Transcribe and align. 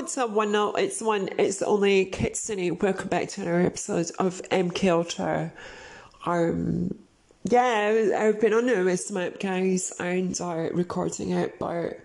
a 0.00 0.26
one 0.26 0.52
note? 0.52 0.76
It's 0.78 1.02
one. 1.02 1.28
It's 1.38 1.60
only 1.60 2.06
Kitsune. 2.06 2.78
Welcome 2.78 3.08
back 3.08 3.28
to 3.30 3.42
another 3.42 3.60
episode 3.60 4.10
of 4.18 4.40
MK 4.50 4.90
Ultra. 4.90 5.52
Um, 6.24 6.94
yeah, 7.44 8.10
I've 8.16 8.40
been 8.40 8.54
on 8.54 8.64
the 8.64 8.82
Wisdom 8.82 9.18
app, 9.18 9.38
guys, 9.38 9.92
and 10.00 10.38
uh, 10.40 10.70
recording 10.72 11.32
it, 11.32 11.58
but 11.58 12.00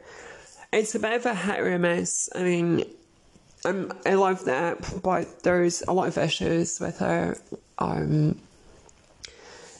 it's 0.73 0.93
a 0.93 0.99
bit 0.99 1.13
of 1.13 1.25
a 1.25 1.33
hit 1.33 1.59
or 1.61 1.71
a 1.73 1.79
miss. 1.79 2.29
I 2.35 2.43
mean, 2.43 2.83
um, 3.63 3.93
I 4.05 4.15
love 4.15 4.43
the 4.43 4.53
app, 4.53 4.85
but 5.01 5.43
there's 5.43 5.81
a 5.83 5.93
lot 5.93 6.09
of 6.09 6.17
issues 6.17 6.81
with 6.81 7.01
it. 7.01 7.39
Um, 7.77 8.37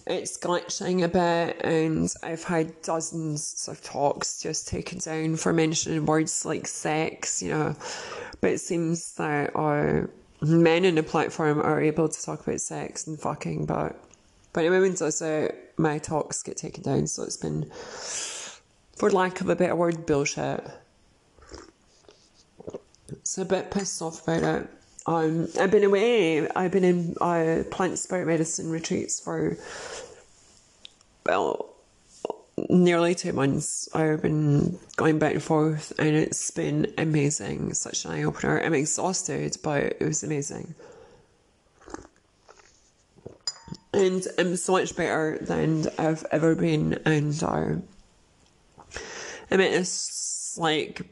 it's 0.08 0.38
glitching 0.38 1.04
a 1.04 1.08
bit, 1.08 1.62
and 1.64 2.14
I've 2.22 2.44
had 2.44 2.82
dozens 2.82 3.68
of 3.68 3.82
talks 3.82 4.41
just 4.41 4.68
taken 4.68 5.00
down 5.00 5.38
for 5.38 5.52
mentioning 5.52 6.05
words 6.05 6.46
like 6.46 6.68
sex, 6.68 7.41
you 7.41 7.50
know. 7.50 7.76
But 8.41 8.52
it 8.52 8.60
seems 8.60 9.16
that 9.16 9.55
our 9.55 10.10
men 10.41 10.86
in 10.86 10.96
the 10.96 11.04
platform 11.04 11.60
are 11.60 11.82
able 11.82 12.08
to 12.08 12.22
talk 12.23 12.46
about 12.46 12.62
sex 12.62 13.08
and 13.08 13.20
fucking, 13.20 13.66
but 13.66 13.99
but 14.54 14.63
when 14.63 14.72
women 14.72 14.96
does 14.96 15.22
it, 15.22 15.73
my 15.77 15.98
talks 15.98 16.41
get 16.44 16.55
taken 16.55 16.84
down. 16.84 17.08
So 17.08 17.24
it's 17.24 17.35
been, 17.35 17.70
for 18.96 19.12
lack 19.12 19.41
of 19.41 19.49
a 19.49 19.55
better 19.55 19.76
word, 19.76 20.05
bullshit. 20.05 20.66
It's 23.10 23.38
a 23.38 23.44
bit 23.44 23.72
pissed 23.72 24.02
off 24.02 24.26
about 24.26 24.44
it. 24.44 24.70
Um, 25.08 25.48
I've 25.59 25.72
been 25.72 25.84
away. 25.84 26.50
I've 26.50 26.72
been 26.72 26.84
in 26.84 27.16
uh, 27.22 27.63
plant 27.70 28.00
spirit 28.00 28.26
medicine 28.26 28.70
retreats 28.70 29.20
for 29.20 29.58
well 31.26 31.76
nearly 32.70 33.13
two 33.13 33.34
months. 33.34 33.88
I've 33.94 34.22
been 34.22 34.80
going 34.96 35.20
back 35.20 35.34
and 35.34 35.44
forth, 35.44 35.94
and 35.99 36.16
it's 36.16 36.49
been 36.52 36.91
amazing. 36.98 37.74
Such 37.74 38.05
an 38.05 38.12
eye 38.12 38.24
opener. 38.24 38.60
I'm 38.60 38.74
exhausted, 38.74 39.57
but 39.63 39.84
it 39.84 40.02
was 40.02 40.24
amazing. 40.24 40.74
And 43.94 44.27
I'm 44.38 44.55
so 44.57 44.74
much 44.74 44.96
better 44.96 45.38
than 45.40 45.88
I've 45.98 46.26
ever 46.32 46.55
been, 46.55 46.99
and 47.05 47.41
uh, 47.44 47.76
I 49.51 49.57
mean, 49.57 49.72
it's 49.74 50.57
like 50.57 51.04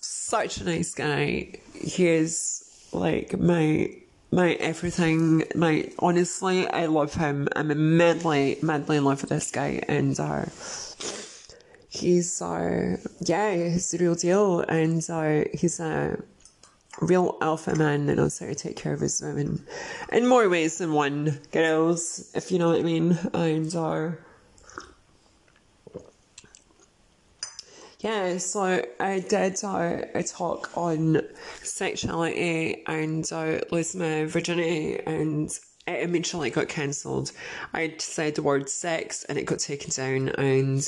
such 0.00 0.58
a 0.58 0.64
nice 0.64 0.94
guy. 0.94 1.52
He 1.74 2.06
is 2.06 2.63
like 2.94 3.38
my 3.38 3.90
my 4.30 4.52
everything. 4.54 5.44
My 5.54 5.90
honestly, 5.98 6.66
I 6.68 6.86
love 6.86 7.14
him. 7.14 7.48
I'm 7.54 7.96
madly, 7.96 8.58
madly 8.62 8.96
in 8.96 9.04
love 9.04 9.22
with 9.22 9.30
this 9.30 9.50
guy, 9.50 9.82
and 9.88 10.18
uh, 10.18 10.46
he's 11.88 12.42
uh, 12.42 12.96
yeah, 13.20 13.54
he's 13.54 13.90
the 13.90 13.98
real 13.98 14.14
deal, 14.14 14.60
and 14.60 15.04
uh, 15.08 15.44
he's 15.52 15.80
a 15.80 16.18
real 17.00 17.36
alpha 17.40 17.74
man 17.74 18.06
that 18.06 18.16
knows 18.16 18.38
how 18.38 18.46
to 18.46 18.54
take 18.54 18.76
care 18.76 18.92
of 18.92 19.00
his 19.00 19.20
women 19.20 19.66
in 20.12 20.26
more 20.26 20.48
ways 20.48 20.78
than 20.78 20.92
one, 20.92 21.40
girls, 21.50 22.30
if 22.34 22.52
you 22.52 22.58
know 22.58 22.70
what 22.70 22.80
I 22.80 22.82
mean, 22.82 23.18
and 23.32 23.74
uh, 23.74 24.12
Yeah, 28.04 28.36
so 28.36 28.84
I 29.00 29.20
did 29.20 29.64
uh, 29.64 30.02
a 30.14 30.22
talk 30.22 30.76
on 30.76 31.22
sexuality 31.62 32.84
and 32.86 33.26
uh, 33.32 33.60
losing 33.70 34.00
my 34.02 34.26
virginity, 34.26 35.00
and 35.06 35.48
it 35.86 36.02
immediately 36.02 36.50
got 36.50 36.68
cancelled. 36.68 37.32
I 37.72 37.94
said 37.96 38.34
the 38.34 38.42
word 38.42 38.68
sex 38.68 39.24
and 39.24 39.38
it 39.38 39.46
got 39.46 39.58
taken 39.58 39.88
down, 39.88 40.28
and 40.36 40.86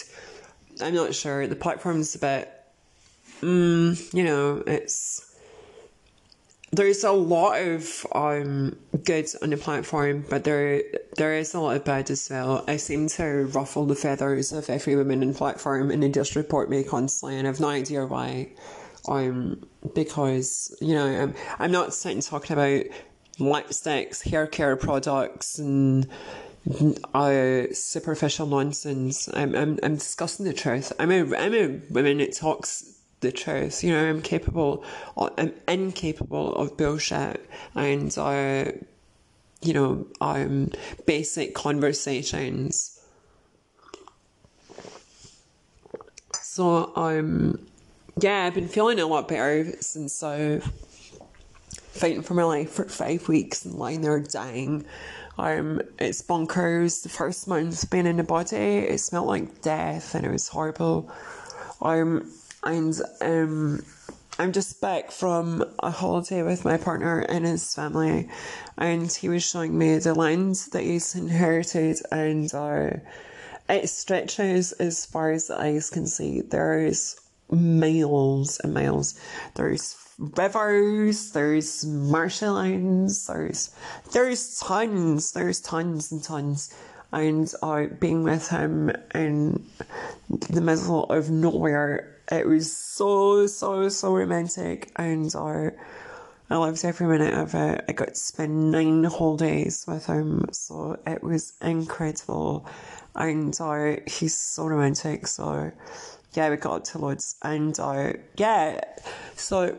I'm 0.83 0.95
not 0.95 1.15
sure. 1.15 1.47
The 1.47 1.57
platform's 1.57 2.15
a 2.15 2.19
bit, 2.19 2.53
mm, 3.41 4.13
you 4.13 4.23
know, 4.23 4.63
it's 4.67 5.36
there's 6.73 7.05
a 7.05 7.13
lot 7.13 7.61
of 7.61 8.07
um 8.13 8.77
good 9.05 9.29
on 9.43 9.51
the 9.51 9.57
platform, 9.57 10.25
but 10.29 10.45
there 10.45 10.83
there 11.17 11.35
is 11.35 11.55
a 11.55 11.61
lot 11.61 11.77
of 11.77 11.85
bad 11.85 12.11
as 12.11 12.29
well. 12.31 12.65
I 12.67 12.77
seem 12.77 13.09
to 13.11 13.47
ruffle 13.47 13.87
the 13.87 13.95
feathers 13.95 14.53
of 14.53 14.69
every 14.69 14.97
woman 14.97 15.23
in 15.23 15.35
platform, 15.35 15.91
and 15.91 16.03
they 16.03 16.09
just 16.09 16.37
report 16.37 16.69
me 16.69 16.83
constantly, 16.85 17.39
and 17.39 17.47
I've 17.47 17.61
no 17.61 17.69
idea 17.69 18.07
why. 18.07 18.53
Um, 19.09 19.65
because 19.95 20.77
you 20.81 20.95
know, 20.95 21.07
I'm 21.07 21.35
I'm 21.59 21.71
not 21.71 21.95
sitting 21.95 22.21
talking 22.21 22.55
about 22.55 22.85
lipsticks, 23.39 24.29
hair 24.29 24.47
care 24.47 24.77
products, 24.77 25.59
and 25.59 26.09
uh, 27.15 27.63
superficial 27.73 28.47
nonsense. 28.47 29.29
I'm 29.33 29.55
I'm 29.55 29.79
I'm 29.83 29.95
discussing 29.95 30.47
the 30.47 30.53
truth. 30.53 30.93
I'm 30.99 31.13
a 31.13 31.37
I'm 31.37 31.55
a 31.55 31.81
woman 31.91 32.19
that 32.19 32.35
talks 32.35 32.96
the 33.21 33.33
truth. 33.33 33.83
You 33.83 33.93
know, 33.93 34.09
I'm 34.09 34.23
capable, 34.23 34.85
I'm 35.17 35.53
incapable 35.69 36.55
of 36.55 36.77
bullshit 36.77 37.49
and, 37.75 38.17
uh, 38.17 38.73
you 39.63 39.73
know, 39.73 40.07
um, 40.21 40.71
basic 41.07 41.55
conversations. 41.55 43.01
So, 46.41 46.93
um, 46.97 47.67
yeah, 48.21 48.45
I've 48.45 48.55
been 48.55 48.69
feeling 48.69 48.99
a 48.99 49.07
lot 49.07 49.29
better 49.29 49.73
since 49.81 50.23
I 50.23 50.61
fighting 51.97 52.23
for 52.23 52.35
my 52.35 52.45
life 52.45 52.71
for 52.71 52.85
five 52.85 53.27
weeks 53.29 53.65
and 53.65 53.75
lying 53.75 54.03
there 54.03 54.21
dying. 54.21 54.85
Um, 55.39 55.83
it's 55.99 56.23
bonkers. 56.23 57.03
The 57.03 57.09
first 57.09 57.49
month 57.49 57.91
being 57.91 58.07
in 58.07 58.17
the 58.17 58.25
body, 58.25 58.57
it 58.57 59.01
smelled 59.01 59.27
like 59.27 59.63
death 59.63 60.15
and 60.15 60.25
it 60.25 60.31
was 60.31 60.49
horrible. 60.49 61.11
Um, 61.83 62.31
and 62.67 63.01
um, 63.21 63.85
I'm 64.41 64.53
just 64.53 64.81
back 64.81 65.13
from 65.13 65.65
a 65.79 65.91
holiday 65.91 66.43
with 66.43 66.65
my 66.65 66.77
partner 66.77 67.21
and 67.21 67.47
his 67.47 67.75
family, 67.75 68.29
and 68.77 69.11
he 69.11 69.29
was 69.29 69.49
showing 69.49 69.79
me 69.79 69.99
the 69.99 70.15
land 70.15 70.57
that 70.73 70.83
he's 70.83 71.15
inherited, 71.15 71.99
and 72.11 72.53
uh, 72.53 72.91
it 73.69 73.89
stretches 73.89 74.73
as 74.73 75.07
far 75.07 75.31
as 75.31 75.47
the 75.47 75.59
eyes 75.59 75.91
can 75.91 76.07
see. 76.07 76.41
There's 76.41 77.19
miles 77.51 78.61
and 78.65 78.75
miles. 78.75 79.19
There's 79.55 79.97
rivers, 80.19 81.31
there's 81.31 81.87
marshlands, 81.87 83.29
there's 83.29 83.71
there's 84.13 84.59
tons, 84.59 85.33
there's 85.33 85.61
tons 85.61 86.11
and 86.11 86.23
tons. 86.23 86.75
And 87.13 87.51
uh, 87.63 87.87
being 88.01 88.25
with 88.25 88.49
him 88.49 88.91
in 89.15 89.65
the 90.29 90.61
middle 90.61 91.05
of 91.05 91.31
nowhere 91.31 92.16
it 92.31 92.47
was 92.47 92.75
so, 92.77 93.47
so, 93.47 93.89
so 93.89 94.15
romantic 94.15 94.91
and 94.97 95.35
uh, 95.35 95.71
I 96.49 96.57
loved 96.57 96.85
every 96.85 97.09
minute 97.09 97.35
of 97.35 97.55
it. 97.55 97.85
I 97.89 97.93
got 97.93 98.09
to 98.09 98.15
spend 98.15 98.71
nine 98.71 99.03
whole 99.05 99.37
days 99.37 99.85
with 99.89 100.07
him, 100.07 100.47
so 100.53 100.97
it 101.05 101.23
was 101.23 101.55
incredible. 101.61 102.67
And 103.17 103.59
uh, 103.61 103.97
he's 104.07 104.37
so 104.37 104.67
romantic, 104.67 105.27
so 105.27 105.73
yeah, 106.35 106.51
we 106.51 106.57
got 106.57 106.77
up 106.77 106.85
to 106.85 106.99
loads. 106.99 107.35
And 107.43 107.79
uh, 107.81 108.13
yeah, 108.37 108.81
so 109.35 109.77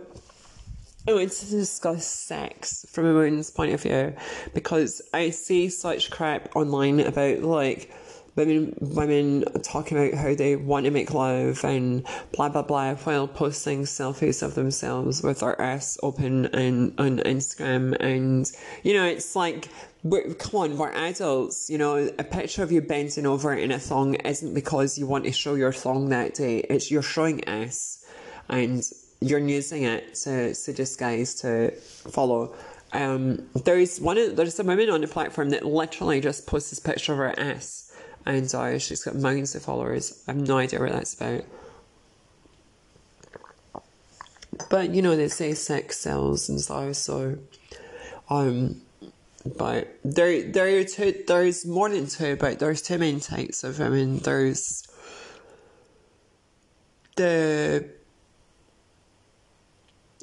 I 1.08 1.14
wanted 1.14 1.32
to 1.32 1.46
discuss 1.46 2.06
sex 2.06 2.86
from 2.92 3.06
a 3.06 3.14
woman's 3.14 3.50
point 3.50 3.74
of 3.74 3.82
view 3.82 4.14
because 4.54 5.02
I 5.14 5.30
see 5.30 5.70
such 5.70 6.12
crap 6.12 6.54
online 6.54 7.00
about 7.00 7.44
like 7.44 7.94
women 8.38 8.74
women 8.80 9.44
talking 9.64 9.98
about 9.98 10.14
how 10.14 10.34
they 10.34 10.56
want 10.56 10.86
to 10.86 10.92
make 10.92 11.14
love 11.14 11.64
and 11.66 12.06
blah 12.32 12.48
blah 12.48 12.62
blah 12.62 12.96
while 12.96 13.28
posting 13.28 13.82
selfies 13.82 14.44
of 14.44 14.54
themselves 14.56 15.24
with 15.24 15.40
their 15.40 15.60
ass 15.60 15.98
open 16.04 16.46
and 16.48 16.94
on 17.00 17.18
Instagram. 17.20 17.98
And 18.00 18.50
you 18.84 18.94
know 18.94 19.04
it's 19.04 19.36
like 19.36 19.68
come 20.38 20.62
on 20.62 20.78
we're 20.78 20.94
adults 20.94 21.70
you 21.70 21.78
know 21.78 22.10
a 22.18 22.24
picture 22.24 22.64
of 22.64 22.72
you 22.72 22.80
bending 22.80 23.26
over 23.26 23.54
in 23.54 23.72
a 23.72 23.80
thong 23.80 24.14
isn't 24.14 24.54
because 24.54 24.98
you 24.98 25.06
want 25.06 25.26
to 25.26 25.32
show 25.32 25.56
your 25.56 25.74
thong 25.74 26.10
that 26.10 26.36
day. 26.36 26.60
It's 26.60 26.92
you're 26.92 27.02
showing 27.02 27.44
ass 27.46 28.06
and 28.48 28.84
you're 29.20 29.40
using 29.40 29.84
it 29.84 30.14
to 30.14 30.54
seduce 30.54 30.96
guys 30.96 31.34
to 31.42 31.72
follow. 31.72 32.56
Um, 32.94 33.50
there's 33.66 34.00
one 34.00 34.36
there's 34.36 34.60
a 34.60 34.64
woman 34.64 34.90
on 34.92 35.02
the 35.02 35.08
platform 35.08 35.50
that 35.50 35.66
literally 35.66 36.22
just 36.22 36.46
posts 36.46 36.70
this 36.70 36.80
picture 36.80 37.12
of 37.14 37.18
her 37.18 37.38
ass 37.38 37.87
and 38.28 38.54
uh, 38.54 38.78
she's 38.78 39.04
got 39.04 39.16
millions 39.16 39.56
of 39.56 39.64
followers. 39.64 40.24
I 40.28 40.34
have 40.34 40.48
no 40.48 40.58
idea 40.58 40.80
what 40.80 40.92
that's 40.92 41.16
about. 41.16 41.44
But 44.70 44.94
you 44.94 45.02
know 45.02 45.16
they 45.16 45.30
say 45.30 45.54
sex 45.54 45.98
sells 45.98 46.50
and 46.50 46.60
stuff, 46.60 46.96
so 46.96 47.38
um 48.30 48.82
but 49.58 49.96
there 50.04 50.44
there 50.44 50.80
are 50.80 50.84
two 50.84 51.24
there's 51.26 51.66
more 51.66 51.90
than 51.90 52.08
two, 52.08 52.36
but 52.36 52.60
there's 52.60 52.82
two 52.82 52.98
main 52.98 53.20
types 53.20 53.64
of 53.64 53.80
women. 53.80 54.18
There's 54.20 54.86
the 57.16 57.88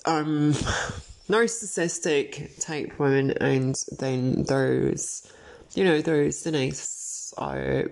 um 0.04 0.52
narcissistic 1.28 2.60
type 2.60 2.98
women 2.98 3.30
and 3.30 3.82
then 3.98 4.42
there's 4.42 5.26
you 5.74 5.84
know 5.84 6.02
there's 6.02 6.42
the 6.42 6.50
nice 6.50 7.03
are 7.38 7.90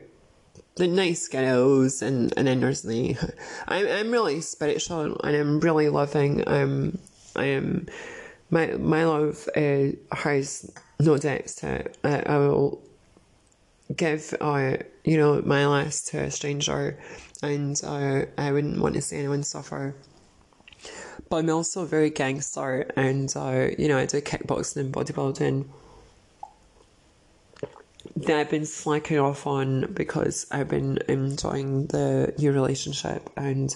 the 0.77 0.87
nice 0.87 1.29
girls 1.29 2.03
and, 2.03 2.33
and 2.37 2.49
the 2.49 3.17
I'm 3.69 3.87
I'm 3.87 4.11
really 4.11 4.41
spiritual 4.41 5.21
and 5.21 5.37
I'm 5.37 5.61
really 5.61 5.89
loving 5.89 6.47
um 6.49 6.99
I 7.37 7.45
am 7.47 7.89
my 8.53 8.67
my 8.77 9.05
love 9.05 9.49
uh, 9.57 9.97
has 10.13 10.71
no 11.01 11.17
depth 11.19 11.57
to 11.61 11.75
it. 11.75 11.99
I, 12.05 12.21
I 12.21 12.39
will 12.39 12.83
give 13.97 14.35
uh, 14.41 14.77
you 15.05 15.17
know 15.17 15.43
my 15.45 15.67
last 15.67 16.09
to 16.09 16.19
a 16.19 16.31
stranger, 16.31 16.99
and 17.43 17.81
uh, 17.85 18.27
I 18.39 18.53
wouldn't 18.53 18.81
want 18.81 18.95
to 18.95 19.03
see 19.03 19.17
anyone 19.17 19.43
suffer. 19.43 19.97
But 21.29 21.37
I'm 21.39 21.51
also 21.51 21.87
very 21.87 22.11
gangster, 22.11 22.91
and 22.95 23.33
uh, 23.35 23.69
you 23.79 23.89
know 23.89 23.99
I 23.99 24.07
do 24.07 24.21
kickboxing 24.21 24.77
and 24.77 24.95
bodybuilding. 24.95 25.67
That 28.15 28.39
I've 28.39 28.51
been 28.51 28.67
slacking 28.67 29.19
off 29.19 29.47
on 29.47 29.93
because 29.93 30.47
I've 30.51 30.69
been 30.69 30.99
enjoying 31.09 31.87
the 31.87 32.35
new 32.39 32.53
relationship 32.53 33.31
and 33.37 33.75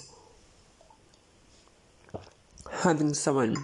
having 2.70 3.14
someone 3.14 3.56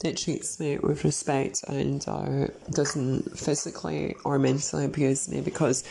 that 0.00 0.16
treats 0.16 0.58
me 0.58 0.78
with 0.78 1.04
respect 1.04 1.62
and 1.68 2.04
uh, 2.08 2.46
doesn't 2.70 3.38
physically 3.38 4.16
or 4.24 4.38
mentally 4.38 4.86
abuse 4.86 5.28
me 5.28 5.40
because 5.42 5.84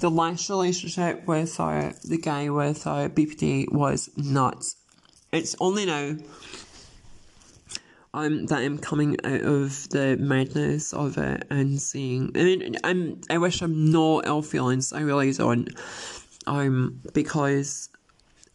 the 0.00 0.10
last 0.10 0.50
relationship 0.50 1.24
with 1.26 1.58
uh, 1.60 1.92
the 2.04 2.18
guy 2.18 2.48
with 2.50 2.86
uh, 2.86 3.08
BPD 3.08 3.72
was 3.72 4.10
nuts. 4.16 4.76
It's 5.30 5.54
only 5.60 5.86
now 5.86 6.16
um, 8.14 8.46
that 8.46 8.60
I'm 8.60 8.78
coming 8.78 9.16
out 9.24 9.40
of 9.40 9.88
the 9.88 10.16
madness 10.18 10.92
of 10.92 11.18
it 11.18 11.46
and 11.50 11.80
seeing. 11.80 12.32
I 12.34 12.42
mean, 12.42 12.76
I'm. 12.84 13.20
I 13.30 13.38
wish 13.38 13.62
I'm 13.62 13.90
not 13.90 14.26
ill 14.26 14.42
feelings. 14.42 14.92
I 14.92 15.00
really 15.00 15.32
don't. 15.32 15.68
Um, 16.46 17.00
because 17.14 17.88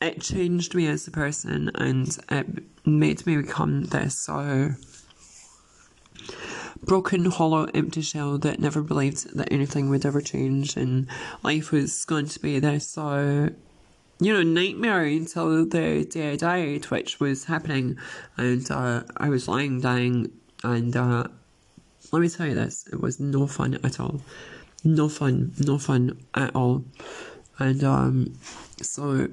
it 0.01 0.21
changed 0.21 0.75
me 0.75 0.88
as 0.88 1.07
a 1.07 1.12
person 1.12 1.71
and 1.75 2.18
it 2.30 2.45
made 2.86 3.25
me 3.25 3.38
become 3.38 3.86
this 3.86 4.18
so 4.19 4.71
broken, 6.83 7.25
hollow, 7.25 7.68
empty 7.74 8.01
shell 8.01 8.38
that 8.39 8.59
never 8.59 8.81
believed 8.81 9.36
that 9.36 9.51
anything 9.51 9.89
would 9.89 10.06
ever 10.06 10.21
change 10.21 10.77
and 10.77 11.07
life 11.44 11.71
was 11.71 12.06
going 12.06 12.27
to 12.27 12.39
be 12.39 12.59
this 12.59 12.88
so 12.88 13.50
you 14.19 14.34
know, 14.34 14.44
nightmare 14.44 15.04
until 15.04 15.66
the 15.66 16.06
day 16.06 16.31
I 16.31 16.36
died, 16.36 16.86
which 16.86 17.19
was 17.19 17.46
happening, 17.46 17.98
and 18.36 18.69
uh, 18.72 19.04
I 19.18 19.30
was 19.30 19.48
lying 19.48 19.80
dying, 19.81 20.31
and 20.64 20.96
uh, 20.96 21.28
let 22.12 22.22
me 22.22 22.30
tell 22.30 22.48
you 22.48 22.56
this, 22.56 22.88
it 22.92 23.00
was 23.00 23.19
no 23.19 23.48
fun 23.48 23.80
at 23.84 24.00
all. 24.00 24.22
No 24.84 25.10
fun, 25.10 25.54
no 25.60 25.78
fun 25.78 26.18
at 26.34 26.56
all. 26.56 26.84
And 27.60 27.84
um, 27.84 28.34
so 28.81 29.28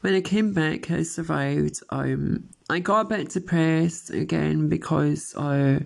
when 0.00 0.14
I 0.14 0.20
came 0.20 0.52
back, 0.52 0.90
I 0.90 1.02
survived. 1.02 1.80
Um, 1.90 2.48
I 2.70 2.78
got 2.80 3.06
a 3.06 3.08
bit 3.08 3.30
depressed 3.30 4.10
again 4.10 4.68
because 4.68 5.34
uh, 5.36 5.80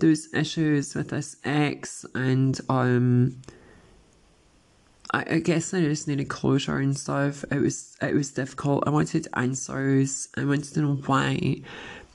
there 0.00 0.08
was 0.08 0.32
issues 0.34 0.94
with 0.94 1.10
this 1.10 1.36
ex, 1.44 2.04
and 2.14 2.60
um, 2.68 3.40
I, 5.14 5.34
I 5.34 5.38
guess 5.38 5.72
I 5.72 5.80
just 5.80 6.08
needed 6.08 6.28
closure 6.28 6.78
and 6.78 6.98
stuff. 6.98 7.44
It 7.52 7.60
was 7.60 7.96
it 8.02 8.14
was 8.14 8.32
difficult. 8.32 8.84
I 8.86 8.90
wanted 8.90 9.28
answers. 9.34 10.28
I 10.36 10.44
wanted 10.44 10.74
to 10.74 10.80
know 10.80 10.94
why. 11.06 11.62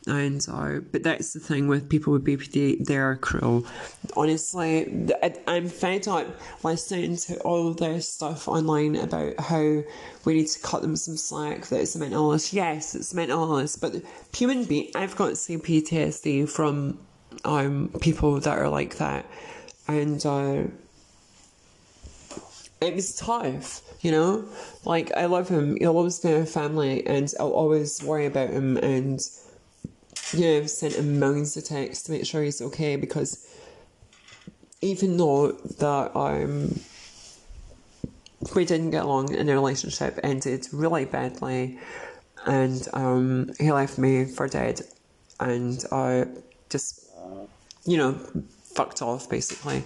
And 0.08 0.46
uh, 0.52 0.80
but 0.92 1.04
that's 1.04 1.34
the 1.34 1.40
thing 1.40 1.68
with 1.68 1.90
people 1.90 2.12
with 2.14 2.26
BPD, 2.26 2.86
they 2.86 2.98
are 2.98 3.16
cruel. 3.16 3.66
Honestly, 4.18 5.08
I'm 5.48 5.68
fed 5.68 6.08
up 6.08 6.28
listening 6.64 7.16
to 7.18 7.40
all 7.42 7.70
of 7.70 7.78
this 7.78 8.12
stuff 8.12 8.48
online 8.48 8.96
about 8.96 9.40
how 9.40 9.84
we 10.26 10.34
need 10.34 10.48
to 10.48 10.60
cut 10.62 10.82
them 10.82 10.96
some 10.96 11.16
slack. 11.16 11.68
That 11.68 11.82
it's 11.82 11.96
a 11.96 12.00
mental 12.00 12.26
illness. 12.26 12.54
Yes, 12.54 12.96
it's 12.96 13.14
a 13.14 13.16
mental 13.16 13.44
illness, 13.44 13.78
but 13.78 13.96
human 14.34 14.66
being. 14.66 14.92
I've 14.96 15.16
got 15.16 15.34
CPTSD 15.34 16.50
from 16.50 17.00
um 17.46 17.92
people 18.02 18.40
that 18.42 18.58
are 18.58 18.70
like 18.70 18.98
that, 18.98 19.26
and. 19.88 20.26
Uh, 20.26 20.64
it 22.82 22.96
was 22.96 23.16
tough, 23.16 23.82
you 24.02 24.12
know? 24.12 24.46
Like, 24.86 25.12
I 25.16 25.26
love 25.26 25.50
him. 25.50 25.78
Always 25.86 26.20
be 26.20 26.32
my 26.32 26.46
family, 26.46 27.06
and 27.06 27.34
I'll 27.40 27.52
always 27.52 28.02
worry 28.04 28.26
about 28.26 28.50
him 28.50 28.78
and 28.78 29.20
you 30.34 30.42
know, 30.42 30.58
I've 30.58 30.70
sent 30.70 30.96
him 30.96 31.20
millions 31.20 31.58
of 31.58 31.64
texts 31.64 32.06
to 32.06 32.12
make 32.12 32.26
sure 32.26 32.44
he's 32.44 32.62
okay 32.62 32.96
because 32.96 33.48
even 34.82 35.18
though 35.18 35.52
that 35.52 36.16
um 36.16 36.80
we 38.56 38.64
didn't 38.64 38.92
get 38.92 39.04
along 39.04 39.36
and 39.36 39.50
the 39.50 39.54
relationship 39.54 40.20
ended 40.24 40.68
really 40.72 41.06
badly 41.06 41.80
and 42.46 42.88
um 42.94 43.52
he 43.60 43.72
left 43.72 43.98
me 43.98 44.26
for 44.26 44.48
dead 44.48 44.82
and 45.40 45.84
I 45.92 46.28
just 46.70 47.10
you 47.86 47.98
know 47.98 48.14
fucked 48.64 49.02
off 49.02 49.30
basically 49.30 49.84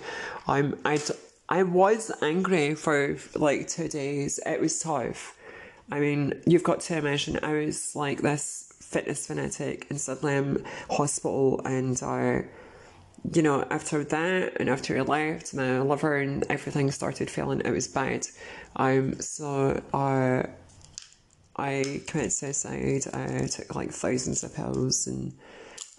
I'm 0.47 0.79
I 0.85 0.99
I 1.49 1.63
was 1.63 2.11
angry 2.21 2.75
for 2.75 3.17
like 3.35 3.67
two 3.67 3.87
days 3.87 4.39
it 4.45 4.59
was 4.59 4.79
tough 4.79 5.37
I 5.91 5.99
mean 5.99 6.41
you've 6.45 6.63
got 6.63 6.79
to 6.81 6.97
imagine 6.97 7.39
I 7.43 7.53
was 7.53 7.95
like 7.95 8.21
this 8.21 8.73
fitness 8.93 9.25
fanatic 9.25 9.87
in 9.89 9.97
Sutherland 9.97 10.63
Hospital, 10.91 11.59
and 11.65 12.01
uh, 12.03 12.47
you 13.33 13.41
know, 13.41 13.65
after 13.71 14.03
that 14.03 14.57
and 14.59 14.69
after 14.69 14.97
I 14.97 15.01
left, 15.01 15.53
my 15.53 15.81
liver 15.81 16.17
and 16.17 16.45
everything 16.49 16.91
started 16.91 17.29
failing. 17.29 17.61
It 17.61 17.71
was 17.71 17.87
bad. 17.87 18.27
Um, 18.75 19.19
so 19.19 19.81
uh, 19.93 20.43
I 21.55 22.01
committed 22.07 22.33
suicide. 22.33 23.03
I 23.13 23.47
took 23.47 23.73
like 23.73 23.91
thousands 23.91 24.43
of 24.43 24.53
pills 24.53 25.07
and 25.07 25.33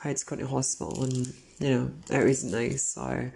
I 0.05 0.08
had 0.08 0.19
to 0.19 0.26
go 0.26 0.37
to 0.37 0.46
hospital, 0.46 1.02
and 1.02 1.35
you 1.58 1.70
know, 1.70 1.91
it 2.11 2.25
wasn't 2.25 2.52
nice. 2.52 2.82
So. 2.82 3.31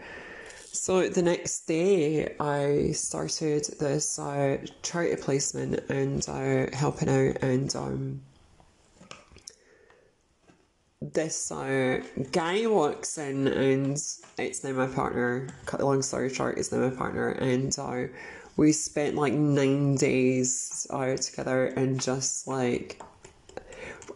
So 0.81 1.09
the 1.09 1.23
next 1.23 1.67
day, 1.67 2.37
I 2.39 2.93
started 2.93 3.65
this 3.81 4.17
uh, 4.17 4.59
charity 4.83 5.21
placement 5.21 5.81
and 5.91 6.27
uh, 6.29 6.75
helping 6.75 7.09
out, 7.09 7.43
and 7.43 7.75
um, 7.75 8.23
this 11.03 11.51
uh, 11.51 12.01
guy 12.31 12.65
walks 12.67 13.19
in 13.19 13.49
and 13.49 14.01
it's 14.39 14.63
now 14.63 14.73
my 14.73 14.87
partner. 14.87 15.49
Cut 15.67 15.81
the 15.81 15.85
long 15.85 16.01
story 16.01 16.33
short, 16.33 16.59
it's 16.59 16.71
now 16.71 16.79
my 16.79 16.95
partner, 16.95 17.31
and 17.31 17.77
uh, 17.77 18.05
we 18.57 18.71
spent 18.71 19.17
like 19.17 19.33
nine 19.33 19.97
days 19.97 20.87
uh, 20.91 21.17
together 21.17 21.67
and 21.67 22.01
just 22.01 22.47
like. 22.47 23.03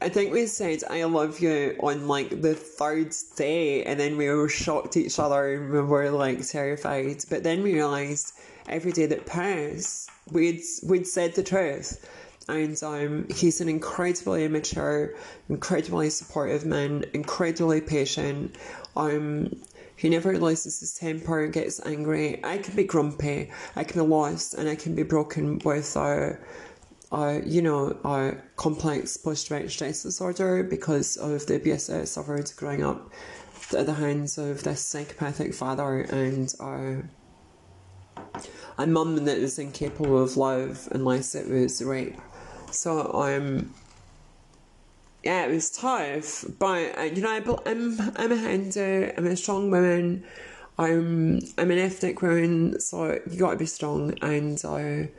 I 0.03 0.09
think 0.09 0.33
we 0.33 0.47
said 0.47 0.83
I 0.91 1.05
love 1.05 1.41
you 1.41 1.77
on 1.81 2.09
like 2.09 2.43
the 2.43 2.55
third 2.55 3.15
day, 3.37 3.85
and 3.85 3.99
then 3.99 4.17
we 4.17 4.29
were 4.29 4.49
shocked 4.49 4.97
each 4.97 5.19
other 5.19 5.55
and 5.55 5.71
we 5.71 5.81
were 5.81 6.11
like 6.11 6.47
terrified. 6.47 7.25
But 7.31 7.45
then 7.45 7.63
we 7.63 7.75
realised 7.75 8.33
every 8.69 8.93
day 8.93 9.07
that 9.07 9.27
passed, 9.27 10.11
we'd 10.31 10.63
we'd 10.85 11.07
said 11.07 11.35
the 11.35 11.43
truth 11.43 12.09
and 12.49 12.83
um, 12.83 13.27
he's 13.35 13.61
an 13.61 13.69
incredibly 13.69 14.49
mature, 14.49 15.15
incredibly 15.49 16.11
supportive 16.11 16.65
man, 16.65 17.05
incredibly 17.15 17.81
patient. 17.81 18.57
Um, 18.97 19.63
he 19.97 20.09
never 20.09 20.37
loses 20.39 20.81
his 20.81 20.95
temper, 20.95 21.47
gets 21.47 21.85
angry. 21.87 22.45
I 22.45 22.59
can 22.59 22.75
be 22.75 22.85
grumpy, 22.85 23.51
I 23.77 23.85
can 23.85 24.03
be 24.03 24.09
lost, 24.09 24.55
and 24.55 24.69
I 24.69 24.75
can 24.75 24.95
be 24.95 25.05
broken 25.05 25.61
with 25.65 25.85
uh, 27.13 27.17
uh, 27.17 27.41
you 27.45 27.63
know, 27.63 27.97
a 28.05 28.35
complex 28.57 29.17
post-traumatic 29.17 29.71
stress 29.71 30.03
disorder 30.03 30.63
because 30.63 31.17
of 31.17 31.47
the 31.47 31.57
abuse 31.57 31.91
I 31.91 32.05
suffered 32.05 32.51
growing 32.57 32.83
up 32.83 33.11
at 33.77 33.87
the 33.87 33.95
hands 33.95 34.39
of 34.39 34.63
this 34.63 34.81
psychopathic 34.81 35.55
father 35.55 36.01
and 36.01 36.53
uh, 36.59 37.03
a 38.79 38.87
mum 38.87 39.25
that 39.25 39.41
was 39.41 39.59
incapable 39.59 40.23
of 40.23 40.37
love 40.37 40.89
unless 40.93 41.35
it 41.35 41.49
was 41.49 41.83
rape. 41.83 42.17
So 42.71 43.13
I'm, 43.13 43.75
yeah, 45.23 45.45
it 45.45 45.51
was 45.51 45.71
tough, 45.71 46.45
but 46.59 46.99
uh, 46.99 47.03
you 47.03 47.23
know, 47.23 47.31
I, 47.31 47.71
I'm 47.71 48.01
I'm 48.17 48.33
a 48.33 48.37
Hindu. 48.37 49.13
I'm 49.17 49.27
a 49.27 49.37
strong 49.37 49.71
woman. 49.71 50.25
I'm 50.79 51.41
I'm 51.59 51.71
an 51.71 51.79
ethnic 51.79 52.23
woman, 52.23 52.81
so 52.81 53.21
you 53.31 53.39
got 53.39 53.53
to 53.53 53.57
be 53.59 53.67
strong. 53.67 54.19
And 54.23 54.61
I 54.65 55.11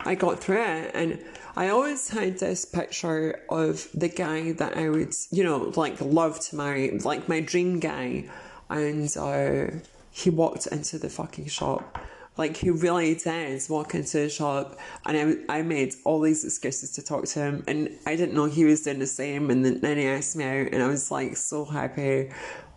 I 0.00 0.14
got 0.14 0.40
through 0.40 0.62
it, 0.62 0.92
and 0.94 1.22
I 1.56 1.68
always 1.68 2.08
had 2.08 2.38
this 2.38 2.64
picture 2.64 3.40
of 3.48 3.88
the 3.94 4.08
guy 4.08 4.52
that 4.52 4.76
I 4.76 4.88
would, 4.88 5.14
you 5.30 5.44
know, 5.44 5.72
like 5.76 6.00
love 6.00 6.40
to 6.40 6.56
marry, 6.56 6.90
like 6.98 7.28
my 7.28 7.40
dream 7.40 7.80
guy. 7.80 8.28
And 8.68 9.14
uh, 9.16 9.76
he 10.12 10.30
walked 10.30 10.66
into 10.68 10.98
the 10.98 11.08
fucking 11.08 11.46
shop 11.46 11.98
like 12.40 12.56
he 12.56 12.70
really 12.70 13.14
did 13.14 13.62
walk 13.68 13.94
into 13.94 14.18
the 14.18 14.30
shop, 14.30 14.78
and 15.04 15.44
I, 15.48 15.58
I 15.58 15.62
made 15.62 15.94
all 16.04 16.20
these 16.20 16.42
excuses 16.42 16.92
to 16.92 17.02
talk 17.02 17.26
to 17.26 17.38
him, 17.38 17.64
and 17.68 17.90
I 18.06 18.16
didn't 18.16 18.34
know 18.34 18.46
he 18.46 18.64
was 18.64 18.82
doing 18.82 18.98
the 18.98 19.06
same. 19.06 19.50
And 19.50 19.62
then, 19.62 19.80
then 19.80 19.98
he 19.98 20.06
asked 20.06 20.36
me 20.36 20.44
out, 20.44 20.68
and 20.72 20.82
I 20.82 20.86
was 20.86 21.10
like 21.10 21.36
so 21.36 21.66
happy. 21.66 22.30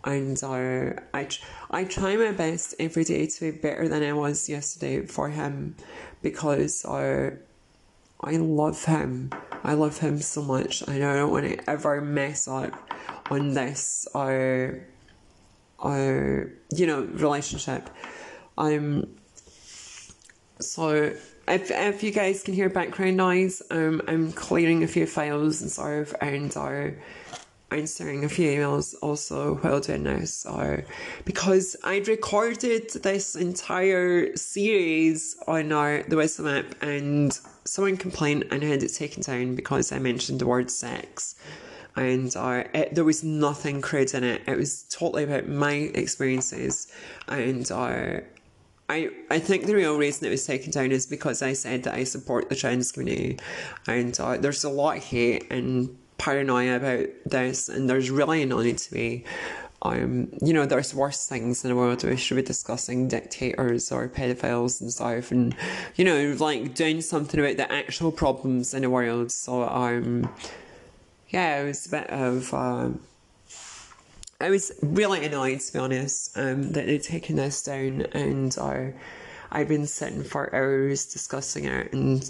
And 0.04 0.36
uh, 0.44 1.00
I 1.14 1.28
I 1.70 1.84
try 1.84 2.14
my 2.16 2.32
best 2.32 2.74
every 2.78 3.04
day 3.04 3.26
to 3.26 3.40
be 3.40 3.58
better 3.58 3.88
than 3.88 4.02
I 4.02 4.12
was 4.12 4.50
yesterday 4.50 5.06
for 5.06 5.30
him, 5.30 5.76
because 6.20 6.84
uh, 6.84 7.30
I 8.24 8.36
love 8.36 8.84
him. 8.84 9.30
I 9.62 9.74
love 9.74 9.98
him 9.98 10.20
so 10.20 10.42
much, 10.42 10.86
I 10.88 10.98
don't 10.98 11.30
want 11.30 11.46
to 11.46 11.70
ever 11.70 12.00
mess 12.00 12.48
up 12.48 12.72
on 13.30 13.54
this 13.54 14.06
or, 14.14 14.86
or 15.78 16.52
you 16.74 16.86
know, 16.86 17.02
relationship. 17.02 17.88
I'm 18.58 19.16
so 20.60 21.12
if 21.48 21.70
if 21.70 22.02
you 22.02 22.10
guys 22.10 22.42
can 22.42 22.54
hear 22.54 22.68
background 22.68 23.16
noise, 23.16 23.62
um, 23.70 24.02
I'm 24.06 24.32
clearing 24.32 24.82
a 24.82 24.86
few 24.86 25.06
files 25.06 25.62
and 25.62 26.00
of 26.00 26.14
and 26.20 26.54
are 26.56 26.94
answering 27.70 28.24
a 28.24 28.28
few 28.28 28.50
emails 28.50 28.94
also 29.02 29.56
while 29.56 29.80
doing 29.80 30.04
this. 30.04 30.32
So 30.34 30.82
because 31.24 31.76
I'd 31.84 32.08
recorded 32.08 32.90
this 33.02 33.34
entire 33.34 34.36
series 34.36 35.36
on 35.46 35.72
our 35.72 36.02
the 36.04 36.16
Wisdom 36.16 36.48
app 36.48 36.82
and 36.82 37.38
someone 37.64 37.96
complained 37.96 38.44
and 38.50 38.62
had 38.62 38.82
it 38.82 38.94
taken 38.94 39.22
down 39.22 39.54
because 39.54 39.92
I 39.92 39.98
mentioned 39.98 40.40
the 40.40 40.46
word 40.46 40.70
sex. 40.70 41.36
And 41.96 42.34
uh, 42.36 42.64
it, 42.74 42.94
there 42.94 43.04
was 43.04 43.22
nothing 43.22 43.80
crude 43.80 44.14
in 44.14 44.24
it. 44.24 44.42
It 44.46 44.56
was 44.56 44.82
totally 44.84 45.24
about 45.24 45.48
my 45.48 45.72
experiences, 45.94 46.92
and 47.28 47.70
uh, 47.70 48.20
I, 48.88 49.10
I 49.30 49.38
think 49.38 49.66
the 49.66 49.76
real 49.76 49.96
reason 49.96 50.26
it 50.26 50.30
was 50.30 50.44
taken 50.44 50.72
down 50.72 50.90
is 50.90 51.06
because 51.06 51.40
I 51.40 51.52
said 51.52 51.84
that 51.84 51.94
I 51.94 52.02
support 52.02 52.48
the 52.48 52.56
trans 52.56 52.90
community, 52.90 53.38
and 53.86 54.18
uh, 54.18 54.36
there's 54.38 54.64
a 54.64 54.70
lot 54.70 54.96
of 54.96 55.04
hate 55.04 55.50
and 55.52 55.96
paranoia 56.18 56.76
about 56.76 57.06
this, 57.26 57.68
and 57.68 57.88
there's 57.88 58.10
really 58.10 58.44
no 58.44 58.60
need 58.60 58.78
to 58.78 58.90
be. 58.92 59.24
Um, 59.84 60.32
you 60.40 60.54
know, 60.54 60.64
there's 60.64 60.94
worse 60.94 61.26
things 61.26 61.62
in 61.62 61.70
the 61.70 61.76
world. 61.76 62.02
We 62.04 62.16
should 62.16 62.36
be 62.36 62.42
discussing 62.42 63.06
dictators 63.06 63.92
or 63.92 64.08
pedophiles 64.08 64.80
and 64.80 64.90
stuff, 64.90 65.30
and 65.30 65.54
you 65.96 66.04
know, 66.04 66.34
like 66.38 66.74
doing 66.74 67.02
something 67.02 67.38
about 67.38 67.58
the 67.58 67.70
actual 67.70 68.10
problems 68.10 68.72
in 68.72 68.82
the 68.82 68.90
world. 68.90 69.30
So, 69.30 69.62
um, 69.64 70.32
yeah, 71.28 71.60
it 71.60 71.64
was 71.66 71.86
a 71.86 71.90
bit 71.90 72.10
of. 72.10 72.54
Um, 72.54 73.00
I 74.40 74.50
was 74.50 74.72
really 74.82 75.24
annoyed, 75.24 75.60
to 75.60 75.72
be 75.72 75.78
honest, 75.78 76.36
um, 76.36 76.72
that 76.72 76.86
they'd 76.86 77.02
taken 77.02 77.36
this 77.36 77.62
down, 77.62 78.02
and 78.12 78.56
uh, 78.58 78.86
I'd 79.52 79.68
been 79.68 79.86
sitting 79.86 80.24
for 80.24 80.54
hours 80.54 81.06
discussing 81.06 81.66
it. 81.66 81.92
And 81.92 82.28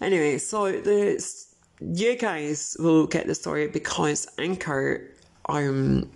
anyway, 0.00 0.38
so 0.38 0.70
the 0.72 1.24
you 1.80 2.16
guys 2.16 2.76
will 2.78 3.06
get 3.06 3.26
the 3.26 3.34
story 3.34 3.66
because 3.66 4.28
Anchor 4.38 5.11
um 5.48 6.10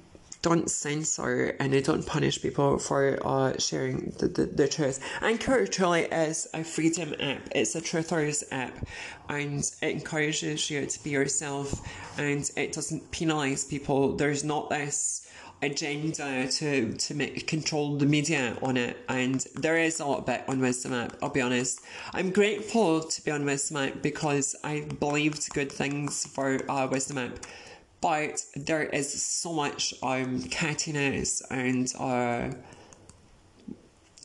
don't 0.46 0.70
censor 0.70 1.56
and 1.58 1.72
they 1.72 1.80
don't 1.80 2.06
punish 2.06 2.40
people 2.40 2.78
for 2.78 3.18
uh, 3.26 3.58
sharing 3.58 4.14
the, 4.20 4.28
the, 4.28 4.46
the 4.46 4.68
truth. 4.68 5.00
Anchor 5.20 5.66
truly 5.66 6.02
is 6.02 6.46
a 6.54 6.62
freedom 6.62 7.14
app. 7.18 7.42
It's 7.52 7.74
a 7.74 7.80
truthers 7.80 8.44
app 8.52 8.86
and 9.28 9.68
it 9.82 9.90
encourages 9.90 10.70
you 10.70 10.86
to 10.86 11.02
be 11.02 11.10
yourself 11.10 11.80
and 12.16 12.48
it 12.56 12.72
doesn't 12.72 13.10
penalise 13.10 13.68
people. 13.68 14.14
There's 14.14 14.44
not 14.44 14.70
this 14.70 15.28
agenda 15.62 16.46
to 16.46 16.92
to 16.92 17.14
make 17.14 17.46
control 17.46 17.96
the 17.96 18.04
media 18.04 18.58
on 18.62 18.76
it 18.76 18.94
and 19.08 19.40
there 19.54 19.78
is 19.78 20.00
a 20.00 20.04
lot 20.04 20.26
bit 20.26 20.44
on 20.46 20.60
Wisdom 20.60 20.92
app, 20.92 21.16
I'll 21.22 21.30
be 21.30 21.40
honest. 21.40 21.80
I'm 22.12 22.30
grateful 22.30 23.02
to 23.02 23.24
be 23.24 23.32
on 23.32 23.44
Wisdom 23.44 23.78
app 23.78 24.00
because 24.00 24.54
I 24.62 24.82
believed 25.00 25.52
good 25.54 25.72
things 25.72 26.24
for 26.26 26.60
uh, 26.70 26.86
Wisdom 26.88 27.18
app 27.18 27.38
but 28.06 28.40
there 28.54 28.84
is 28.84 29.20
so 29.20 29.52
much 29.52 29.92
um 30.00 30.40
cattiness 30.42 31.42
and 31.50 31.92
uh 31.98 32.54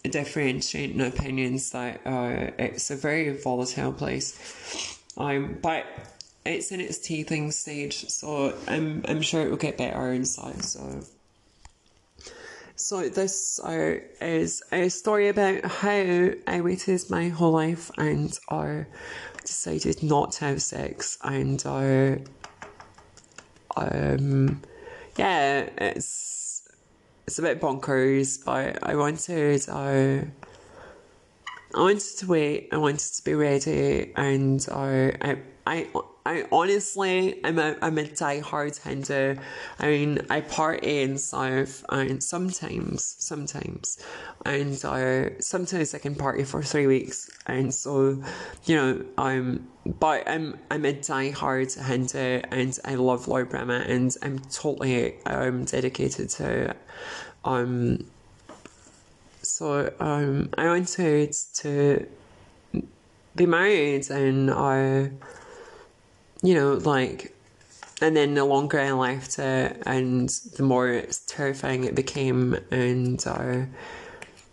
differentiating 0.03 1.01
opinions 1.01 1.71
that 1.71 1.99
uh 2.05 2.51
it's 2.59 2.91
a 2.91 2.95
very 2.95 3.35
volatile 3.35 3.91
place. 3.91 4.29
Um 5.17 5.57
but 5.63 5.83
it's 6.45 6.71
in 6.71 6.79
its 6.79 6.99
teething 6.99 7.49
stage, 7.49 8.07
so 8.09 8.55
I'm 8.67 9.03
I'm 9.07 9.23
sure 9.23 9.41
it 9.41 9.49
will 9.49 9.65
get 9.67 9.79
better 9.79 10.13
inside. 10.13 10.63
So, 10.63 11.01
so 12.75 13.09
this 13.09 13.59
uh, 13.63 13.95
is 14.21 14.61
a 14.71 14.89
story 14.89 15.29
about 15.29 15.65
how 15.65 16.29
I 16.47 16.61
waited 16.61 17.01
my 17.09 17.29
whole 17.29 17.53
life 17.53 17.89
and 17.97 18.31
I 18.47 18.55
uh, 18.55 18.83
decided 19.43 20.03
not 20.03 20.33
to 20.33 20.45
have 20.45 20.61
sex 20.61 21.17
and 21.23 21.63
uh, 21.65 22.17
um, 23.75 24.61
yeah, 25.17 25.69
it's 25.77 26.67
it's 27.27 27.39
a 27.39 27.41
bit 27.41 27.61
bonkers, 27.61 28.43
but 28.43 28.79
I 28.83 28.95
wanted 28.95 29.69
uh, 29.69 30.25
I 31.73 31.79
wanted 31.79 32.17
to 32.17 32.27
wait. 32.27 32.69
I 32.71 32.77
wanted 32.77 33.13
to 33.13 33.23
be 33.23 33.33
ready, 33.33 34.13
and 34.15 34.65
I 35.21 35.37
I 35.65 35.87
I 36.25 36.45
honestly 36.51 37.39
I'm 37.43 37.59
a 37.59 37.75
I'm 37.81 37.97
a 37.97 38.03
diehard 38.03 38.81
Hindu. 38.81 39.35
I 39.79 39.87
mean 39.87 40.19
I 40.29 40.41
party 40.41 41.01
in 41.01 41.17
South 41.17 41.83
and 41.89 42.23
sometimes 42.23 43.15
sometimes 43.19 44.03
and 44.45 44.83
uh, 44.85 45.39
sometimes 45.39 45.93
I 45.93 45.99
can 45.99 46.15
party 46.15 46.43
for 46.43 46.63
three 46.63 46.87
weeks 46.87 47.29
and 47.47 47.73
so 47.73 48.21
you 48.65 48.75
know 48.75 49.05
I'm 49.17 49.67
but 49.85 50.27
I'm 50.27 50.59
I'm 50.69 50.85
a 50.85 50.93
diehard 50.93 51.79
Hindu 51.83 52.41
and 52.51 52.79
I 52.85 52.95
love 52.95 53.27
Lord 53.27 53.49
Brahma 53.49 53.85
and 53.87 54.15
I'm 54.21 54.39
totally 54.39 55.17
um 55.25 55.65
dedicated 55.65 56.29
to. 56.31 56.75
Um 57.45 58.05
so 59.41 59.91
um 59.99 60.49
I 60.57 60.65
wanted 60.67 61.33
to 61.55 62.07
be 63.35 63.45
married 63.45 64.09
and 64.11 64.51
I 64.51 65.11
you 66.41 66.55
know, 66.55 66.73
like, 66.73 67.33
and 68.01 68.15
then 68.15 68.33
the 68.33 68.45
longer 68.45 68.79
I 68.79 68.91
left 68.91 69.37
it, 69.37 69.81
and 69.85 70.29
the 70.29 70.63
more 70.63 71.03
terrifying 71.27 71.83
it 71.83 71.95
became, 71.95 72.57
and 72.71 73.23
uh, 73.27 73.65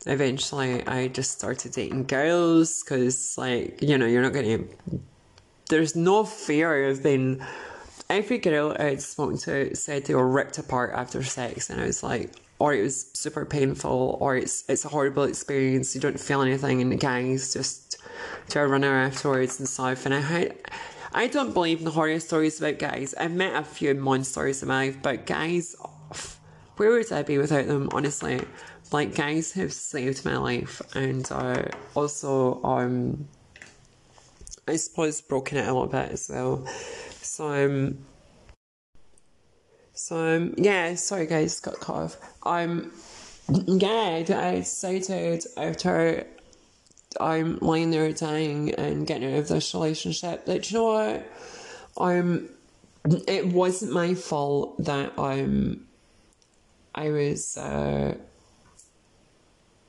eventually 0.07 0.87
I 0.87 1.09
just 1.09 1.33
started 1.33 1.73
dating 1.73 2.04
girls 2.04 2.83
because, 2.83 3.37
like, 3.38 3.83
you 3.83 3.97
know, 3.97 4.07
you're 4.07 4.23
not 4.23 4.33
going 4.33 4.68
to. 4.68 5.00
There's 5.71 5.97
no 5.97 6.25
fear 6.25 6.88
of 6.88 7.02
being. 7.02 7.40
Every 8.11 8.38
girl 8.38 8.75
I'd 8.78 9.02
spoken 9.02 9.37
to 9.38 9.75
said 9.76 10.07
they 10.07 10.14
were 10.14 10.28
ripped 10.28 10.59
apart 10.59 10.92
after 10.95 11.23
sex, 11.23 11.68
and 11.71 11.80
I 11.80 11.87
was 11.87 12.02
like, 12.02 12.35
or 12.59 12.75
it 12.75 12.83
was 12.83 13.11
super 13.12 13.45
painful, 13.45 14.18
or 14.21 14.37
it's 14.37 14.64
it's 14.68 14.85
a 14.85 14.88
horrible 14.88 15.25
experience. 15.25 15.95
You 15.95 16.00
don't 16.00 16.21
feel 16.21 16.42
anything, 16.42 16.80
and 16.80 16.90
the 16.92 16.97
guys 16.97 17.52
just 17.52 17.99
to 18.50 18.66
run 18.66 18.85
out 18.85 18.95
afterwards 18.95 19.59
and 19.59 19.68
stuff. 19.68 20.07
And 20.07 20.14
I 20.14 20.21
had 20.21 20.57
I 21.12 21.27
don't 21.27 21.55
believe 21.55 21.81
in 21.81 21.87
horror 21.87 22.21
stories 22.21 22.59
about 22.61 22.79
guys. 22.79 23.15
I've 23.15 23.33
met 23.33 23.55
a 23.55 23.65
few 23.65 23.95
monsters 23.95 24.62
in 24.62 24.69
my 24.69 24.87
life, 24.87 24.99
but 25.03 25.27
guys, 25.27 25.75
where 26.77 26.91
would 26.91 27.11
I 27.12 27.23
be 27.23 27.38
without 27.38 27.67
them, 27.67 27.88
honestly? 27.93 28.41
Like, 28.93 29.15
guys 29.15 29.53
have 29.53 29.73
saved 29.73 30.25
my 30.25 30.37
life 30.37 30.83
and 30.95 31.31
uh, 31.31 31.65
also, 31.95 32.62
um, 32.62 33.29
I 34.67 34.77
suppose, 34.77 35.21
broken 35.21 35.59
it 35.59 35.69
a 35.69 35.73
little 35.73 35.87
bit 35.87 36.12
as 36.12 36.29
well. 36.33 36.67
So, 37.23 37.53
um, 37.53 37.99
so, 39.93 40.37
um, 40.37 40.55
yeah, 40.57 40.95
sorry 40.95 41.27
guys, 41.27 41.59
got 41.61 41.81
cut 41.81 41.97
off. 41.97 42.17
Um, 42.45 42.93
yeah, 43.49 44.25
I 44.29 44.57
decided 44.57 45.45
after 45.57 46.27
I'm 47.21 47.59
lying 47.61 47.91
there 47.91 48.12
dying 48.12 48.75
and 48.75 49.07
getting 49.07 49.33
out 49.33 49.41
of 49.41 49.49
this 49.49 49.75
relationship. 49.75 50.45
That 50.47 50.71
you 50.71 50.79
know 50.79 50.85
what? 50.85 51.33
I'm. 51.99 52.50
It 53.27 53.47
wasn't 53.47 53.93
my 53.93 54.15
fault 54.15 54.85
that 54.85 55.19
I'm. 55.19 55.87
I 56.95 57.11
was. 57.11 57.57
Uh, 57.57 58.17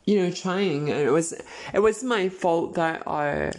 you 0.05 0.17
know, 0.17 0.31
trying, 0.31 0.89
and 0.89 0.99
it 0.99 1.11
was. 1.11 1.33
It 1.73 1.79
was 1.79 2.03
my 2.03 2.29
fault 2.29 2.75
that 2.75 3.07
I. 3.07 3.51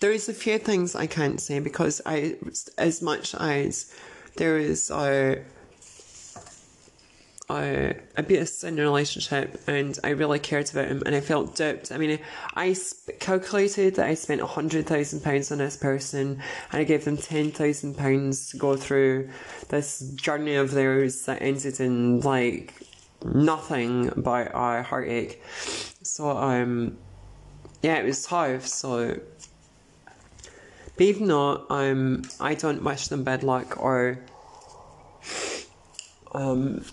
There's 0.00 0.28
a 0.28 0.34
few 0.34 0.58
things 0.58 0.94
I 0.94 1.06
can't 1.06 1.40
say 1.40 1.58
because 1.58 2.00
I, 2.06 2.36
as 2.78 3.02
much 3.02 3.34
as 3.34 3.94
there 4.36 4.56
is 4.56 4.90
a 4.90 5.42
uh, 7.48 7.92
abuse 8.16 8.64
in 8.64 8.78
a 8.78 8.82
relationship 8.82 9.60
and 9.66 9.98
I 10.02 10.10
really 10.10 10.38
cared 10.38 10.70
about 10.70 10.88
him 10.88 11.02
and 11.04 11.14
I 11.14 11.20
felt 11.20 11.56
duped. 11.56 11.92
I 11.92 11.98
mean, 11.98 12.18
I 12.54 12.72
sp- 12.72 13.20
calculated 13.20 13.96
that 13.96 14.06
I 14.06 14.14
spent 14.14 14.40
a 14.40 14.46
hundred 14.46 14.86
thousand 14.86 15.22
pounds 15.22 15.52
on 15.52 15.58
this 15.58 15.76
person 15.76 16.40
and 16.72 16.80
I 16.80 16.84
gave 16.84 17.04
them 17.04 17.16
ten 17.18 17.50
thousand 17.50 17.96
pounds 17.96 18.50
to 18.50 18.56
go 18.56 18.76
through 18.76 19.28
this 19.68 20.00
journey 20.14 20.54
of 20.54 20.70
theirs 20.70 21.26
that 21.26 21.42
ended 21.42 21.80
in 21.80 22.20
like 22.20 22.72
nothing 23.22 24.10
but 24.16 24.50
a 24.54 24.82
heartache. 24.82 25.42
So 26.02 26.30
um, 26.30 26.96
yeah, 27.82 27.96
it 27.96 28.06
was 28.06 28.24
tough. 28.24 28.66
So, 28.66 29.20
but 30.96 31.04
even 31.04 31.26
though 31.26 31.66
um, 31.68 32.22
I 32.40 32.54
don't 32.54 32.82
wish 32.82 33.08
them 33.08 33.22
bad 33.22 33.42
luck 33.42 33.76
or 33.82 34.18
um 36.32 36.84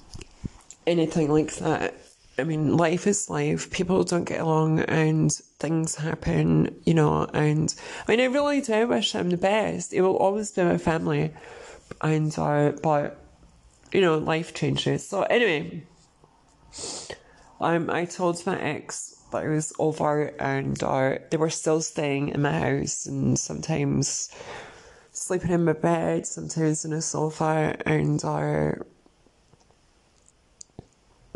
anything 0.86 1.32
like 1.32 1.56
that. 1.56 1.96
I 2.40 2.44
mean, 2.44 2.76
life 2.78 3.08
is 3.08 3.30
life. 3.30 3.70
People 3.72 4.04
don't 4.04 4.24
get 4.24 4.40
along 4.42 4.80
and 4.82 5.32
things 5.60 5.96
happen, 5.96 6.76
you 6.86 6.94
know. 6.94 7.26
And 7.34 7.74
I 8.08 8.12
mean, 8.12 8.20
I 8.20 8.26
really 8.26 8.62
do 8.62 8.88
wish 8.88 9.12
him 9.12 9.30
the 9.30 9.38
best. 9.38 9.94
It 9.94 10.02
will 10.02 10.18
always 10.18 10.52
be 10.52 10.64
my 10.64 10.78
family. 10.78 11.34
And, 12.02 12.38
uh, 12.40 12.72
but, 12.82 13.20
you 13.92 14.02
know, 14.02 14.18
life 14.18 14.54
changes. 14.54 15.08
So, 15.08 15.24
anyway, 15.24 15.84
um, 17.60 17.90
I 17.90 18.06
told 18.06 18.44
my 18.46 18.60
ex 18.60 19.18
that 19.32 19.44
I 19.44 19.48
was 19.50 19.74
over 19.78 20.34
and 20.40 20.82
uh, 20.82 21.18
they 21.30 21.38
were 21.38 21.50
still 21.50 21.82
staying 21.82 22.30
in 22.30 22.42
my 22.42 22.58
house 22.58 23.06
and 23.06 23.38
sometimes 23.38 24.34
sleeping 25.12 25.52
in 25.52 25.66
my 25.66 25.74
bed, 25.74 26.26
sometimes 26.26 26.86
in 26.86 26.94
a 26.94 27.02
sofa. 27.02 27.76
And, 27.86 28.24
uh, 28.24 28.72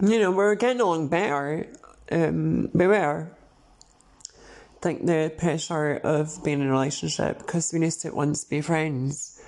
you 0.01 0.19
know, 0.19 0.31
we're 0.31 0.55
getting 0.55 0.81
along 0.81 1.07
better. 1.07 1.67
Um, 2.11 2.69
we 2.73 2.87
were. 2.87 3.29
I 4.29 4.79
think 4.81 5.05
the 5.05 5.33
pressure 5.35 5.95
of 5.95 6.43
being 6.43 6.61
in 6.61 6.67
a 6.67 6.71
relationship 6.71 7.39
because 7.39 7.73
we 7.73 7.79
used 7.79 8.01
to 8.01 8.11
once 8.11 8.43
be 8.43 8.61
friends 8.61 9.41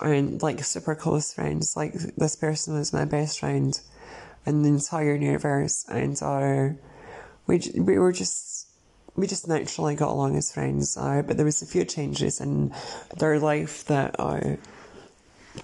and 0.00 0.42
like 0.42 0.64
super 0.64 0.94
close 0.94 1.32
friends. 1.32 1.76
Like 1.76 1.92
this 1.92 2.36
person 2.36 2.74
was 2.74 2.92
my 2.92 3.04
best 3.04 3.40
friend 3.40 3.78
in 4.46 4.62
the 4.62 4.68
entire 4.68 5.14
universe, 5.14 5.84
and 5.88 6.20
uh, 6.22 6.68
we 7.46 7.60
we 7.76 7.98
were 7.98 8.12
just 8.12 8.68
we 9.16 9.26
just 9.26 9.48
naturally 9.48 9.96
got 9.96 10.10
along 10.10 10.36
as 10.36 10.52
friends. 10.52 10.96
Uh, 10.96 11.22
but 11.26 11.36
there 11.36 11.44
was 11.44 11.62
a 11.62 11.66
few 11.66 11.84
changes 11.84 12.40
in 12.40 12.72
their 13.18 13.38
life 13.38 13.84
that 13.86 14.16
uh, 14.18 14.56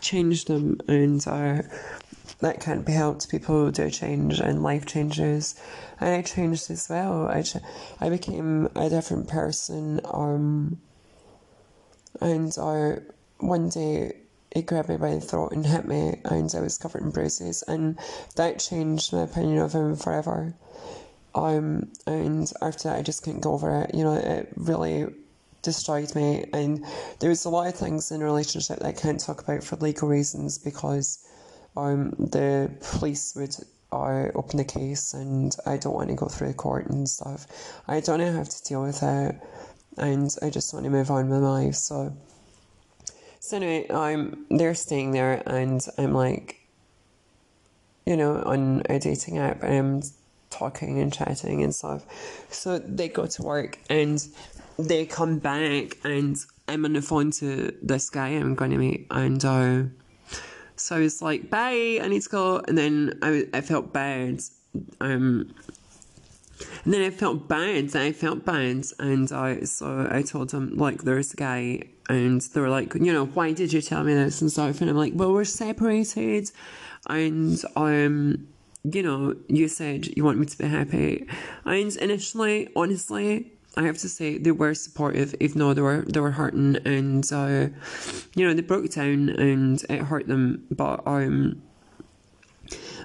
changed 0.00 0.48
them, 0.48 0.80
and 0.88 1.26
uh, 1.26 1.62
that 2.40 2.60
can't 2.60 2.84
be 2.84 2.92
helped. 2.92 3.30
People 3.30 3.70
do 3.70 3.90
change 3.90 4.40
and 4.40 4.62
life 4.62 4.84
changes. 4.86 5.54
And 6.00 6.10
I 6.10 6.22
changed 6.22 6.70
as 6.70 6.88
well. 6.88 7.28
I, 7.28 7.44
I 8.00 8.10
became 8.10 8.68
a 8.74 8.90
different 8.90 9.28
person. 9.28 10.00
Um, 10.04 10.80
and 12.20 12.54
I, 12.60 12.98
one 13.38 13.68
day 13.70 14.16
it 14.50 14.66
grabbed 14.66 14.88
me 14.88 14.96
by 14.96 15.14
the 15.14 15.20
throat 15.20 15.52
and 15.52 15.66
hit 15.66 15.86
me, 15.86 16.18
and 16.24 16.54
I 16.54 16.60
was 16.60 16.78
covered 16.78 17.02
in 17.02 17.10
bruises. 17.10 17.62
And 17.66 17.98
that 18.36 18.58
changed 18.58 19.12
my 19.12 19.22
opinion 19.22 19.58
of 19.58 19.72
him 19.72 19.96
forever. 19.96 20.54
Um, 21.34 21.92
and 22.06 22.50
after 22.62 22.88
that, 22.88 22.98
I 22.98 23.02
just 23.02 23.22
couldn't 23.22 23.40
go 23.40 23.52
over 23.52 23.82
it. 23.82 23.94
You 23.94 24.04
know, 24.04 24.14
it 24.14 24.52
really 24.56 25.06
destroyed 25.62 26.14
me. 26.14 26.46
And 26.52 26.84
there 27.18 27.28
was 27.28 27.44
a 27.44 27.50
lot 27.50 27.66
of 27.66 27.74
things 27.74 28.10
in 28.10 28.22
a 28.22 28.24
relationship 28.24 28.78
that 28.78 28.86
I 28.86 28.92
can't 28.92 29.20
talk 29.20 29.42
about 29.42 29.62
for 29.62 29.76
legal 29.76 30.08
reasons 30.08 30.58
because 30.58 31.25
um, 31.76 32.10
the 32.18 32.70
police 32.80 33.34
would 33.36 33.56
uh, 33.92 34.28
open 34.34 34.58
the 34.58 34.64
case 34.64 35.14
and 35.14 35.54
I 35.66 35.76
don't 35.76 35.94
want 35.94 36.08
to 36.08 36.14
go 36.14 36.26
through 36.26 36.48
the 36.48 36.54
court 36.54 36.86
and 36.86 37.08
stuff. 37.08 37.46
I 37.86 38.00
don't 38.00 38.20
how 38.20 38.42
to 38.42 38.64
deal 38.64 38.82
with 38.82 39.02
it 39.02 39.36
and 39.96 40.34
I 40.42 40.50
just 40.50 40.72
want 40.72 40.84
to 40.84 40.90
move 40.90 41.10
on 41.10 41.28
with 41.28 41.40
my 41.40 41.48
life. 41.48 41.74
So, 41.74 42.16
so 43.40 43.56
anyway, 43.56 43.86
I'm 43.90 44.46
they're 44.50 44.74
staying 44.74 45.12
there 45.12 45.42
and 45.46 45.84
I'm 45.98 46.12
like, 46.12 46.60
you 48.04 48.16
know, 48.16 48.42
on 48.44 48.82
a 48.88 48.98
dating 48.98 49.38
app 49.38 49.62
and 49.62 49.74
I'm 49.74 50.02
talking 50.50 51.00
and 51.00 51.12
chatting 51.12 51.62
and 51.62 51.74
stuff. 51.74 52.04
So 52.50 52.78
they 52.78 53.08
go 53.08 53.26
to 53.26 53.42
work 53.42 53.78
and 53.88 54.26
they 54.78 55.06
come 55.06 55.38
back 55.38 55.96
and 56.04 56.36
I'm 56.68 56.84
on 56.84 56.94
the 56.94 57.02
phone 57.02 57.30
to 57.32 57.74
this 57.82 58.10
guy 58.10 58.28
I'm 58.28 58.54
going 58.54 58.72
to 58.72 58.78
meet 58.78 59.06
and 59.10 59.44
uh, 59.44 59.82
so 60.76 60.96
I 60.96 61.00
was 61.00 61.22
like, 61.22 61.50
bye, 61.50 61.98
I 62.02 62.08
need 62.08 62.22
to 62.22 62.28
go. 62.28 62.62
And 62.68 62.76
then 62.76 63.18
I, 63.22 63.46
I 63.52 63.60
felt 63.60 63.92
bad. 63.92 64.40
Um, 65.00 65.54
and 66.84 66.94
then 66.94 67.02
I 67.02 67.10
felt 67.10 67.48
bad, 67.48 67.94
I 67.96 68.12
felt 68.12 68.44
bad, 68.44 68.84
and 68.98 69.30
I 69.32 69.60
so 69.64 70.08
I 70.10 70.22
told 70.22 70.50
them 70.50 70.76
like 70.76 71.02
there's 71.02 71.32
a 71.34 71.36
guy, 71.36 71.82
and 72.08 72.40
they 72.40 72.60
were 72.60 72.70
like, 72.70 72.94
you 72.94 73.12
know, 73.12 73.26
why 73.26 73.52
did 73.52 73.72
you 73.72 73.82
tell 73.82 74.04
me 74.04 74.14
this 74.14 74.40
and 74.40 74.50
stuff? 74.50 74.80
And 74.80 74.88
I'm 74.88 74.96
like, 74.96 75.12
well, 75.14 75.32
we're 75.32 75.44
separated, 75.44 76.50
and 77.08 77.62
um, 77.76 78.46
you 78.84 79.02
know, 79.02 79.34
you 79.48 79.68
said 79.68 80.06
you 80.16 80.24
want 80.24 80.38
me 80.38 80.46
to 80.46 80.58
be 80.58 80.66
happy, 80.66 81.26
and 81.64 81.96
initially, 81.96 82.68
honestly, 82.74 83.52
I 83.76 83.82
have 83.82 83.98
to 83.98 84.08
say 84.08 84.38
they 84.38 84.52
were 84.52 84.74
supportive, 84.74 85.34
even 85.40 85.58
though 85.58 85.74
they 85.74 85.82
were 85.82 86.02
they 86.02 86.20
were 86.20 86.30
hurting, 86.30 86.76
and 86.84 87.30
uh, 87.30 87.68
you 88.34 88.46
know 88.46 88.54
they 88.54 88.62
broke 88.62 88.90
down 88.90 89.28
and 89.28 89.82
it 89.90 90.02
hurt 90.02 90.26
them. 90.26 90.64
But 90.70 91.06
um, 91.06 91.62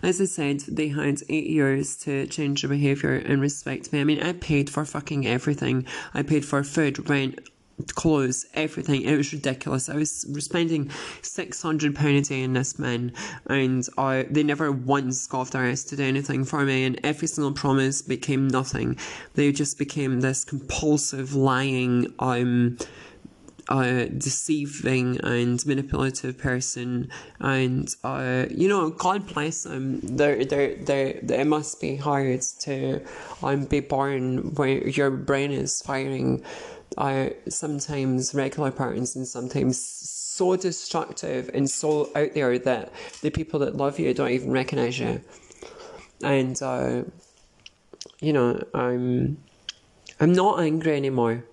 as 0.02 0.22
I 0.22 0.26
said, 0.26 0.62
they 0.62 0.88
had 0.88 1.22
eight 1.30 1.48
years 1.48 1.96
to 1.98 2.26
change 2.28 2.62
their 2.62 2.70
behaviour 2.70 3.16
and 3.16 3.42
respect 3.42 3.92
me. 3.92 4.02
I 4.02 4.04
mean, 4.04 4.22
I 4.22 4.34
paid 4.34 4.70
for 4.70 4.86
fucking 4.86 5.28
everything. 5.28 5.86
I 6.14 6.24
paid 6.24 6.46
for 6.46 6.64
food, 6.64 7.10
rent, 7.10 7.40
clothes, 7.96 8.46
everything. 8.54 9.02
It 9.04 9.16
was 9.16 9.34
ridiculous. 9.34 9.90
I 9.90 9.96
was 9.96 10.12
spending 10.40 10.90
six 11.22 11.62
hundred 11.62 11.96
pound 11.96 12.16
a 12.16 12.22
day 12.22 12.42
in 12.42 12.54
this 12.54 12.80
man, 12.80 13.14
and 13.48 13.88
I 13.98 14.28
they 14.30 14.44
never 14.44 14.72
once 14.72 15.22
scoffed 15.22 15.54
their 15.54 15.66
ass 15.66 15.84
to 15.86 15.96
do 15.96 16.04
anything 16.04 16.46
for 16.46 16.64
me, 16.66 16.86
and 16.86 17.00
every 17.04 17.28
single 17.28 17.54
promise 17.54 18.02
became 18.02 18.48
nothing. 18.48 18.98
They 19.36 19.52
just 19.52 19.78
became 19.78 20.22
this 20.22 20.44
compulsive, 20.44 21.36
lying, 21.36 22.14
um, 22.20 22.78
uh, 23.70 24.06
deceiving 24.18 25.20
and 25.22 25.66
manipulative 25.66 26.38
person, 26.38 27.10
and 27.40 27.94
uh, 28.04 28.46
you 28.50 28.68
know, 28.68 28.90
God 28.90 29.28
bless 29.34 29.64
them. 29.64 30.00
They're, 30.02 30.44
they're, 30.44 30.76
they're, 30.76 31.20
it 31.22 31.48
must 31.48 31.80
be 31.80 31.96
hard 31.96 32.42
to 32.62 33.02
um, 33.44 33.66
be 33.66 33.80
born 33.80 34.56
where 34.56 34.88
your 34.88 35.12
brain 35.12 35.52
is 35.52 35.82
firing 35.82 36.44
are 36.98 37.32
sometimes 37.50 38.34
regular 38.34 38.72
patterns 38.72 39.16
and 39.16 39.28
sometimes 39.28 39.82
so 39.82 40.56
destructive 40.56 41.50
and 41.54 41.70
so 41.70 42.10
out 42.16 42.34
there 42.34 42.58
that 42.60 42.92
the 43.22 43.30
people 43.30 43.60
that 43.60 43.76
love 43.76 44.00
you 44.00 44.14
don't 44.14 44.32
even 44.32 44.52
recognize 44.52 45.00
you. 45.00 45.22
And 46.24 46.62
uh, 46.62 47.04
you 48.20 48.34
know, 48.34 48.64
I'm 48.74 49.38
I'm 50.20 50.34
not 50.34 50.60
angry 50.60 50.96
anymore. 50.96 51.44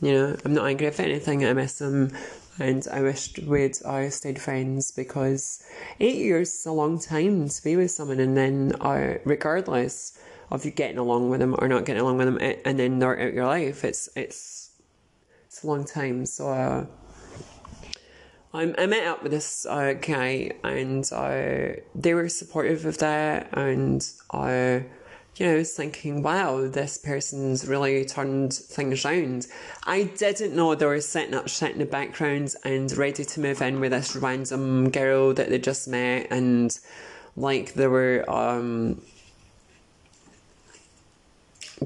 You 0.00 0.12
know, 0.12 0.36
I'm 0.44 0.54
not 0.54 0.66
angry. 0.66 0.86
If 0.86 1.00
anything, 1.00 1.44
I 1.44 1.52
miss 1.54 1.78
them, 1.78 2.12
and 2.58 2.86
I 2.92 3.02
wished 3.02 3.38
we'd 3.40 3.76
uh, 3.84 4.10
stayed 4.10 4.40
friends 4.40 4.90
because 4.92 5.64
eight 6.00 6.16
years 6.16 6.54
is 6.54 6.66
a 6.66 6.72
long 6.72 6.98
time 6.98 7.48
to 7.48 7.64
be 7.64 7.76
with 7.76 7.90
someone, 7.90 8.20
and 8.20 8.36
then 8.36 8.74
uh, 8.80 9.18
regardless 9.24 10.18
of 10.50 10.64
you 10.64 10.70
getting 10.70 10.98
along 10.98 11.30
with 11.30 11.40
them 11.40 11.56
or 11.58 11.66
not 11.66 11.84
getting 11.84 12.02
along 12.02 12.18
with 12.18 12.26
them, 12.26 12.38
and 12.64 12.78
then 12.78 12.98
they're 12.98 13.20
out 13.20 13.34
your 13.34 13.46
life, 13.46 13.84
it's 13.84 14.08
it's 14.14 14.55
it's 15.56 15.64
a 15.64 15.66
long 15.68 15.84
time. 15.86 16.26
So 16.26 16.50
uh, 16.50 16.84
I, 18.52 18.74
I 18.76 18.86
met 18.86 19.06
up 19.06 19.22
with 19.22 19.32
this 19.32 19.64
uh, 19.64 19.94
guy 19.94 20.52
and 20.62 21.10
uh, 21.10 21.80
they 21.94 22.12
were 22.12 22.28
supportive 22.28 22.84
of 22.84 22.98
that. 22.98 23.48
And 23.54 24.06
I, 24.30 24.84
you 25.36 25.46
know, 25.46 25.54
I 25.54 25.56
was 25.56 25.72
thinking, 25.72 26.22
wow, 26.22 26.68
this 26.68 26.98
person's 26.98 27.66
really 27.66 28.04
turned 28.04 28.52
things 28.52 29.06
around. 29.06 29.46
I 29.84 30.04
didn't 30.04 30.54
know 30.54 30.74
they 30.74 30.84
were 30.84 31.00
setting 31.00 31.34
up 31.34 31.48
shit 31.48 31.72
in 31.72 31.78
the 31.78 31.86
background 31.86 32.54
and 32.62 32.92
ready 32.92 33.24
to 33.24 33.40
move 33.40 33.62
in 33.62 33.80
with 33.80 33.92
this 33.92 34.14
random 34.14 34.90
girl 34.90 35.32
that 35.32 35.48
they 35.48 35.58
just 35.58 35.88
met. 35.88 36.26
And 36.30 36.78
like, 37.34 37.72
they 37.72 37.86
were, 37.86 38.26
um, 38.28 39.00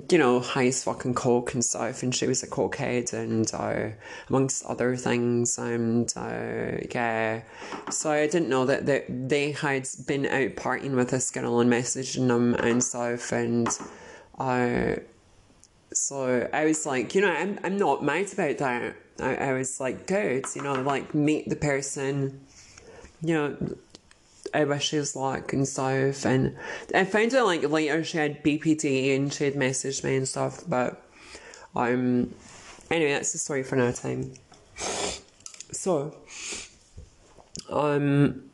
you 0.09 0.19
know, 0.19 0.39
highest 0.41 0.85
fucking 0.85 1.15
coke 1.15 1.55
and 1.55 1.65
stuff, 1.65 2.03
and 2.03 2.15
she 2.15 2.27
was 2.27 2.43
a 2.43 2.47
cokehead, 2.47 3.13
and 3.13 3.51
uh, 3.53 3.97
amongst 4.29 4.65
other 4.67 4.97
things, 4.97 5.59
and 5.59 6.13
uh, 6.17 6.79
yeah, 6.95 7.43
so 7.91 8.11
I 8.11 8.27
didn't 8.27 8.49
know 8.49 8.67
that 8.67 8.87
they, 8.87 9.05
they 9.09 9.53
had 9.53 9.89
been 10.07 10.27
out 10.27 10.55
partying 10.57 10.95
with 10.95 11.11
this 11.11 11.31
girl 11.31 11.61
and 11.61 11.71
messaging 11.71 12.29
them 12.29 12.55
and 12.55 12.83
stuff, 12.83 13.33
and 13.33 13.69
uh, 14.39 14.97
so 15.93 16.49
I 16.53 16.65
was 16.65 16.87
like, 16.87 17.15
you 17.15 17.21
know, 17.21 17.33
I'm 17.33 17.59
I'm 17.65 17.77
not 17.77 18.05
mad 18.05 18.33
about 18.33 18.59
that. 18.59 18.97
I, 19.19 19.35
I 19.35 19.53
was 19.55 19.81
like, 19.81 20.07
good, 20.07 20.45
you 20.55 20.63
know, 20.63 20.75
like 20.75 21.15
meet 21.15 21.49
the 21.49 21.57
person, 21.57 22.41
you 23.23 23.35
know 23.35 23.77
I 24.53 24.65
wish 24.65 24.93
was 24.93 25.17
luck 25.17 25.53
and 25.53 25.67
stuff. 25.67 26.25
And 26.25 26.57
I 26.95 27.05
found 27.05 27.35
out 27.35 27.47
like 27.47 27.69
later 27.69 28.03
she 28.05 28.19
had 28.19 28.43
BPD 28.43 29.15
and 29.15 29.33
she 29.33 29.45
had 29.45 29.55
messaged 29.55 30.05
me 30.05 30.17
and 30.17 30.29
stuff. 30.29 30.63
But 30.67 31.03
um, 31.75 32.35
anyway, 32.91 33.13
that's 33.13 33.33
the 33.33 33.39
story 33.39 33.63
for 33.63 33.77
another 33.77 33.97
time. 33.97 34.33
So, 35.73 36.17
um, 37.69 38.51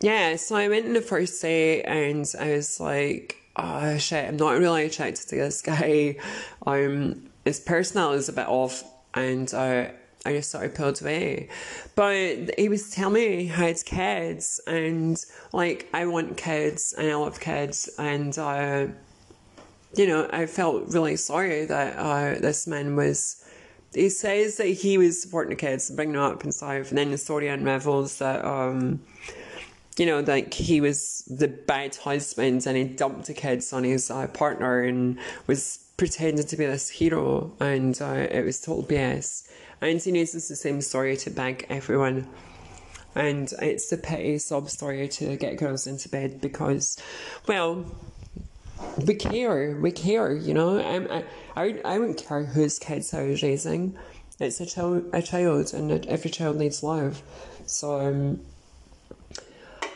yeah. 0.00 0.36
So 0.36 0.56
I 0.56 0.68
went 0.68 0.86
in 0.86 0.92
the 0.92 1.00
first 1.00 1.40
day 1.40 1.82
and 1.82 2.30
I 2.38 2.52
was 2.52 2.80
like, 2.80 3.36
oh 3.56 3.98
shit, 3.98 4.28
I'm 4.28 4.36
not 4.36 4.58
really 4.58 4.84
attracted 4.84 5.28
to 5.28 5.36
this 5.36 5.62
guy. 5.62 6.16
Um, 6.66 7.30
his 7.46 7.58
personality 7.58 8.18
is 8.18 8.28
a 8.28 8.34
bit 8.34 8.46
off, 8.46 8.84
and 9.14 9.52
uh, 9.54 9.86
I 10.24 10.32
just 10.32 10.50
sort 10.50 10.64
of 10.64 10.74
pulled 10.74 11.00
away. 11.00 11.48
But 11.94 12.58
he 12.58 12.68
was 12.68 12.90
telling 12.90 13.14
me 13.14 13.36
he 13.42 13.46
had 13.46 13.82
kids, 13.84 14.60
and 14.66 15.22
like 15.52 15.88
I 15.94 16.06
want 16.06 16.36
kids, 16.36 16.94
and 16.96 17.10
I 17.10 17.14
love 17.14 17.40
kids, 17.40 17.88
and 17.98 18.36
uh, 18.38 18.86
you 19.94 20.06
know 20.06 20.28
I 20.32 20.46
felt 20.46 20.88
really 20.88 21.16
sorry 21.16 21.64
that 21.64 21.96
uh, 21.96 22.40
this 22.40 22.66
man 22.66 22.96
was. 22.96 23.44
He 23.92 24.08
says 24.08 24.56
that 24.58 24.66
he 24.66 24.98
was 24.98 25.20
supporting 25.20 25.50
the 25.50 25.56
kids 25.56 25.90
and 25.90 25.96
bringing 25.96 26.14
them 26.14 26.22
up 26.22 26.44
and 26.44 26.54
stuff, 26.54 26.90
and 26.90 26.98
then 26.98 27.10
the 27.10 27.18
story 27.18 27.48
unravels 27.48 28.18
that 28.18 28.44
um, 28.44 29.00
you 30.00 30.06
know, 30.06 30.20
like 30.20 30.54
he 30.54 30.80
was 30.80 31.24
the 31.28 31.48
bad 31.48 31.94
husband 31.96 32.66
and 32.66 32.76
he 32.76 32.84
dumped 32.84 33.26
the 33.26 33.34
kids 33.34 33.72
on 33.72 33.84
his 33.84 34.10
uh, 34.10 34.26
partner 34.28 34.82
and 34.82 35.18
was 35.46 35.78
pretending 35.98 36.46
to 36.46 36.56
be 36.56 36.64
this 36.64 36.88
hero, 36.88 37.52
and 37.60 38.00
uh, 38.00 38.26
it 38.30 38.42
was 38.44 38.60
total 38.60 38.82
BS. 38.82 39.46
And 39.80 40.00
he 40.00 40.18
uses 40.18 40.48
the 40.48 40.56
same 40.56 40.80
story 40.80 41.16
to 41.18 41.30
beg 41.30 41.66
everyone. 41.70 42.28
And 43.14 43.52
it's 43.60 43.88
the 43.88 43.96
petty 43.96 44.38
sob 44.38 44.70
story 44.70 45.08
to 45.08 45.36
get 45.36 45.56
girls 45.56 45.86
into 45.86 46.08
bed 46.08 46.40
because, 46.40 46.96
well, 47.48 47.84
we 49.04 49.14
care, 49.14 49.76
we 49.80 49.90
care, 49.90 50.32
you 50.32 50.54
know. 50.54 50.78
I, 50.78 51.24
I, 51.56 51.80
I 51.84 51.98
don't 51.98 52.16
care 52.16 52.44
whose 52.44 52.78
kids 52.78 53.12
I 53.14 53.22
was 53.24 53.42
raising. 53.42 53.96
It's 54.38 54.60
a 54.60 54.66
child, 54.66 55.10
a 55.12 55.22
child, 55.22 55.74
and 55.74 56.06
every 56.06 56.30
child 56.30 56.56
needs 56.56 56.82
love. 56.82 57.22
So, 57.66 58.00
um, 58.00 58.40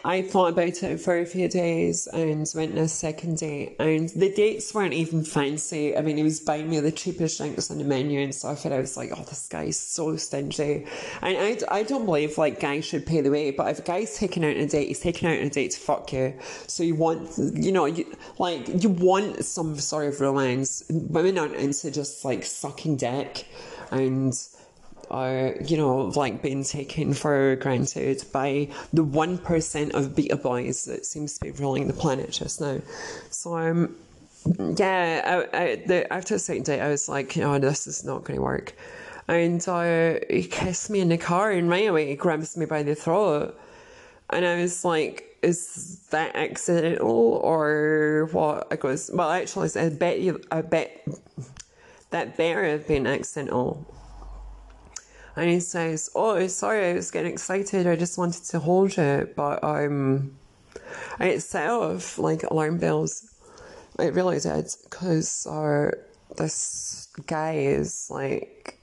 I 0.05 0.21
thought 0.21 0.53
about 0.53 0.83
it 0.83 1.01
for 1.01 1.19
a 1.19 1.25
few 1.25 1.49
days 1.49 2.07
and 2.09 2.47
went 2.55 2.73
on 2.73 2.79
a 2.79 2.89
second 2.89 3.39
date. 3.39 3.77
And 3.79 4.11
the 4.11 4.31
dates 4.31 4.75
weren't 4.75 4.93
even 4.93 5.25
fancy. 5.25 5.97
I 5.97 6.03
mean, 6.03 6.19
he 6.19 6.23
was 6.23 6.41
buying 6.41 6.69
me 6.69 6.79
the 6.81 6.93
cheapest 6.93 7.39
drinks 7.39 7.71
on 7.71 7.79
the 7.79 7.85
menu 7.85 8.21
and 8.21 8.35
stuff. 8.35 8.67
And 8.67 8.75
I 8.75 8.81
was 8.81 8.99
like, 8.99 9.13
oh, 9.17 9.25
this 9.25 9.49
guy's 9.49 9.79
so 9.79 10.17
stingy. 10.17 10.87
And 11.23 11.39
I, 11.39 11.59
I 11.71 11.83
don't 11.85 12.05
believe 12.05 12.37
like 12.37 12.61
guys 12.61 12.85
should 12.85 13.07
pay 13.07 13.23
the 13.23 13.31
way. 13.31 13.51
But 13.51 13.69
if 13.69 13.79
a 13.79 13.83
guy's 13.83 14.19
taking 14.19 14.45
out 14.45 14.57
a 14.57 14.67
date, 14.67 14.89
he's 14.89 15.01
taking 15.01 15.29
out 15.29 15.39
a 15.39 15.49
date 15.49 15.71
to 15.71 15.81
fuck 15.81 16.13
you. 16.13 16.35
So 16.67 16.83
you 16.83 16.97
want, 16.97 17.39
you 17.39 17.73
know, 17.73 17.87
you, 17.87 18.05
like, 18.39 18.83
you 18.83 18.91
want 18.91 19.43
some 19.43 19.79
sort 19.79 20.07
of 20.07 20.21
romance. 20.21 20.85
Women 20.91 21.39
aren't 21.39 21.57
into 21.57 21.91
just 21.91 22.27
like 22.27 22.45
sucking 22.45 22.99
dick 22.99 23.47
and 23.91 24.39
are, 25.11 25.55
you 25.65 25.77
know, 25.77 26.07
like 26.17 26.43
being 26.43 26.65
taken 26.65 27.15
for 27.15 27.57
granted 27.57 28.25
by 28.33 28.69
the 28.93 29.05
1% 29.05 29.95
of 29.95 30.15
beta 30.17 30.37
boys 30.37 30.85
that 30.85 31.07
seems 31.07 31.39
to 31.39 31.45
be 31.45 31.51
ruling 31.53 31.87
the 31.87 31.93
planet 31.93 32.31
just 32.31 32.61
now. 32.61 32.81
So, 33.31 33.57
um, 33.57 33.97
yeah, 34.77 35.47
I, 35.53 35.59
I, 35.59 35.77
the, 35.77 36.13
after 36.13 36.35
a 36.35 36.39
second 36.39 36.65
date, 36.65 36.81
I 36.81 36.89
was 36.89 37.09
like, 37.09 37.37
oh, 37.39 37.59
this 37.59 37.87
is 37.87 38.05
not 38.05 38.25
going 38.25 38.39
to 38.39 38.43
work. 38.43 38.75
And 39.27 39.67
uh, 39.67 40.21
he 40.29 40.45
kissed 40.45 40.91
me 40.91 41.01
in 41.01 41.09
the 41.09 41.17
car, 41.17 41.51
and 41.51 41.69
right 41.69 41.89
away 41.89 42.09
he 42.09 42.15
grabs 42.15 42.57
me 42.57 42.67
by 42.67 42.83
the 42.83 42.95
throat. 42.95 43.59
And 44.31 44.45
I 44.45 44.61
was 44.61 44.85
like, 44.85 45.39
is 45.43 46.07
that 46.11 46.37
accidental 46.37 47.41
or 47.43 48.29
what? 48.33 48.67
I 48.71 48.77
goes, 48.77 49.11
well, 49.13 49.31
actually, 49.31 49.71
I 49.77 49.89
bet 49.89 50.21
you, 50.21 50.43
I 50.51 50.63
bet 50.63 51.07
that 52.11 52.37
better 52.37 52.65
have 52.65 52.87
been 52.87 53.07
accidental 53.07 53.87
and 55.37 55.51
he 55.51 55.61
says, 55.61 56.11
"Oh, 56.15 56.47
sorry, 56.47 56.91
I 56.91 56.95
was 56.95 57.11
getting 57.11 57.33
excited. 57.33 57.87
I 57.87 57.97
just 57.97 58.19
wanted 58.19 58.45
to 58.45 58.61
hold 58.61 58.97
you, 58.97 59.29
but 59.35 59.63
um, 59.65 60.37
and 61.19 61.29
it 61.31 61.43
set 61.43 61.69
off 61.71 62.19
like 62.19 62.43
alarm 62.45 62.79
bells. 62.79 63.31
It 63.99 64.15
really 64.15 64.41
did 64.41 64.75
because 64.85 65.47
uh, 65.47 65.91
this 66.37 67.09
guy 67.27 67.55
is 67.55 68.09
like." 68.11 68.79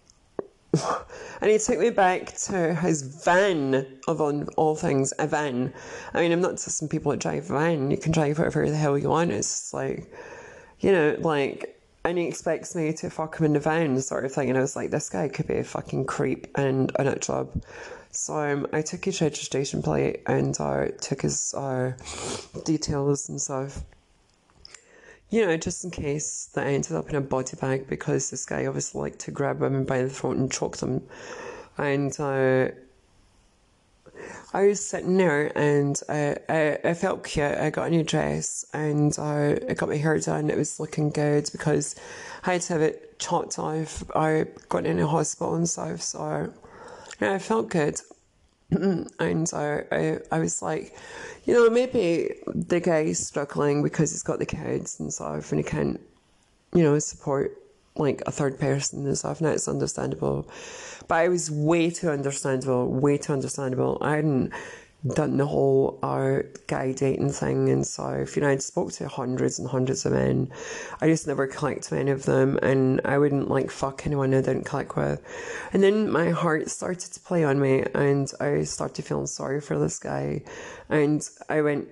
and 1.42 1.52
he 1.52 1.58
took 1.58 1.80
me 1.80 1.90
back 1.90 2.34
to 2.34 2.74
his 2.76 3.02
van 3.02 3.86
of 4.08 4.22
on 4.22 4.48
all 4.56 4.74
things 4.74 5.14
a 5.20 5.28
van. 5.28 5.74
I 6.14 6.22
mean, 6.22 6.32
I'm 6.32 6.40
not 6.40 6.52
just 6.52 6.78
some 6.78 6.88
people 6.88 7.12
that 7.12 7.20
drive 7.20 7.50
a 7.50 7.54
van. 7.54 7.92
You 7.92 7.98
can 7.98 8.14
drive 8.14 8.38
whatever 8.38 8.70
the 8.70 8.78
hell 8.78 8.98
you 8.98 9.10
want. 9.10 9.32
It's 9.32 9.74
like, 9.74 10.10
you 10.80 10.94
know, 10.94 11.18
like 11.20 11.81
and 12.04 12.18
he 12.18 12.26
expects 12.26 12.76
me 12.76 12.94
to 12.94 13.10
fuck 13.10 13.38
him 13.38 13.46
in 13.46 13.54
the 13.54 13.60
van, 13.60 14.00
sort 14.02 14.26
of 14.26 14.34
thing. 14.34 14.50
And 14.50 14.58
I 14.58 14.62
was 14.62 14.76
like, 14.76 14.90
this 14.90 15.10
guy 15.10 15.28
could 15.28 15.48
be 15.48 15.58
a 15.58 15.64
fucking 15.64 16.06
creep 16.06 16.48
and 16.56 16.92
a 16.96 17.04
nut 17.04 17.22
job. 17.22 17.50
So 18.12 18.36
um, 18.36 18.68
I 18.74 18.82
took 18.82 19.06
his 19.06 19.22
registration 19.22 19.82
plate 19.82 20.22
and 20.26 20.60
uh, 20.60 20.88
took 21.00 21.22
his 21.22 21.54
uh, 21.54 21.94
details 22.66 23.30
and 23.30 23.40
stuff. 23.40 23.84
You 25.30 25.46
know, 25.46 25.56
just 25.56 25.86
in 25.86 25.92
case 25.92 26.50
that 26.54 26.68
I 26.68 26.72
ended 26.72 26.92
up 26.92 27.10
in 27.10 27.16
a 27.16 27.22
body 27.22 27.56
bag 27.56 27.88
because 27.88 28.30
this 28.32 28.46
guy 28.46 28.66
obviously 28.66 29.02
liked 29.02 29.20
to 29.20 29.32
grab 29.32 29.62
women 29.62 29.86
by 29.86 30.02
the 30.02 30.10
throat 30.10 30.36
and 30.36 30.52
choke 30.52 30.78
them. 30.78 31.04
And 31.78 32.20
uh, 32.20 32.70
I 34.54 34.68
was 34.68 34.86
sitting 34.86 35.18
there 35.18 35.56
and 35.58 36.00
I, 36.10 36.38
I, 36.50 36.80
I 36.84 36.94
felt 36.94 37.24
cute. 37.24 37.58
I 37.58 37.70
got 37.70 37.88
a 37.88 37.90
new 37.90 38.04
dress 38.04 38.66
and 38.74 39.18
I, 39.18 39.60
I 39.70 39.74
got 39.74 39.90
my 39.90 39.98
hair 39.98 40.20
done. 40.20 40.50
It 40.50 40.58
was 40.58 40.80
looking 40.80 41.10
good 41.10 41.50
because 41.52 41.96
I 42.44 42.54
had 42.54 42.62
to 42.64 42.74
have 42.74 42.82
it 42.82 43.20
chopped 43.20 43.58
off. 43.58 44.04
I 44.16 44.48
got 44.70 44.86
in 44.86 45.00
a 45.00 45.08
hospital 45.08 45.56
and 45.56 45.70
stuff, 45.70 46.02
so 46.02 46.52
yeah, 47.22 47.34
I 47.34 47.40
felt 47.40 47.70
good. 47.70 48.02
and 48.72 49.52
I, 49.54 49.84
I, 49.92 50.18
I 50.32 50.40
was 50.40 50.62
like, 50.62 50.98
you 51.46 51.54
know, 51.54 51.70
maybe 51.70 52.36
the 52.48 52.80
guy's 52.80 53.26
struggling 53.26 53.84
because 53.84 54.12
he's 54.12 54.24
got 54.24 54.40
the 54.40 54.46
kids 54.46 55.00
and 55.00 55.14
stuff 55.14 55.52
and 55.52 55.60
he 55.60 55.64
can't, 55.64 56.00
you 56.74 56.84
know, 56.84 56.98
support 57.00 57.61
like 57.96 58.22
a 58.26 58.32
third 58.32 58.60
person 58.60 59.06
and 59.06 59.18
stuff. 59.18 59.42
Now 59.42 59.50
it's 59.50 59.68
understandable. 59.68 60.48
But 61.08 61.16
I 61.16 61.28
was 61.28 61.52
way 61.52 61.90
too 61.90 62.10
understandable, 62.10 62.88
way 62.92 63.18
too 63.18 63.34
understandable. 63.34 63.98
I 64.02 64.16
hadn't 64.16 64.54
done 65.16 65.38
the 65.38 65.46
whole 65.46 65.98
uh, 66.04 66.40
guy 66.68 66.92
dating 66.92 67.32
thing 67.32 67.70
and 67.70 67.86
stuff. 67.86 68.36
You 68.36 68.44
know, 68.44 68.50
I'd 68.50 68.62
spoke 68.62 68.92
to 68.94 69.08
hundreds 69.08 69.58
and 69.58 69.68
hundreds 69.68 70.06
of 70.06 70.14
men. 70.14 70.52
I 71.02 71.08
just 71.08 71.28
never 71.28 71.48
clicked 71.48 71.90
with 71.90 72.00
any 72.00 72.12
of 72.12 72.24
them 72.24 72.60
and 72.62 73.02
I 73.04 73.18
wouldn't 73.18 73.50
like 73.50 73.72
fuck 73.72 74.06
anyone 74.06 74.34
I 74.34 74.42
didn't 74.42 74.66
click 74.66 74.96
with. 74.96 75.22
And 75.74 75.82
then 75.82 76.12
my 76.12 76.30
heart 76.30 76.70
started 76.70 77.14
to 77.14 77.20
play 77.20 77.44
on 77.44 77.60
me 77.60 77.84
and 77.96 78.32
I 78.40 78.64
started 78.64 79.04
feeling 79.04 79.28
sorry 79.28 79.60
for 79.60 79.80
this 79.80 79.98
guy. 79.98 80.44
And 80.90 81.28
I 81.50 81.62
went, 81.62 81.88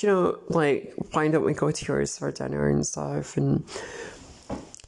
you 0.00 0.08
know, 0.08 0.38
like, 0.48 0.94
why 1.12 1.28
don't 1.28 1.44
we 1.44 1.54
go 1.54 1.70
to 1.70 1.86
yours 1.86 2.18
for 2.18 2.32
dinner 2.32 2.68
and 2.68 2.84
stuff? 2.84 3.36
And 3.36 3.64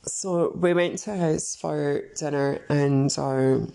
so 0.05 0.53
we 0.57 0.75
went 0.75 0.99
to 1.01 1.15
his 1.15 1.57
for 1.57 2.03
dinner 2.17 2.61
and 2.69 3.17
um, 3.19 3.73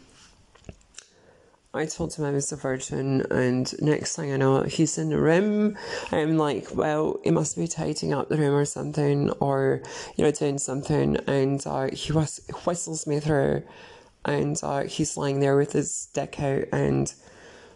I 1.76 1.88
told 1.88 2.14
him 2.14 2.24
I 2.24 2.30
was 2.30 2.52
a 2.52 2.56
virgin, 2.56 3.26
and 3.32 3.82
next 3.82 4.16
thing 4.16 4.32
I 4.32 4.38
know, 4.38 4.62
he's 4.62 5.00
in 5.00 5.10
the 5.10 5.18
room. 5.18 5.76
I'm 6.12 6.38
like, 6.38 6.76
well, 6.76 7.20
he 7.24 7.32
must 7.32 7.58
be 7.58 7.68
tidying 7.68 8.14
up 8.14 8.30
the 8.30 8.38
room 8.38 8.54
or 8.54 8.66
something, 8.66 9.32
or 9.40 9.82
you 10.16 10.24
know, 10.24 10.30
doing 10.30 10.60
something. 10.60 11.18
And 11.26 11.66
uh, 11.66 11.90
he 11.92 12.12
was 12.12 12.42
whistles 12.64 13.08
me 13.08 13.20
through, 13.20 13.64
and 14.24 14.60
uh, 14.62 14.84
he's 14.84 15.18
lying 15.18 15.40
there 15.40 15.58
with 15.58 15.72
his 15.72 16.10
dick 16.14 16.40
out 16.40 16.66
and 16.72 17.12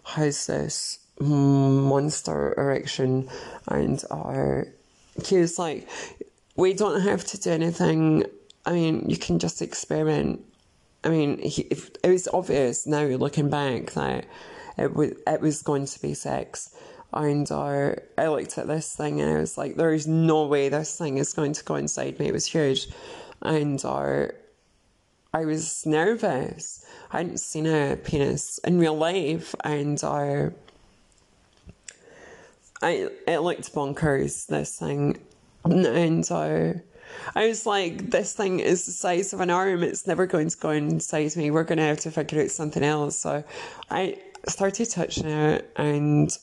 has 0.04 0.46
this 0.46 1.00
monster 1.20 2.54
erection, 2.56 3.28
and 3.68 4.04
uh, 4.12 4.62
he 5.26 5.40
was 5.40 5.58
like, 5.58 5.90
we 6.56 6.76
don't 6.76 7.02
have 7.02 7.26
to 7.26 7.40
do 7.40 7.50
anything 7.50 8.26
I 8.68 8.74
mean, 8.74 9.10
you 9.10 9.16
can 9.16 9.40
just 9.40 9.62
experiment. 9.62 10.42
I 11.02 11.08
mean, 11.08 11.40
if, 11.42 11.90
it 12.04 12.10
was 12.10 12.28
obvious 12.28 12.86
now 12.86 13.06
looking 13.06 13.50
back 13.50 13.92
that 13.92 14.26
it 14.78 14.94
was 14.94 15.14
it 15.26 15.40
was 15.40 15.62
going 15.62 15.86
to 15.86 16.02
be 16.02 16.14
sex, 16.14 16.76
and 17.14 17.50
uh, 17.50 17.94
I 18.18 18.28
looked 18.28 18.58
at 18.58 18.68
this 18.68 18.94
thing 18.94 19.22
and 19.22 19.38
I 19.38 19.40
was 19.40 19.58
like, 19.58 19.78
there 19.78 19.94
is 19.94 20.06
no 20.06 20.46
way 20.48 20.68
this 20.68 20.98
thing 20.98 21.18
is 21.18 21.32
going 21.32 21.54
to 21.54 21.64
go 21.64 21.76
inside 21.76 22.20
me. 22.20 22.28
It 22.28 22.34
was 22.34 22.46
huge, 22.46 22.90
and 23.42 23.84
uh, 23.86 24.28
I 25.34 25.46
was 25.46 25.86
nervous. 25.86 26.86
I 27.12 27.20
hadn't 27.20 27.40
seen 27.40 27.68
a 27.68 27.96
penis 27.96 28.58
in 28.66 28.80
real 28.80 28.98
life, 28.98 29.56
and 29.64 30.04
uh, 30.04 30.50
I 32.82 33.10
it 33.26 33.40
looked 33.40 33.74
bonkers. 33.74 34.48
This 34.48 34.78
thing, 34.78 35.20
and. 35.66 36.30
Uh, 36.32 36.74
I 37.36 37.48
was 37.48 37.66
like, 37.66 38.12
this 38.12 38.34
thing 38.34 38.60
is 38.60 38.86
the 38.86 38.92
size 38.92 39.34
of 39.34 39.42
an 39.42 39.50
arm. 39.50 39.84
It's 39.84 40.08
never 40.08 40.26
going 40.26 40.50
to 40.50 40.58
go 40.58 40.70
inside 40.70 41.36
me. 41.36 41.52
We're 41.52 41.64
going 41.64 41.78
to 41.78 41.84
have 41.84 42.00
to 42.02 42.12
figure 42.12 42.42
out 42.42 42.52
something 42.52 42.84
else. 42.84 43.18
So 43.18 43.44
I 43.90 44.18
started 44.48 44.90
touching 44.90 45.28
it 45.28 45.70
and 45.76 46.38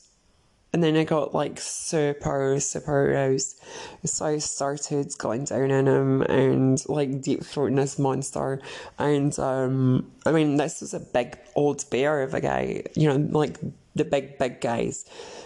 and 0.73 0.83
then 0.83 0.97
I 0.97 1.05
got 1.05 1.33
like 1.33 1.57
super, 1.57 2.59
super 2.59 3.13
aroused. 3.13 3.61
So 4.03 4.25
I 4.25 4.39
started 4.39 5.17
going 5.17 5.45
down 5.45 5.71
in 5.71 5.87
him 5.87 6.21
and 6.23 6.83
like 6.89 7.21
deep 7.21 7.43
throating 7.43 7.77
this 7.77 7.97
monster. 7.97 8.59
And 8.99 9.39
um, 9.39 10.11
I 10.25 10.33
mean, 10.33 10.57
this 10.57 10.81
was 10.81 10.93
a 10.93 10.99
big 10.99 11.39
old 11.55 11.89
bear 11.89 12.23
of 12.23 12.33
a 12.33 12.41
guy, 12.41 12.83
you 12.93 13.07
know, 13.07 13.15
like 13.15 13.57
the 13.95 14.03
big, 14.03 14.37
big 14.37 14.59
guys. 14.59 15.05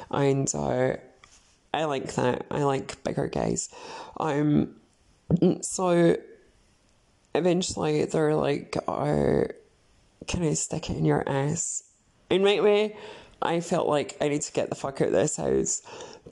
And 0.10 0.52
uh, 0.56 0.96
I 1.74 1.86
like 1.86 2.14
that. 2.16 2.46
I 2.50 2.64
like 2.64 3.04
bigger 3.04 3.28
guys. 3.28 3.70
Um, 4.18 4.76
so 5.62 6.18
eventually 7.36 8.06
they're 8.06 8.36
like, 8.36 8.76
oh, 8.88 9.48
can 10.28 10.44
I 10.44 10.54
stick 10.54 10.90
it 10.90 10.98
in 10.98 11.06
your 11.06 11.28
ass. 11.28 11.84
In 12.30 12.44
right 12.44 12.64
way, 12.64 12.98
I 13.42 13.60
felt 13.62 13.88
like 13.88 14.18
I 14.22 14.30
need 14.30 14.42
to 14.42 14.52
get 14.52 14.70
the 14.70 14.76
fuck 14.76 15.02
out 15.02 15.08
of 15.08 15.14
this 15.14 15.38
house. 15.38 15.82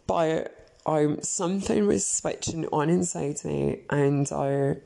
But 0.05 0.53
um, 0.85 1.21
something 1.21 1.87
was 1.87 2.07
switching 2.07 2.65
on 2.67 2.89
inside 2.89 3.43
me, 3.43 3.81
and 3.89 4.29
I, 4.31 4.77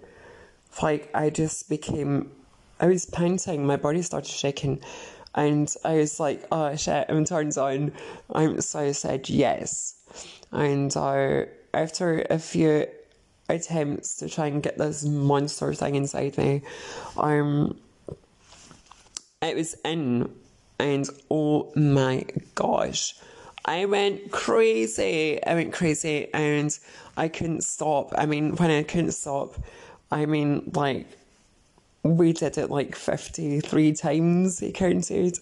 like, 0.81 1.09
I 1.13 1.29
just 1.29 1.69
became, 1.69 2.31
I 2.79 2.87
was 2.87 3.05
panting, 3.05 3.65
my 3.65 3.75
body 3.77 4.01
started 4.01 4.29
shaking, 4.29 4.81
and 5.35 5.73
I 5.85 5.97
was 5.97 6.19
like, 6.19 6.45
oh 6.51 6.75
shit, 6.75 7.07
and 7.07 7.25
turns 7.25 7.57
on. 7.57 7.93
Um, 8.33 8.61
so 8.61 8.79
I 8.79 8.91
said 8.91 9.29
yes. 9.29 10.00
And 10.51 10.95
uh, 10.95 11.45
after 11.73 12.25
a 12.29 12.39
few 12.39 12.87
attempts 13.49 14.17
to 14.17 14.29
try 14.29 14.47
and 14.47 14.61
get 14.61 14.77
this 14.77 15.03
monster 15.03 15.73
thing 15.73 15.95
inside 15.95 16.37
me, 16.37 16.61
um, 17.17 17.77
it 19.41 19.55
was 19.55 19.75
in, 19.85 20.29
and 20.79 21.09
oh 21.29 21.71
my 21.75 22.25
gosh. 22.55 23.15
I 23.65 23.85
went 23.85 24.31
crazy. 24.31 25.43
I 25.43 25.53
went 25.53 25.73
crazy 25.73 26.33
and 26.33 26.77
I 27.15 27.27
couldn't 27.27 27.63
stop. 27.63 28.11
I 28.17 28.25
mean, 28.25 28.55
when 28.55 28.71
I 28.71 28.83
couldn't 28.83 29.11
stop, 29.11 29.55
I 30.11 30.25
mean, 30.25 30.71
like, 30.73 31.07
we 32.03 32.33
did 32.33 32.57
it 32.57 32.71
like 32.71 32.95
53 32.95 33.93
times, 33.93 34.59
he 34.59 34.71
counted. 34.71 35.37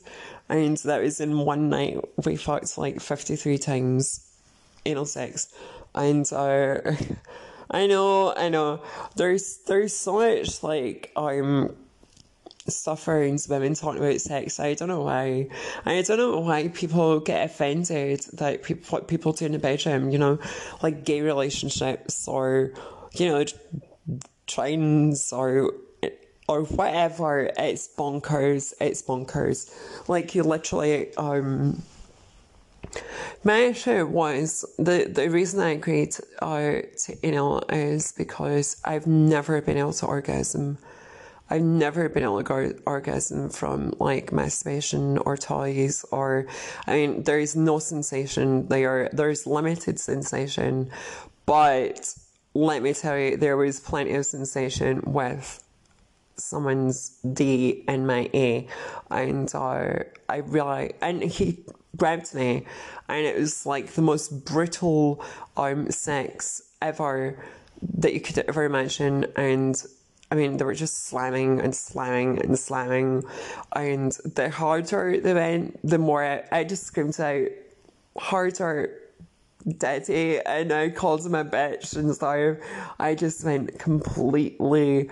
And 0.49 0.75
that 0.77 1.01
was 1.01 1.21
in 1.21 1.39
one 1.39 1.69
night. 1.69 1.97
We 2.25 2.35
fucked 2.35 2.77
like 2.77 2.99
53 2.99 3.57
times 3.57 4.28
anal 4.85 5.05
sex. 5.05 5.53
And 5.95 6.31
uh, 6.31 6.79
I 7.71 7.87
know, 7.87 8.33
I 8.35 8.49
know. 8.49 8.81
There's 9.15 9.57
there's 9.67 9.95
so 9.95 10.13
much 10.13 10.63
like 10.63 11.11
um 11.15 11.75
stuff 12.67 13.07
around 13.07 13.45
women 13.49 13.73
talking 13.73 14.01
about 14.01 14.21
sex. 14.21 14.59
I 14.59 14.73
don't 14.73 14.87
know 14.87 15.01
why. 15.01 15.47
I 15.85 16.01
don't 16.01 16.17
know 16.17 16.39
why 16.39 16.67
people 16.69 17.19
get 17.19 17.45
offended 17.45 18.21
that 18.33 18.63
people 18.63 18.85
what 18.89 19.07
people 19.07 19.33
do 19.33 19.45
in 19.45 19.51
the 19.51 19.59
bedroom. 19.59 20.09
You 20.09 20.17
know, 20.17 20.39
like 20.81 21.03
gay 21.05 21.21
relationships 21.21 22.27
or 22.27 22.73
you 23.13 23.27
know 23.27 23.45
trains 24.47 25.31
or 25.31 25.73
or 26.47 26.63
whatever. 26.63 27.51
It's 27.57 27.87
bonkers. 27.87 28.73
It's 28.81 29.01
bonkers. 29.01 29.71
Like 30.07 30.35
you 30.35 30.43
literally 30.43 31.15
um. 31.15 31.83
My 33.43 33.59
issue 33.59 34.05
was 34.05 34.65
the 34.77 35.05
the 35.09 35.29
reason 35.29 35.59
I 35.61 35.69
agreed 35.69 36.15
uh, 36.41 36.81
to 37.05 37.17
anal 37.23 37.63
is 37.69 38.11
because 38.11 38.81
I've 38.83 39.07
never 39.07 39.61
been 39.61 39.77
able 39.77 39.93
to 39.93 40.05
orgasm. 40.05 40.77
I've 41.49 41.63
never 41.63 42.09
been 42.09 42.23
able 42.23 42.37
to 42.37 42.43
go 42.43 42.73
orgasm 42.85 43.49
from 43.49 43.93
like 43.99 44.31
masturbation 44.31 45.17
or 45.19 45.35
toys 45.37 46.05
or 46.11 46.47
I 46.85 46.93
mean 46.93 47.23
there's 47.23 47.55
no 47.55 47.79
sensation. 47.79 48.67
There 48.67 49.09
there's 49.13 49.47
limited 49.47 49.99
sensation 49.99 50.91
but 51.45 52.13
let 52.53 52.83
me 52.83 52.93
tell 52.93 53.17
you 53.17 53.37
there 53.37 53.57
was 53.57 53.79
plenty 53.79 54.13
of 54.15 54.25
sensation 54.25 55.01
with 55.05 55.63
someone's 56.35 57.17
D 57.33 57.83
in 57.87 58.05
my 58.05 58.29
A. 58.33 58.67
And 59.09 59.53
uh, 59.53 60.03
I 60.27 60.37
really 60.37 60.93
and 61.01 61.23
he 61.23 61.65
grabbed 61.97 62.33
me 62.33 62.65
and 63.07 63.25
it 63.25 63.37
was 63.37 63.65
like 63.65 63.93
the 63.93 64.01
most 64.01 64.45
brutal 64.45 65.23
um 65.57 65.89
sex 65.91 66.61
ever 66.81 67.43
that 67.81 68.13
you 68.13 68.21
could 68.21 68.37
ever 68.39 68.63
imagine 68.63 69.25
and 69.35 69.85
I 70.31 70.35
mean, 70.35 70.57
they 70.57 70.65
were 70.65 70.75
just 70.75 71.05
slamming 71.05 71.59
and 71.59 71.73
slamming 71.73 72.39
and 72.43 72.57
slamming. 72.57 73.23
And 73.73 74.11
the 74.35 74.49
harder 74.49 75.19
they 75.19 75.33
went, 75.33 75.79
the 75.83 75.97
more 75.97 76.23
I, 76.23 76.43
I 76.51 76.63
just 76.63 76.83
screamed 76.83 77.19
out, 77.19 77.47
harder, 78.15 78.95
daddy. 79.77 80.39
And 80.39 80.71
I 80.71 80.89
called 80.89 81.25
him 81.25 81.33
a 81.33 81.43
bitch. 81.43 81.95
And 81.95 82.15
so 82.15 82.57
I 82.99 83.15
just 83.15 83.43
went 83.43 83.79
completely 83.79 85.09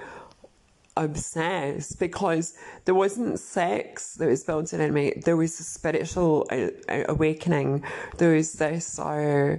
obsessed 0.97 1.99
because 1.99 2.55
there 2.85 2.95
wasn't 2.95 3.39
sex 3.39 4.15
that 4.15 4.27
was 4.27 4.43
built 4.43 4.73
in 4.73 4.93
me. 4.93 5.13
There 5.23 5.37
was 5.37 5.59
a 5.59 5.63
spiritual 5.63 6.47
awakening. 6.89 7.83
There 8.17 8.33
was 8.33 8.53
this 8.53 8.99
uh, 8.99 9.57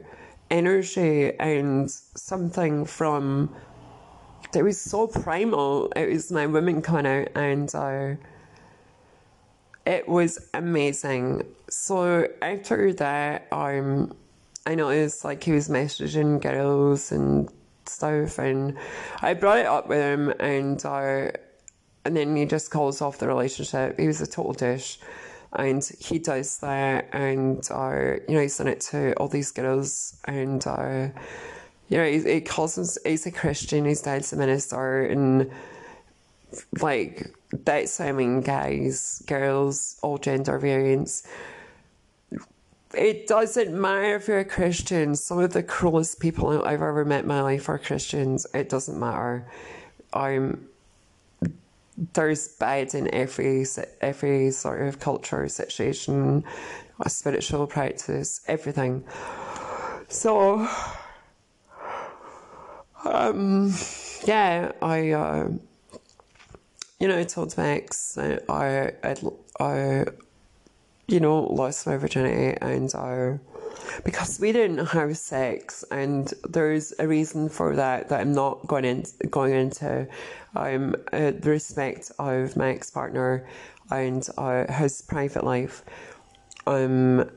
energy 0.51 1.33
and 1.39 1.91
something 1.91 2.85
from 2.85 3.55
it 4.55 4.63
was 4.63 4.81
so 4.81 5.07
primal. 5.07 5.93
It 5.95 6.09
was 6.09 6.33
my 6.33 6.47
women 6.47 6.81
coming 6.83 7.07
out, 7.07 7.29
and 7.35 7.73
uh, 7.75 8.15
it 9.87 10.09
was 10.09 10.49
amazing. 10.55 11.43
So 11.69 12.29
after 12.41 12.93
that, 12.95 13.47
um, 13.53 14.17
I 14.67 14.75
noticed 14.75 15.25
like 15.25 15.45
he 15.45 15.53
was 15.53 15.69
messaging 15.69 16.41
girls 16.41 17.13
and 17.13 17.49
stuff, 17.89 18.39
and 18.39 18.77
I 19.23 19.35
brought 19.35 19.59
it 19.59 19.67
up 19.67 19.89
with 19.89 19.99
him, 19.99 20.31
and 20.41 20.85
uh, 20.85 21.31
and 22.05 22.17
then 22.17 22.37
he 22.37 22.47
just 22.47 22.71
calls 22.71 23.01
off 23.03 23.19
the 23.19 23.27
relationship. 23.27 23.99
He 23.99 24.07
was 24.07 24.21
a 24.21 24.27
total 24.27 24.53
dish. 24.53 24.99
And 25.55 25.83
he 25.99 26.19
does 26.19 26.59
that, 26.59 27.09
and 27.13 27.67
uh, 27.71 28.17
you 28.29 28.35
know 28.35 28.43
he's 28.43 28.59
done 28.59 28.69
it 28.69 28.83
to 28.93 29.15
all 29.15 29.29
these 29.29 29.51
girls, 29.51 30.21
and 30.27 30.67
uh, 30.67 31.09
you 31.89 31.97
know, 31.97 32.05
he, 32.05 32.21
he 32.21 32.41
calls 32.41 32.77
him, 32.77 32.85
he's 33.11 33.27
a 33.27 33.31
Christian, 33.31 33.85
his 33.85 34.03
dad's 34.03 34.33
a 34.33 34.37
minister, 34.37 35.05
and 35.05 35.51
like, 36.81 37.35
that's, 37.65 38.01
I 38.01 38.13
mean, 38.13 38.43
guys, 38.43 39.23
girls, 39.27 39.97
all 40.03 40.19
gender 40.19 40.59
variants. 40.59 41.27
It 42.95 43.27
doesn't 43.27 43.79
matter 43.79 44.17
if 44.17 44.29
you're 44.29 44.39
a 44.39 44.45
Christian. 44.45 45.15
Some 45.15 45.39
of 45.41 45.53
the 45.53 45.63
cruelest 45.63 46.21
people 46.21 46.65
I've 46.65 46.83
ever 46.83 47.05
met 47.05 47.23
in 47.23 47.29
my 47.29 47.43
life 47.43 47.69
are 47.69 47.79
Christians. 47.79 48.47
It 48.55 48.69
doesn't 48.69 48.99
matter. 48.99 49.47
I'm 50.13 50.69
there's 52.15 52.49
bad 52.49 52.95
in 52.95 53.13
every 53.13 53.67
every 54.01 54.51
sort 54.53 54.83
of 54.83 55.01
culture, 55.01 55.49
situation, 55.49 56.45
a 57.01 57.11
spiritual 57.11 57.67
practice, 57.67 58.41
everything. 58.47 59.05
So 60.09 60.67
um, 63.05 63.73
yeah, 64.25 64.73
I, 64.83 65.11
uh, 65.11 65.49
you 66.99 67.09
know, 67.09 67.23
told 67.25 67.57
Max 67.57 68.19
I, 68.19 68.39
I, 68.49 68.93
I, 69.61 70.05
you 71.09 71.21
know, 71.21 71.45
lost 71.45 71.87
my 71.87 71.97
virginity 71.97 72.57
and 72.61 72.95
I, 72.95 73.39
because 74.05 74.39
we 74.39 74.53
didn't 74.53 74.87
have 74.87 75.17
sex 75.17 75.83
and 75.91 76.33
there's 76.49 76.93
a 76.99 77.09
reason 77.09 77.49
for 77.49 77.75
that 77.77 78.11
that 78.11 78.21
I'm 78.21 78.35
not 78.35 78.67
going 78.67 78.85
in, 78.85 79.05
going 79.31 79.55
into 79.55 80.07
um, 80.55 80.95
uh, 81.13 81.33
the 81.33 81.51
respect 81.51 82.13
of 82.19 82.57
my 82.57 82.71
ex-partner 82.71 83.49
and 83.91 84.29
uh, 84.37 84.71
his 84.71 85.01
private 85.01 85.45
life 85.45 85.83
um, 86.67 87.31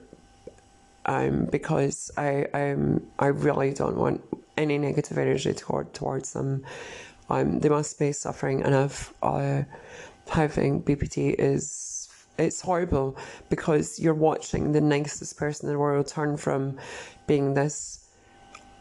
um, 1.05 1.45
because 1.45 2.11
I 2.17 2.43
um, 2.53 3.07
I 3.17 3.27
really 3.27 3.73
don't 3.73 3.95
want 3.95 4.21
any 4.57 4.77
negative 4.77 5.17
energy 5.17 5.53
toward, 5.53 5.93
towards 5.93 6.33
them. 6.33 6.65
Um, 7.29 7.59
they 7.59 7.69
must 7.69 7.97
be 7.97 8.11
suffering 8.11 8.59
enough. 8.59 9.13
Uh, 9.23 9.63
having 10.27 10.83
BPD 10.83 11.35
is 11.39 12.00
it's 12.41 12.61
horrible 12.61 13.17
because 13.49 13.99
you're 13.99 14.13
watching 14.13 14.71
the 14.71 14.81
nicest 14.81 15.37
person 15.37 15.67
in 15.67 15.73
the 15.73 15.79
world 15.79 16.07
turn 16.07 16.37
from 16.37 16.77
being 17.27 17.53
this 17.53 18.07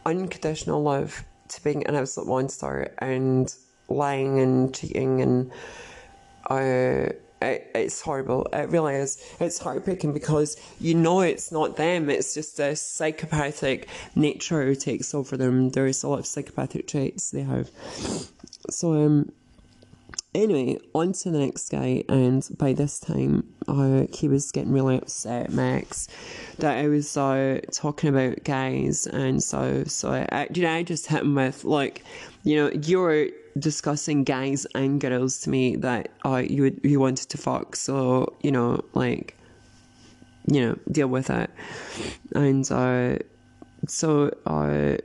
unconditional 0.07 0.83
love 0.83 1.25
to 1.49 1.63
being 1.63 1.87
an 1.87 1.95
absolute 1.95 2.29
monster 2.29 2.93
and 2.99 3.55
lying 3.89 4.39
and 4.41 4.75
cheating 4.75 5.21
and 5.21 5.51
uh, 6.49 7.13
it, 7.43 7.71
it's 7.75 8.01
horrible. 8.01 8.47
It 8.53 8.69
really 8.69 8.95
is. 8.95 9.23
It's 9.41 9.59
heartbreaking 9.59 10.13
because 10.13 10.57
you 10.79 10.95
know 10.95 11.21
it's 11.21 11.51
not 11.51 11.77
them. 11.77 12.11
It's 12.11 12.35
just 12.35 12.59
a 12.61 12.77
psychopathic 12.77 13.89
nature 14.15 14.75
takes 14.75 15.15
over 15.15 15.37
them. 15.37 15.71
There's 15.71 16.03
a 16.03 16.09
lot 16.09 16.19
of 16.19 16.27
psychopathic 16.27 16.87
traits 16.89 17.31
they 17.31 17.43
have. 17.43 17.71
So 18.71 18.93
um. 18.95 19.33
Anyway, 20.33 20.79
on 20.95 21.13
to 21.13 21.31
the 21.31 21.39
next 21.39 21.71
guy, 21.71 22.05
and 22.09 22.49
by 22.57 22.73
this 22.73 23.01
time, 23.01 23.53
uh, 23.67 24.07
he 24.13 24.29
was 24.29 24.53
getting 24.53 24.71
really 24.71 24.97
upset, 24.97 25.51
Max, 25.51 26.07
that 26.59 26.79
I 26.79 26.87
was 26.87 27.17
uh, 27.17 27.61
talking 27.73 28.11
about 28.11 28.45
guys, 28.45 29.09
and 29.09 29.43
so 29.43 29.83
so 29.85 30.13
I, 30.13 30.47
you 30.55 30.63
know 30.63 30.73
I 30.73 30.85
just 30.85 31.09
hit 31.09 31.23
him 31.23 31.35
with 31.35 31.65
like, 31.65 32.05
you 32.45 32.55
know, 32.57 32.71
you're 32.85 33.27
discussing 33.59 34.23
guys 34.23 34.67
and 34.77 35.01
girls 35.01 35.41
to 35.41 35.51
me 35.51 35.75
that 35.77 36.11
uh, 36.25 36.37
you 36.37 36.63
would 36.63 36.81
you 36.85 37.01
wanted 37.01 37.29
to 37.31 37.37
fuck. 37.37 37.75
So 37.75 38.37
you 38.41 38.53
know, 38.53 38.85
like, 38.95 39.37
you 40.47 40.61
know, 40.61 40.79
deal 40.93 41.09
with 41.09 41.29
it. 41.31 41.51
And 42.37 42.71
uh, 42.71 43.17
so 43.89 44.33
uh, 44.47 44.99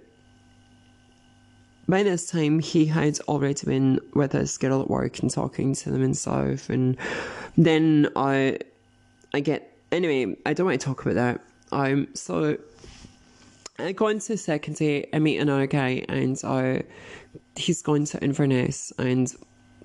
by 1.87 2.03
this 2.03 2.29
time 2.29 2.59
he 2.59 2.85
had 2.85 3.19
already 3.27 3.65
been 3.65 3.99
with 4.13 4.31
this 4.31 4.57
girl 4.57 4.81
at 4.81 4.89
work 4.89 5.19
and 5.19 5.29
talking 5.29 5.73
to 5.73 5.91
them 5.91 6.03
and 6.03 6.17
stuff 6.17 6.69
and 6.69 6.97
then 7.57 8.09
I 8.15 8.59
I 9.33 9.39
get 9.39 9.77
anyway, 9.91 10.35
I 10.45 10.53
don't 10.53 10.65
want 10.65 10.79
to 10.79 10.85
talk 10.85 11.05
about 11.05 11.15
that. 11.15 11.41
Um 11.71 12.07
so 12.13 12.57
I 13.77 13.91
go 13.91 14.07
into 14.07 14.29
the 14.29 14.37
second 14.37 14.77
day, 14.77 15.09
I 15.13 15.19
meet 15.19 15.37
another 15.37 15.67
guy 15.67 16.05
and 16.09 16.39
I 16.43 16.83
he's 17.55 17.81
going 17.81 18.05
to 18.05 18.23
Inverness 18.23 18.91
and 18.97 19.33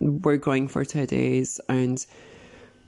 we're 0.01 0.37
going 0.37 0.69
for 0.69 0.85
two 0.85 1.07
days 1.07 1.61
and 1.69 2.05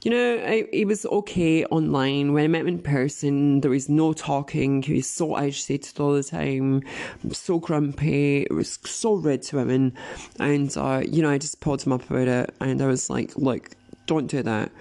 you 0.03 0.11
know, 0.11 0.43
I, 0.45 0.85
was 0.85 1.07
okay 1.07 1.65
online. 1.67 2.33
When 2.33 2.43
I 2.43 2.49
met 2.49 2.63
him 2.63 2.69
in 2.69 2.83
person, 2.83 3.61
there 3.61 3.71
was 3.71 3.89
no 3.89 4.13
talking. 4.13 4.83
He 4.83 4.95
was 4.95 5.07
so 5.07 5.37
agitated 5.37 6.01
all 6.01 6.13
the 6.13 6.25
time, 6.25 6.83
so 7.31 7.61
grumpy. 7.61 8.43
It 8.43 8.53
was 8.53 8.81
so 8.85 9.15
rude 9.15 9.43
to 9.43 9.57
women. 9.57 9.97
And, 10.41 10.77
uh, 10.77 11.03
you 11.07 11.23
know, 11.23 11.31
I 11.31 11.39
just 11.39 11.61
pulled 11.61 11.83
him 11.83 11.93
up 11.93 12.11
about 12.11 12.27
it. 12.27 12.55
And 12.61 12.83
I 12.83 12.87
was 12.87 13.11
like, 13.11 13.37
look, 13.37 13.71
don't 14.07 14.27
do 14.27 14.43
that. 14.43 14.73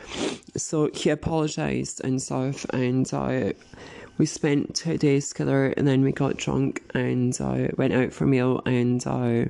So 0.58 0.90
he 0.92 1.12
apologised 1.12 2.02
and 2.04 2.20
stuff. 2.20 2.66
And 2.72 3.12
uh, 3.14 3.54
we 4.18 4.26
spent 4.26 4.74
two 4.74 4.98
days 4.98 5.30
together. 5.30 5.68
And 5.78 5.88
then 5.88 6.02
we 6.02 6.14
got 6.14 6.38
drunk 6.38 6.82
and 6.96 7.40
uh, 7.40 7.68
went 7.78 7.94
out 7.94 8.12
for 8.12 8.24
a 8.24 8.28
meal. 8.28 8.64
And 8.66 9.06
uh, 9.06 9.46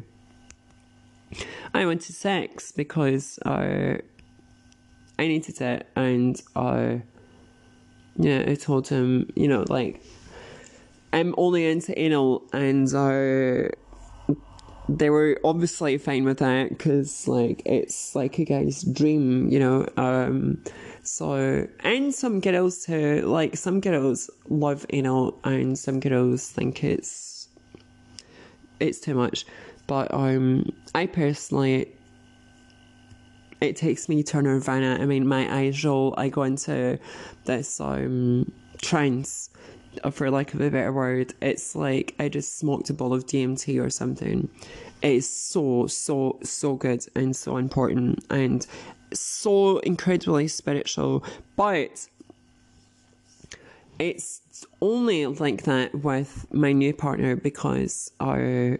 I 1.73 1.85
went 1.85 2.01
to 2.01 2.13
sex 2.13 2.73
because. 2.73 3.39
Uh, 3.39 3.99
I 5.21 5.27
needed 5.27 5.61
it, 5.61 5.85
and 5.95 6.41
I, 6.55 7.03
yeah, 8.15 8.43
I 8.47 8.55
told 8.55 8.87
him, 8.87 9.31
you 9.35 9.47
know, 9.47 9.65
like, 9.69 10.01
I'm 11.13 11.35
only 11.37 11.67
into 11.69 11.97
anal, 11.99 12.43
and 12.53 12.87
uh, 12.87 13.69
they 14.89 15.11
were 15.11 15.39
obviously 15.43 15.99
fine 15.99 16.23
with 16.23 16.39
that 16.39 16.69
because, 16.69 17.27
like, 17.27 17.61
it's 17.67 18.15
like 18.15 18.39
a 18.39 18.45
guy's 18.45 18.81
dream, 18.81 19.47
you 19.49 19.59
know. 19.59 19.87
Um, 19.95 20.63
so, 21.03 21.67
and 21.81 22.11
some 22.11 22.39
girls 22.39 22.83
too, 22.83 23.21
like, 23.21 23.55
some 23.55 23.79
girls 23.79 24.27
love 24.49 24.87
anal, 24.89 25.37
and 25.43 25.77
some 25.77 25.99
girls 25.99 26.49
think 26.49 26.83
it's 26.83 27.47
it's 28.79 28.99
too 28.99 29.13
much. 29.13 29.45
But 29.85 30.11
um, 30.11 30.71
I 30.95 31.05
personally 31.05 31.93
it 33.61 33.75
takes 33.75 34.09
me 34.09 34.23
to 34.23 34.41
nirvana. 34.41 34.97
I 34.99 35.05
mean, 35.05 35.27
my 35.27 35.51
eyes 35.55 35.85
roll. 35.85 36.15
I 36.17 36.29
go 36.29 36.43
into 36.43 36.99
this 37.45 37.79
um, 37.79 38.51
trance, 38.81 39.51
for 40.11 40.31
lack 40.31 40.53
of 40.53 40.61
a 40.61 40.71
better 40.71 40.91
word. 40.91 41.33
It's 41.41 41.75
like 41.75 42.15
I 42.19 42.27
just 42.27 42.57
smoked 42.57 42.89
a 42.89 42.93
bowl 42.93 43.13
of 43.13 43.25
DMT 43.27 43.83
or 43.83 43.89
something. 43.89 44.49
It's 45.03 45.27
so, 45.27 45.87
so, 45.87 46.39
so 46.43 46.75
good 46.75 47.05
and 47.15 47.35
so 47.35 47.57
important 47.57 48.25
and 48.29 48.65
so 49.13 49.79
incredibly 49.79 50.47
spiritual. 50.47 51.23
But 51.55 52.07
it's 53.99 54.41
only 54.81 55.27
like 55.27 55.63
that 55.63 55.93
with 55.93 56.47
my 56.51 56.71
new 56.71 56.93
partner 56.93 57.35
because 57.35 58.11
our 58.19 58.79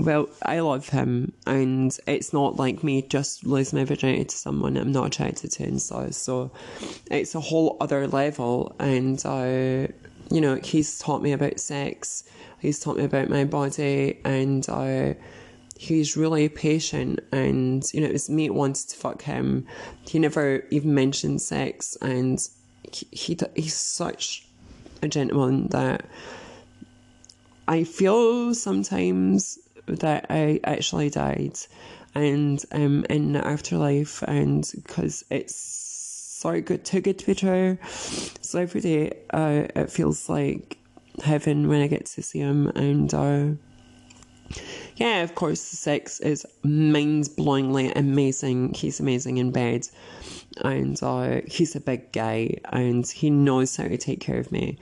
well, 0.00 0.28
I 0.42 0.60
love 0.60 0.88
him, 0.88 1.32
and 1.46 1.96
it's 2.06 2.32
not 2.32 2.56
like 2.56 2.82
me 2.82 3.02
just 3.02 3.46
losing 3.46 3.78
my 3.78 3.84
virginity 3.84 4.24
to 4.24 4.36
someone 4.36 4.76
I'm 4.76 4.92
not 4.92 5.06
attracted 5.06 5.52
to 5.52 5.64
and 5.64 5.80
so. 5.80 6.10
So 6.10 6.50
it's 7.10 7.34
a 7.34 7.40
whole 7.40 7.76
other 7.80 8.08
level, 8.08 8.74
and 8.80 9.24
uh, 9.24 9.92
you 10.30 10.40
know, 10.40 10.56
he's 10.56 10.98
taught 10.98 11.22
me 11.22 11.32
about 11.32 11.60
sex, 11.60 12.24
he's 12.58 12.80
taught 12.80 12.96
me 12.96 13.04
about 13.04 13.28
my 13.28 13.44
body, 13.44 14.20
and 14.24 14.68
uh, 14.68 15.14
he's 15.78 16.16
really 16.16 16.48
patient. 16.48 17.20
And 17.30 17.84
you 17.94 18.00
know, 18.00 18.08
his 18.08 18.28
mate 18.28 18.54
wants 18.54 18.84
to 18.86 18.96
fuck 18.96 19.22
him. 19.22 19.66
He 20.08 20.18
never 20.18 20.64
even 20.70 20.92
mentioned 20.92 21.40
sex, 21.40 21.96
and 22.02 22.40
he, 22.92 23.06
he 23.12 23.38
he's 23.54 23.76
such 23.76 24.44
a 25.02 25.08
gentleman 25.08 25.68
that 25.68 26.04
I 27.68 27.84
feel 27.84 28.54
sometimes 28.54 29.58
that 29.86 30.26
I 30.30 30.60
actually 30.64 31.10
died. 31.10 31.58
And 32.14 32.64
um 32.72 33.04
in 33.10 33.32
the 33.32 33.44
afterlife 33.44 34.22
and 34.22 34.70
because 34.74 35.24
it's 35.30 35.56
so 36.44 36.60
good 36.60 36.84
too 36.84 37.00
good 37.00 37.18
to 37.18 37.26
be 37.26 37.34
true. 37.34 37.78
So 38.40 38.60
every 38.60 38.80
day 38.80 39.12
uh, 39.30 39.66
it 39.74 39.90
feels 39.90 40.28
like 40.28 40.78
heaven 41.22 41.68
when 41.68 41.80
I 41.80 41.86
get 41.86 42.06
to 42.06 42.22
see 42.22 42.40
him 42.40 42.68
and 42.68 43.12
uh, 43.14 43.46
yeah 44.96 45.22
of 45.22 45.34
course 45.34 45.70
the 45.70 45.76
sex 45.76 46.20
is 46.20 46.46
mind-blowingly 46.62 47.92
amazing. 47.96 48.74
He's 48.74 49.00
amazing 49.00 49.38
in 49.38 49.50
bed 49.50 49.88
and 50.62 51.02
uh, 51.02 51.40
he's 51.46 51.74
a 51.74 51.80
big 51.80 52.12
guy 52.12 52.58
and 52.70 53.06
he 53.06 53.30
knows 53.30 53.76
how 53.76 53.88
to 53.88 53.96
take 53.96 54.20
care 54.20 54.38
of 54.38 54.52
me. 54.52 54.78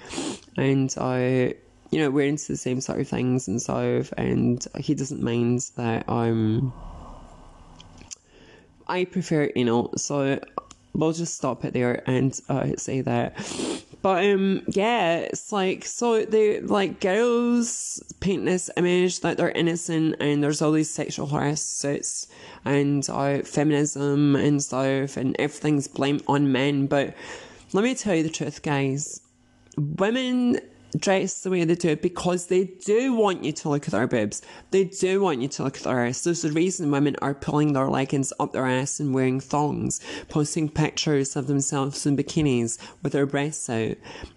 And 0.56 0.92
uh, 0.98 1.54
you 1.92 1.98
know, 1.98 2.10
we're 2.10 2.26
into 2.26 2.48
the 2.48 2.56
same 2.56 2.80
sort 2.80 3.00
of 3.00 3.06
things 3.06 3.46
and 3.46 3.60
stuff, 3.60 4.12
and 4.16 4.66
he 4.78 4.94
doesn't 4.94 5.22
mind 5.22 5.70
that 5.76 6.08
I'm. 6.08 6.72
I 8.88 9.04
prefer 9.04 9.50
you 9.54 9.64
know, 9.64 9.90
so 9.96 10.40
we'll 10.94 11.12
just 11.12 11.36
stop 11.36 11.64
it 11.64 11.74
there 11.74 12.02
and 12.08 12.38
uh, 12.48 12.70
say 12.76 13.02
that. 13.02 13.36
But 14.00 14.24
um, 14.24 14.62
yeah, 14.68 15.18
it's 15.18 15.52
like 15.52 15.84
so 15.84 16.24
they 16.24 16.60
like 16.60 16.98
girls 17.00 18.02
paint 18.20 18.46
this 18.46 18.70
image 18.76 19.20
that 19.20 19.36
they're 19.36 19.50
innocent 19.50 20.16
and 20.18 20.42
there's 20.42 20.60
all 20.60 20.72
these 20.72 20.90
sexual 20.90 21.26
harassments 21.26 22.26
and 22.64 23.08
uh, 23.08 23.42
feminism 23.42 24.34
and 24.34 24.62
stuff 24.62 25.16
and 25.16 25.36
everything's 25.38 25.86
blamed 25.88 26.24
on 26.26 26.50
men. 26.50 26.86
But 26.86 27.14
let 27.72 27.84
me 27.84 27.94
tell 27.94 28.14
you 28.14 28.24
the 28.24 28.30
truth, 28.30 28.62
guys. 28.62 29.20
Women 29.76 30.58
dress 30.96 31.42
the 31.42 31.50
way 31.50 31.64
they 31.64 31.74
do 31.74 31.96
because 31.96 32.46
they 32.46 32.64
do 32.64 33.14
want 33.14 33.44
you 33.44 33.52
to 33.52 33.68
look 33.68 33.86
at 33.86 33.92
their 33.92 34.06
boobs. 34.06 34.42
They 34.70 34.84
do 34.84 35.20
want 35.20 35.40
you 35.40 35.48
to 35.48 35.64
look 35.64 35.78
at 35.78 35.84
their 35.84 36.06
ass. 36.06 36.22
There's 36.22 36.44
a 36.44 36.52
reason 36.52 36.90
women 36.90 37.16
are 37.22 37.34
pulling 37.34 37.72
their 37.72 37.88
leggings 37.88 38.32
up 38.38 38.52
their 38.52 38.66
ass 38.66 39.00
and 39.00 39.14
wearing 39.14 39.40
thongs, 39.40 40.00
posting 40.28 40.68
pictures 40.68 41.36
of 41.36 41.46
themselves 41.46 42.06
in 42.06 42.16
bikinis 42.16 42.78
with 43.02 43.12
their 43.12 43.26
breasts 43.26 43.68
out. 43.70 43.96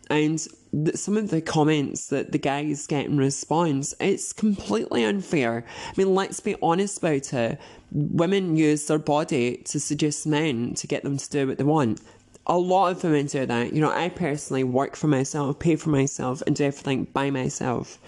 And 0.10 0.46
some 0.94 1.18
of 1.18 1.30
the 1.30 1.42
comments 1.42 2.08
that 2.08 2.32
the 2.32 2.38
guys 2.38 2.88
get 2.88 3.06
in 3.06 3.18
response, 3.18 3.94
it's 4.00 4.34
completely 4.34 5.04
unfair. 5.04 5.66
I 5.88 5.94
mean, 5.98 6.14
let's 6.14 6.40
be 6.40 6.56
honest 6.62 6.98
about 6.98 7.34
it. 7.34 7.60
Women 7.92 8.58
use 8.58 8.86
their 8.88 9.00
body 9.00 9.58
to 9.66 9.80
seduce 9.80 10.26
men 10.26 10.74
to 10.76 10.88
get 10.88 11.04
them 11.04 11.18
to 11.18 11.30
do 11.30 11.48
what 11.48 11.58
they 11.58 11.64
want 11.64 12.02
a 12.48 12.58
lot 12.58 12.92
of 12.92 13.04
women 13.04 13.26
do 13.26 13.46
that. 13.46 13.74
You 13.74 13.82
know, 13.82 13.92
I 13.92 14.10
personally 14.10 14.64
work 14.64 14.96
for 14.96 15.08
myself, 15.08 15.60
pay 15.60 15.76
for 15.76 15.90
myself, 15.90 16.44
and 16.46 16.56
do 16.56 16.66
everything 16.66 17.06
by 17.06 17.30
myself. 17.30 18.00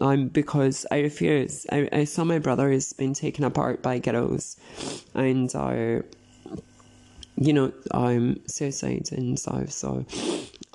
Um, 0.00 0.28
because 0.28 0.86
I 0.90 1.00
refuse. 1.00 1.66
I, 1.70 1.88
I 1.92 2.04
saw 2.04 2.24
my 2.24 2.38
brother 2.38 2.70
has 2.70 2.92
been 2.92 3.12
taken 3.12 3.44
apart 3.44 3.82
by 3.82 3.98
girls, 3.98 4.56
and 5.14 5.54
uh, 5.54 6.00
you 7.36 7.52
know, 7.52 7.72
um, 7.90 8.40
suicide 8.46 9.08
and 9.12 9.38
stuff. 9.38 9.70
So 9.70 10.06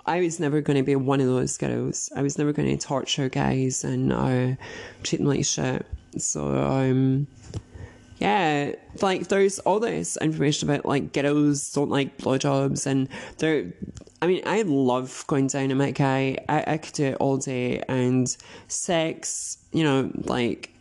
I 0.06 0.20
was 0.20 0.40
never 0.40 0.62
going 0.62 0.78
to 0.78 0.84
be 0.84 0.96
one 0.96 1.22
of 1.22 1.28
those 1.28 1.58
girls. 1.58 2.12
I 2.16 2.22
was 2.22 2.38
never 2.38 2.54
going 2.54 2.78
to 2.78 2.88
torture 2.88 3.30
guys 3.30 3.84
and 3.84 4.14
uh, 4.14 4.56
treat 5.04 5.18
them 5.18 5.28
like 5.28 5.46
shit. 5.46 5.86
So 6.18 6.56
um, 6.56 7.28
yeah, 8.18 8.74
like 9.02 9.28
there's 9.28 9.60
all 9.60 9.80
this 9.80 10.18
information 10.18 10.70
about 10.70 10.86
like 10.86 11.12
ghettos 11.12 11.72
don't 11.74 11.90
like 11.90 12.18
blowjobs, 12.18 12.86
and 12.86 13.10
they're. 13.38 13.74
I 14.22 14.28
mean, 14.28 14.42
I 14.46 14.62
love 14.64 15.26
going 15.28 15.48
down 15.48 15.76
my 15.78 15.92
guy. 15.92 16.38
I, 16.48 16.64
I 16.68 16.78
could 16.78 16.94
do 16.94 17.06
it 17.08 17.18
all 17.20 17.38
day, 17.38 17.82
and 17.88 18.36
sex, 18.68 19.58
you 19.72 19.84
know, 19.84 20.12
like 20.24 20.72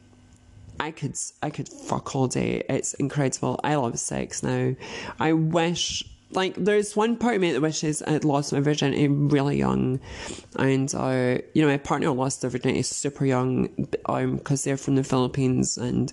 I 0.79 0.90
could 0.90 1.16
I 1.42 1.51
could 1.51 1.68
fuck 1.68 2.14
all 2.14 2.29
day. 2.29 2.62
It's 2.68 2.94
incredible. 2.94 3.61
I 3.64 3.75
love 3.75 3.99
sex 3.99 4.42
now. 4.42 4.75
I 5.18 5.33
wish 5.33 6.05
like 6.35 6.55
there's 6.57 6.97
one 6.97 7.16
part 7.16 7.37
of 7.37 7.40
me 7.40 7.53
that 7.53 7.61
wishes 7.61 8.03
I'd 8.03 8.25
lost 8.25 8.53
my 8.53 8.61
virginity 8.61 9.09
really 9.09 9.56
young, 9.56 10.00
and 10.56 10.92
uh, 10.94 11.38
you 11.52 11.63
know 11.63 11.69
my 11.69 11.79
partner 11.79 12.11
lost 12.11 12.40
their 12.40 12.50
virginity 12.50 12.83
super 12.83 13.25
young, 13.25 13.69
um, 14.06 14.37
because 14.37 14.65
they're 14.65 14.77
from 14.77 14.96
the 14.96 15.04
Philippines 15.04 15.79
and 15.79 16.13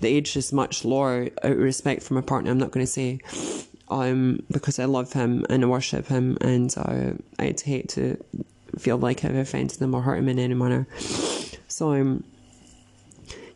the 0.00 0.08
age 0.08 0.36
is 0.36 0.52
much 0.52 0.84
lower. 0.84 1.28
Out 1.42 1.52
of 1.52 1.58
respect 1.58 2.02
for 2.02 2.14
my 2.14 2.20
partner, 2.20 2.50
I'm 2.50 2.58
not 2.58 2.70
going 2.70 2.84
to 2.84 2.90
say, 2.92 3.20
um, 3.88 4.40
because 4.50 4.78
I 4.78 4.84
love 4.84 5.12
him 5.12 5.44
and 5.48 5.64
I 5.64 5.66
worship 5.66 6.06
him, 6.06 6.38
and 6.40 6.74
uh, 6.76 7.12
I'd 7.38 7.60
hate 7.60 7.88
to 7.90 8.22
feel 8.78 8.98
like 8.98 9.24
I've 9.24 9.36
offended 9.36 9.78
them 9.78 9.94
or 9.94 10.02
hurt 10.02 10.18
him 10.18 10.28
in 10.28 10.38
any 10.38 10.54
manner. 10.54 10.86
So 11.68 11.92
um. 11.92 12.24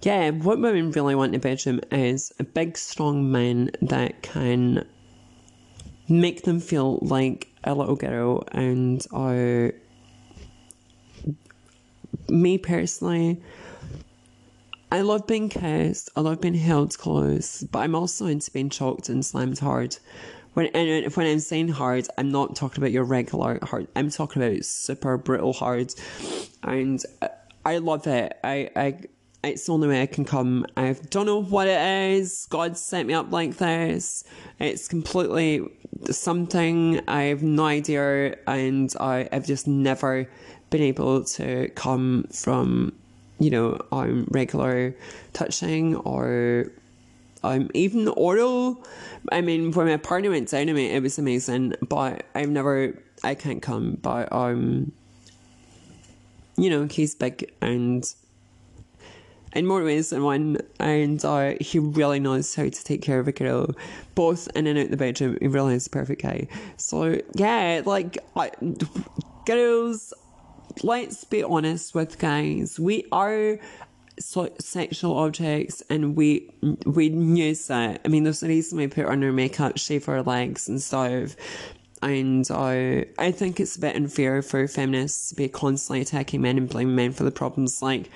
Yeah, 0.05 0.31
what 0.31 0.59
women 0.59 0.91
really 0.91 1.15
want 1.15 1.33
in 1.33 1.37
a 1.37 1.39
bedroom 1.39 1.81
is 1.93 2.33
a 2.41 2.43
big, 2.43 2.77
strong 2.77 3.31
man 3.31 3.71
that 3.83 4.21
can 4.23 4.85
make 6.09 6.43
them 6.43 6.61
feel 6.61 6.99
like 7.03 7.49
a 7.65 7.75
little 7.75 7.97
girl 7.97 8.45
and 8.53 9.07
I 9.15 9.73
me 12.29 12.59
personally 12.59 13.41
I 14.93 15.01
love 15.01 15.27
being 15.27 15.49
kissed. 15.49 16.11
I 16.17 16.21
love 16.21 16.43
being 16.43 16.53
held 16.53 16.99
close, 16.99 17.63
but 17.63 17.79
I'm 17.79 17.95
also 17.95 18.27
into 18.27 18.51
being 18.51 18.69
choked 18.69 19.09
and 19.09 19.25
slammed 19.25 19.59
hard. 19.59 19.97
When 20.53 20.67
and 20.67 21.11
when 21.15 21.27
I'm 21.27 21.39
saying 21.39 21.69
hard, 21.69 22.09
I'm 22.19 22.31
not 22.31 22.57
talking 22.57 22.83
about 22.83 22.93
your 22.93 23.05
regular 23.05 23.59
hard. 23.63 23.89
I'm 23.97 24.11
talking 24.11 24.43
about 24.43 24.67
super 24.67 25.17
brutal 25.17 25.55
hard, 25.55 25.95
and 26.63 27.03
I 27.65 27.79
love 27.79 28.07
it. 28.07 28.39
I 28.45 28.69
I 28.77 28.99
it's 29.45 29.67
the 29.67 29.73
only 29.73 29.89
way 29.89 30.03
I 30.03 30.07
can 30.07 30.25
come. 30.25 30.67
I 30.77 30.93
don't 31.11 31.27
know 31.27 31.43
what 31.43 31.67
it 31.67 31.81
is. 32.13 32.47
God 32.51 32.77
set 32.77 33.07
me 33.07 33.15
up 33.15 33.33
like 33.33 33.57
this. 33.57 34.25
It's 34.59 34.89
completely 34.89 35.69
something. 36.11 37.01
I 37.09 37.25
have 37.25 37.43
no 37.43 37.65
idea, 37.65 38.37
and 38.47 38.93
I, 39.01 39.29
I've 39.33 39.47
just 39.47 39.67
never 39.67 40.29
been 40.71 40.83
able 40.83 41.25
to 41.25 41.69
come 41.75 42.25
from, 42.33 42.93
you 43.39 43.51
know, 43.51 43.81
um, 43.91 44.27
regular 44.31 44.95
touching 45.33 45.97
or 45.97 46.71
um, 47.43 47.69
even 47.75 48.09
oral. 48.09 48.85
I 49.31 49.41
mean, 49.41 49.73
when 49.73 49.87
my 49.87 49.97
partner 49.97 50.31
went 50.31 50.51
down 50.51 50.67
to 50.67 50.73
me, 50.73 50.91
it 50.91 51.03
was 51.03 51.19
amazing, 51.19 51.75
but 51.89 52.27
I've 52.35 52.49
never, 52.49 52.97
I 53.25 53.35
can't 53.35 53.61
come, 53.61 53.99
but, 54.01 54.33
um, 54.33 54.93
you 56.57 56.71
know, 56.71 56.87
he's 56.87 57.15
big 57.15 57.53
and 57.61 58.05
in 59.55 59.67
more 59.67 59.83
ways 59.85 60.11
than 60.11 60.23
one, 60.23 60.59
and 60.79 61.25
uh, 61.25 61.55
he 61.61 61.79
really 61.79 62.21
knows 62.21 62.55
how 62.55 62.65
to 62.65 62.85
take 62.85 63.03
care 63.03 63.21
of 63.21 63.29
a 63.29 63.33
girl, 63.33 63.71
both 64.15 64.49
in 64.57 64.67
and 64.67 64.79
out 64.79 64.91
the 64.91 64.97
bedroom. 64.97 65.39
He 65.41 65.49
really 65.49 65.75
is 65.75 65.85
the 65.85 65.91
perfect 65.91 66.23
guy. 66.23 66.49
So 66.77 67.21
yeah, 67.35 67.83
like 67.85 68.19
I, 68.37 68.51
girls, 69.47 70.15
let's 70.83 71.25
be 71.25 71.43
honest 71.43 71.95
with 71.95 72.19
guys. 72.19 72.81
We 72.81 73.07
are 73.13 73.59
so 74.19 74.53
sexual 74.59 75.17
objects 75.17 75.83
and 75.89 76.17
we 76.17 76.51
we 76.85 77.09
use 77.11 77.67
that. 77.69 78.01
I 78.05 78.09
mean, 78.09 78.25
there's 78.25 78.43
a 78.43 78.49
reason 78.49 78.79
we 78.79 78.87
put 78.87 79.07
on 79.07 79.23
our 79.25 79.33
makeup, 79.33 79.79
shave 79.79 80.09
our 80.09 80.23
legs 80.23 80.69
and 80.69 80.81
stuff. 80.81 81.37
And 82.03 82.51
uh, 82.51 83.05
I 83.19 83.31
think 83.31 83.61
it's 83.61 83.77
a 83.77 83.81
bit 83.81 83.95
unfair 83.95 84.43
for 84.43 84.67
feminists 84.67 85.29
to 85.29 85.37
be 85.37 85.49
constantly 85.49 86.01
attacking 86.01 86.41
men 86.41 86.59
and 86.59 86.69
blaming 86.69 86.97
men 86.97 87.13
for 87.13 87.23
the 87.23 87.31
problems. 87.31 87.81
Like, 87.81 88.11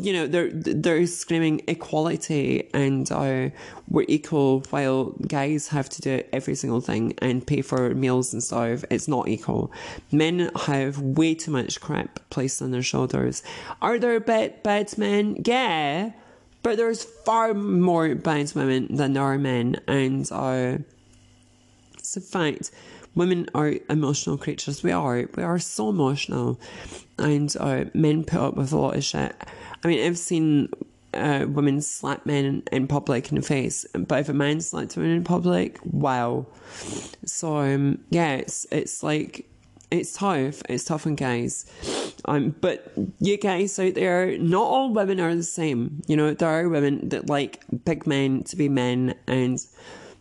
you 0.00 0.12
know 0.12 0.26
they're 0.26 0.50
they're 0.52 1.06
screaming 1.06 1.60
equality 1.68 2.68
and 2.72 3.10
uh, 3.12 3.50
we're 3.88 4.06
equal 4.08 4.60
while 4.70 5.10
guys 5.26 5.68
have 5.68 5.88
to 5.90 6.00
do 6.00 6.22
every 6.32 6.54
single 6.54 6.80
thing 6.80 7.14
and 7.18 7.46
pay 7.46 7.60
for 7.60 7.94
meals 7.94 8.32
and 8.32 8.42
stuff. 8.42 8.84
It's 8.90 9.06
not 9.06 9.28
equal. 9.28 9.70
Men 10.10 10.50
have 10.66 10.98
way 10.98 11.34
too 11.34 11.50
much 11.50 11.80
crap 11.80 12.18
placed 12.30 12.62
on 12.62 12.70
their 12.70 12.82
shoulders. 12.82 13.42
Are 13.82 13.98
there 13.98 14.18
bad 14.20 14.62
bad 14.62 14.96
men? 14.96 15.42
Yeah 15.44 16.12
but 16.62 16.76
there's 16.76 17.02
far 17.02 17.54
more 17.54 18.14
bad 18.14 18.52
women 18.54 18.94
than 18.94 19.14
there 19.14 19.22
are 19.22 19.38
men. 19.38 19.80
And 19.88 20.28
uh, 20.30 20.78
it's 22.02 22.16
a 22.16 22.20
fact 22.20 22.70
women 23.14 23.48
are 23.54 23.74
emotional 23.88 24.36
creatures 24.36 24.82
we 24.82 24.92
are 24.92 25.28
we 25.36 25.42
are 25.42 25.58
so 25.58 25.88
emotional 25.88 26.58
and 27.18 27.56
uh, 27.60 27.84
men 27.94 28.24
put 28.24 28.40
up 28.40 28.54
with 28.54 28.72
a 28.72 28.76
lot 28.76 28.96
of 28.96 29.04
shit 29.04 29.34
I 29.84 29.88
mean, 29.88 30.04
I've 30.06 30.18
seen 30.18 30.68
uh, 31.14 31.46
women 31.48 31.80
slap 31.80 32.24
men 32.24 32.62
in, 32.70 32.86
public 32.86 33.30
in 33.30 33.36
the 33.36 33.42
face, 33.42 33.84
but 33.94 34.20
if 34.20 34.28
a 34.28 34.32
man 34.32 34.60
slaps 34.60 34.96
women 34.96 35.12
in 35.12 35.24
public, 35.24 35.78
wow. 35.84 36.46
So 37.24 37.56
um, 37.58 38.04
yeah, 38.10 38.34
it's 38.34 38.66
it's 38.70 39.02
like 39.02 39.48
it's 39.90 40.14
tough. 40.14 40.62
It's 40.68 40.84
tough 40.84 41.06
on 41.06 41.16
guys. 41.16 41.66
Um, 42.24 42.54
but 42.60 42.92
you 43.18 43.36
guys 43.36 43.78
out 43.78 43.94
there, 43.94 44.38
not 44.38 44.62
all 44.62 44.92
women 44.92 45.20
are 45.20 45.34
the 45.34 45.42
same. 45.42 46.02
You 46.06 46.16
know, 46.16 46.32
there 46.32 46.48
are 46.48 46.68
women 46.68 47.08
that 47.08 47.28
like 47.28 47.64
big 47.84 48.06
men 48.06 48.44
to 48.44 48.56
be 48.56 48.68
men, 48.68 49.14
and 49.26 49.58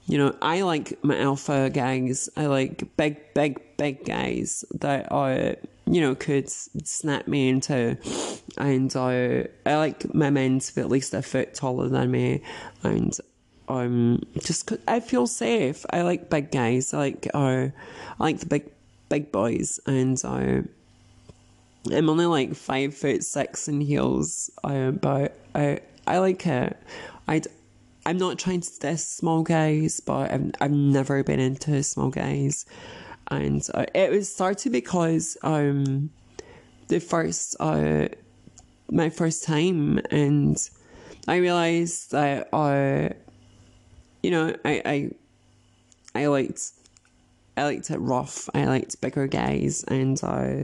you 0.07 0.17
know, 0.17 0.35
I 0.41 0.61
like 0.61 1.03
my 1.03 1.17
alpha 1.17 1.69
guys. 1.69 2.29
I 2.35 2.47
like 2.47 2.95
big, 2.97 3.33
big, 3.33 3.77
big 3.77 4.05
guys 4.05 4.65
that 4.79 5.11
are 5.11 5.55
you 5.91 5.99
know, 5.99 6.15
could 6.15 6.49
snap 6.49 7.27
me 7.27 7.49
into. 7.49 7.97
And 8.57 8.95
uh, 8.95 9.43
I 9.65 9.75
like 9.75 10.13
my 10.13 10.29
men 10.29 10.59
to 10.59 10.75
be 10.75 10.81
at 10.81 10.89
least 10.89 11.13
a 11.13 11.21
foot 11.21 11.53
taller 11.53 11.89
than 11.89 12.11
me. 12.11 12.41
And 12.81 13.17
um, 13.67 14.21
just 14.39 14.71
I 14.87 15.01
feel 15.01 15.27
safe. 15.27 15.85
I 15.89 16.03
like 16.03 16.29
big 16.29 16.51
guys. 16.51 16.93
I 16.93 16.97
like 16.97 17.27
uh, 17.33 17.67
I 17.67 17.71
like 18.19 18.39
the 18.39 18.45
big 18.45 18.71
big 19.09 19.31
boys. 19.33 19.81
And 19.85 20.21
uh, 20.23 20.61
I'm 21.91 22.09
only 22.09 22.25
like 22.25 22.55
five 22.55 22.95
foot 22.95 23.23
six 23.23 23.67
in 23.67 23.81
heels. 23.81 24.49
Uh, 24.63 24.91
but 24.91 25.37
I 25.53 25.81
I 26.07 26.19
like 26.19 26.45
it. 26.47 26.77
I 27.27 27.41
I'm 28.05 28.17
not 28.17 28.39
trying 28.39 28.61
to 28.61 28.79
diss 28.79 29.07
small 29.07 29.43
guys, 29.43 29.99
but 29.99 30.31
I've 30.31 30.51
I've 30.59 30.71
never 30.71 31.23
been 31.23 31.39
into 31.39 31.81
small 31.83 32.09
guys 32.09 32.65
and 33.31 33.65
uh, 33.73 33.85
it 33.95 34.11
was 34.11 34.31
started 34.31 34.71
because 34.71 35.37
um 35.41 36.11
the 36.89 36.99
first 36.99 37.55
uh 37.59 38.09
my 38.91 39.09
first 39.09 39.45
time 39.45 39.99
and 40.11 40.57
I 41.27 41.37
realized 41.37 42.11
that 42.11 42.49
uh 42.53 43.13
you 44.21 44.31
know 44.31 44.55
I 44.65 44.81
I 44.85 45.11
I 46.13 46.27
liked 46.27 46.71
I 47.57 47.63
liked 47.65 47.91
it 47.91 47.97
rough. 47.97 48.49
I 48.53 48.65
liked 48.65 49.01
bigger 49.01 49.27
guys, 49.27 49.83
and 49.83 50.19
uh, 50.23 50.63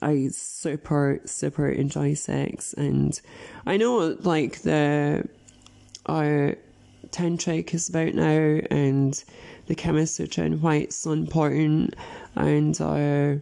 I 0.00 0.28
super 0.32 1.20
super 1.26 1.68
enjoy 1.68 2.14
sex. 2.14 2.72
And 2.72 3.18
I 3.66 3.76
know 3.76 4.16
like 4.20 4.62
the 4.62 5.28
uh, 6.06 6.52
tantric 7.10 7.74
is 7.74 7.88
about 7.88 8.14
now, 8.14 8.60
and 8.70 9.22
the 9.66 9.74
Kama 9.74 10.06
Sutra 10.06 10.44
and 10.44 10.60
why 10.60 10.76
it's 10.76 10.96
so 10.96 11.12
important. 11.12 11.94
And 12.36 12.78
our 12.80 13.40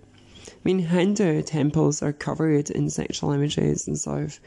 I 0.63 0.65
mean, 0.65 0.79
Hindu 0.79 1.43
temples 1.43 2.03
are 2.03 2.13
covered 2.13 2.71
in 2.71 2.89
sexual 2.89 3.33
images 3.33 3.89
and 3.89 3.99
stuff. 3.99 4.41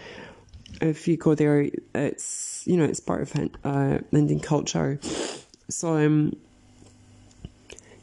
If 0.81 1.07
you 1.07 1.17
go 1.17 1.35
there, 1.35 1.69
it's 1.93 2.63
you 2.65 2.77
know 2.77 2.85
it's 2.85 2.99
part 2.99 3.21
of 3.21 3.49
uh, 3.63 3.99
Indian 4.11 4.39
culture. 4.39 4.99
So 5.69 5.97
um, 5.97 6.35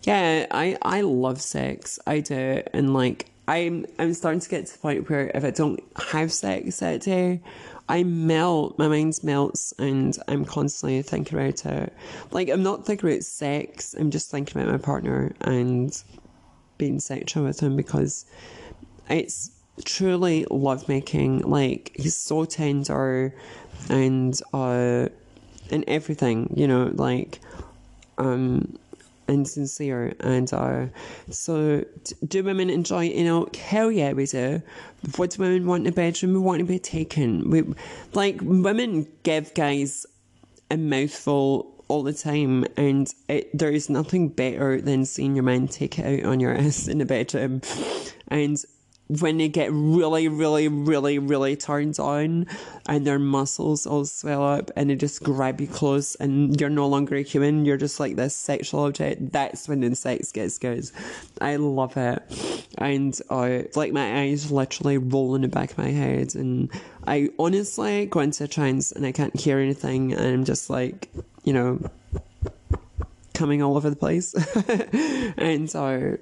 yeah, 0.03 0.47
I 0.51 0.77
I 0.83 1.01
love 1.03 1.41
sex. 1.41 1.99
I 2.07 2.21
do, 2.21 2.63
and 2.73 2.93
like 2.93 3.32
I'm 3.49 3.87
I'm 3.99 4.15
starting 4.15 4.41
to 4.41 4.49
get 4.49 4.67
to 4.67 4.73
the 4.73 4.79
point 4.79 5.09
where 5.11 5.31
if 5.35 5.45
I 5.45 5.51
don't 5.51 5.81
have 6.11 6.33
sex 6.33 6.79
that 6.81 7.01
day, 7.03 7.41
I 7.89 8.05
melt, 8.05 8.79
my 8.79 8.89
mind 8.89 9.19
melts, 9.23 9.73
and 9.79 10.17
I'm 10.29 10.45
constantly 10.45 11.03
thinking 11.03 11.39
about 11.39 11.67
it. 11.67 11.93
Like, 12.31 12.49
I'm 12.49 12.63
not 12.63 12.87
thinking 12.87 13.11
about 13.11 13.25
sex, 13.25 13.95
I'm 13.95 14.11
just 14.11 14.31
thinking 14.31 14.61
about 14.61 14.73
my 14.73 14.79
partner 14.79 15.35
and 15.41 16.03
being 16.79 17.01
sexual 17.01 17.45
with 17.45 17.61
him 17.61 17.77
because 17.77 18.25
it's 19.11 19.51
truly 19.85 20.47
lovemaking. 20.51 21.41
Like, 21.41 21.93
he's 21.95 22.17
so 22.17 22.45
tender 22.45 23.35
and, 23.91 24.41
uh, 24.55 25.09
and 25.71 25.85
everything, 25.89 26.53
you 26.57 26.69
know, 26.69 26.91
like, 26.95 27.41
um, 28.19 28.79
and 29.33 29.49
sincere. 29.49 30.15
And 30.21 30.53
uh, 30.53 30.87
so, 31.31 31.85
do 32.27 32.45
women 32.45 32.71
enjoy? 32.71 33.05
You 33.05 33.25
know, 33.25 33.49
hell 33.59 33.91
yeah, 33.91 34.13
we 34.13 34.27
do. 34.27 34.63
What 35.17 35.31
do 35.31 35.43
women 35.43 35.67
want 35.67 35.87
in 35.87 35.93
a 35.93 35.95
bedroom? 35.95 36.35
We 36.35 36.39
want 36.39 36.61
to 36.61 36.65
be 36.65 36.79
taken. 36.79 37.51
We 37.51 37.65
like 38.13 38.39
women 38.43 39.07
give 39.23 39.55
guys 39.55 40.07
a 40.71 40.77
mouthful 40.77 41.85
all 41.89 42.03
the 42.03 42.13
time, 42.13 42.65
and 42.77 43.13
it, 43.29 43.51
there 43.57 43.73
is 43.73 43.91
nothing 43.91 44.29
better 44.29 44.81
than 44.81 45.05
seeing 45.05 45.35
your 45.35 45.43
man 45.43 45.69
take 45.69 45.99
it 45.99 46.21
out 46.21 46.29
on 46.29 46.41
your 46.41 46.55
ass 46.55 46.89
in 46.89 46.99
the 46.99 47.05
bedroom, 47.05 47.63
and 48.29 48.63
when 49.09 49.37
they 49.37 49.49
get 49.49 49.71
really, 49.73 50.29
really, 50.29 50.69
really, 50.69 51.19
really 51.19 51.57
turned 51.57 51.99
on 51.99 52.47
and 52.87 53.07
their 53.07 53.19
muscles 53.19 53.87
all 53.87 54.05
swell 54.05 54.45
up 54.45 54.71
and 54.77 54.89
they 54.89 54.95
just 54.95 55.23
grab 55.23 55.61
you 55.61 55.67
close 55.67 56.15
and 56.17 56.59
you're 56.61 56.71
no 56.71 56.87
longer 56.87 57.17
a 57.17 57.23
human, 57.23 57.65
you're 57.65 57.77
just 57.77 58.01
like 58.01 58.17
this 58.17 58.35
sexual 58.35 58.81
object, 58.81 59.33
that's 59.33 59.69
when 59.69 59.81
the 59.81 59.95
sex 59.95 60.33
gets 60.33 60.59
good. 60.59 60.91
I 61.41 61.57
love 61.57 61.97
it. 61.97 62.23
And 62.79 63.19
uh, 63.29 63.63
like 63.75 63.93
my 63.93 64.21
eyes 64.23 64.51
literally 64.51 64.99
roll 64.99 65.35
in 65.35 65.43
the 65.43 65.49
back 65.49 65.73
of 65.73 65.79
my 65.79 65.91
head 65.91 66.35
and 66.35 66.71
I 67.07 67.31
honestly 67.39 68.07
go 68.07 68.21
into 68.21 68.45
a 68.45 68.49
trance 68.49 68.93
and 68.93 69.05
I 69.05 69.13
can't 69.13 69.39
hear 69.39 69.59
anything 69.59 70.13
and 70.13 70.25
I'm 70.25 70.45
just 70.45 70.71
like, 70.71 71.09
you 71.45 71.53
know, 71.53 71.81
coming 73.35 73.63
all 73.63 73.77
over 73.77 73.91
the 73.91 73.97
place. 73.97 74.35
and 75.37 75.69
so 75.69 76.17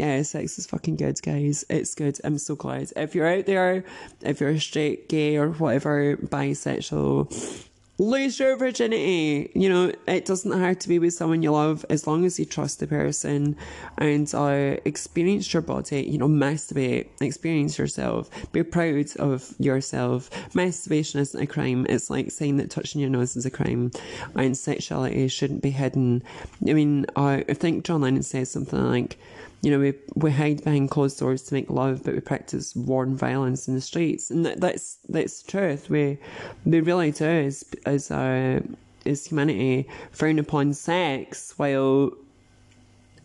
yeah, 0.00 0.22
sex 0.22 0.58
is 0.58 0.64
fucking 0.64 0.96
good, 0.96 1.20
guys. 1.20 1.62
It's 1.68 1.94
good. 1.94 2.18
I'm 2.24 2.38
so 2.38 2.56
glad. 2.56 2.90
If 2.96 3.14
you're 3.14 3.28
out 3.28 3.44
there, 3.44 3.84
if 4.22 4.40
you're 4.40 4.58
straight, 4.58 5.10
gay, 5.10 5.36
or 5.36 5.50
whatever, 5.50 6.16
bisexual, 6.16 7.66
lose 7.98 8.40
your 8.40 8.56
virginity. 8.56 9.50
You 9.54 9.68
know, 9.68 9.92
it 10.08 10.24
doesn't 10.24 10.58
have 10.58 10.78
to 10.78 10.88
be 10.88 10.98
with 10.98 11.12
someone 11.12 11.42
you 11.42 11.50
love 11.50 11.84
as 11.90 12.06
long 12.06 12.24
as 12.24 12.38
you 12.38 12.46
trust 12.46 12.80
the 12.80 12.86
person 12.86 13.58
and 13.98 14.34
uh, 14.34 14.78
experience 14.86 15.52
your 15.52 15.60
body. 15.60 16.02
You 16.04 16.16
know, 16.16 16.28
masturbate, 16.28 17.08
experience 17.20 17.76
yourself, 17.76 18.30
be 18.52 18.62
proud 18.62 19.14
of 19.18 19.54
yourself. 19.58 20.30
Masturbation 20.54 21.20
isn't 21.20 21.42
a 21.42 21.46
crime. 21.46 21.84
It's 21.90 22.08
like 22.08 22.30
saying 22.30 22.56
that 22.56 22.70
touching 22.70 23.02
your 23.02 23.10
nose 23.10 23.36
is 23.36 23.44
a 23.44 23.50
crime 23.50 23.90
and 24.34 24.56
sexuality 24.56 25.28
shouldn't 25.28 25.60
be 25.60 25.72
hidden. 25.72 26.22
I 26.66 26.72
mean, 26.72 27.04
I 27.16 27.42
think 27.42 27.84
John 27.84 28.00
Lennon 28.00 28.22
says 28.22 28.50
something 28.50 28.82
like, 28.82 29.18
you 29.62 29.70
know, 29.70 29.78
we, 29.78 29.94
we 30.14 30.30
hide 30.30 30.64
behind 30.64 30.90
closed 30.90 31.18
doors 31.18 31.42
to 31.44 31.54
make 31.54 31.68
love, 31.68 32.02
but 32.04 32.14
we 32.14 32.20
practice 32.20 32.74
war 32.74 33.02
and 33.02 33.18
violence 33.18 33.68
in 33.68 33.74
the 33.74 33.80
streets, 33.80 34.30
and 34.30 34.46
that, 34.46 34.60
that's 34.60 34.98
that's 35.08 35.42
the 35.42 35.50
truth. 35.50 35.90
We 35.90 36.18
we 36.64 36.80
really 36.80 37.10
do 37.12 37.26
as 37.26 37.64
as 37.84 38.10
uh, 38.10 38.60
as 39.04 39.26
humanity 39.26 39.88
frown 40.12 40.38
upon 40.38 40.72
sex 40.72 41.54
while 41.58 42.12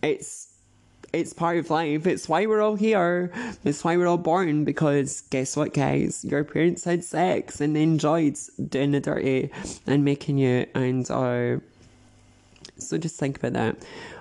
it's 0.01 0.55
it's 1.13 1.31
part 1.31 1.57
of 1.57 1.69
life. 1.69 2.05
It's 2.05 2.27
why 2.27 2.45
we're 2.45 2.61
all 2.61 2.75
here. 2.75 3.31
It's 3.63 3.85
why 3.85 3.95
we're 3.95 4.07
all 4.07 4.17
born. 4.17 4.65
Because 4.65 5.21
guess 5.29 5.55
what, 5.55 5.73
guys? 5.73 6.25
Your 6.25 6.43
parents 6.43 6.83
had 6.83 7.05
sex 7.05 7.61
and 7.61 7.73
they 7.73 7.83
enjoyed 7.83 8.37
doing 8.67 8.91
the 8.91 8.99
dirty 8.99 9.49
and 9.87 10.03
making 10.03 10.37
you. 10.37 10.65
And 10.75 11.09
uh, 11.09 11.59
so 12.77 12.97
just 12.97 13.17
think 13.17 13.37
about 13.37 13.53
that. 13.53 13.77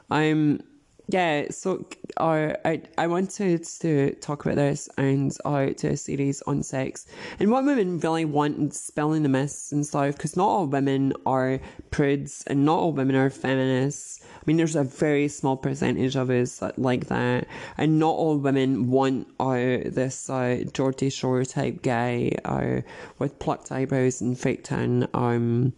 I'm 0.08 0.62
yeah, 1.08 1.50
so 1.50 1.84
uh, 2.16 2.54
I 2.64 2.80
I 2.96 3.06
wanted 3.08 3.64
to 3.80 4.14
talk 4.14 4.46
about 4.46 4.56
this 4.56 4.88
and 4.96 5.36
uh, 5.44 5.66
do 5.66 5.88
a 5.88 5.96
series 5.98 6.40
on 6.42 6.62
sex 6.62 7.06
and 7.38 7.50
what 7.50 7.64
women 7.64 7.98
really 7.98 8.24
want 8.24 8.56
and 8.56 8.72
spelling 8.72 9.22
the 9.22 9.28
myths 9.28 9.70
and 9.70 9.84
stuff 9.84 10.16
because 10.16 10.34
not 10.34 10.48
all 10.48 10.66
women 10.66 11.12
are 11.26 11.60
prudes 11.90 12.42
and 12.46 12.64
not 12.64 12.78
all 12.78 12.92
women 12.92 13.16
are 13.16 13.28
feminists. 13.28 14.24
I 14.34 14.42
mean, 14.46 14.56
there's 14.56 14.76
a 14.76 14.84
very 14.84 15.28
small 15.28 15.58
percentage 15.58 16.16
of 16.16 16.30
us 16.30 16.58
that 16.58 16.78
like 16.78 17.06
that, 17.08 17.48
and 17.76 17.98
not 17.98 18.14
all 18.14 18.38
women 18.38 18.90
want 18.90 19.28
uh, 19.38 19.54
this 19.84 20.30
uh, 20.30 20.64
Geordie 20.72 21.10
Shore 21.10 21.44
type 21.44 21.82
guy 21.82 22.32
uh, 22.46 22.80
with 23.18 23.38
plucked 23.38 23.70
eyebrows 23.72 24.22
and 24.22 24.38
fake 24.38 24.64
tan. 24.64 25.06
Um, 25.12 25.74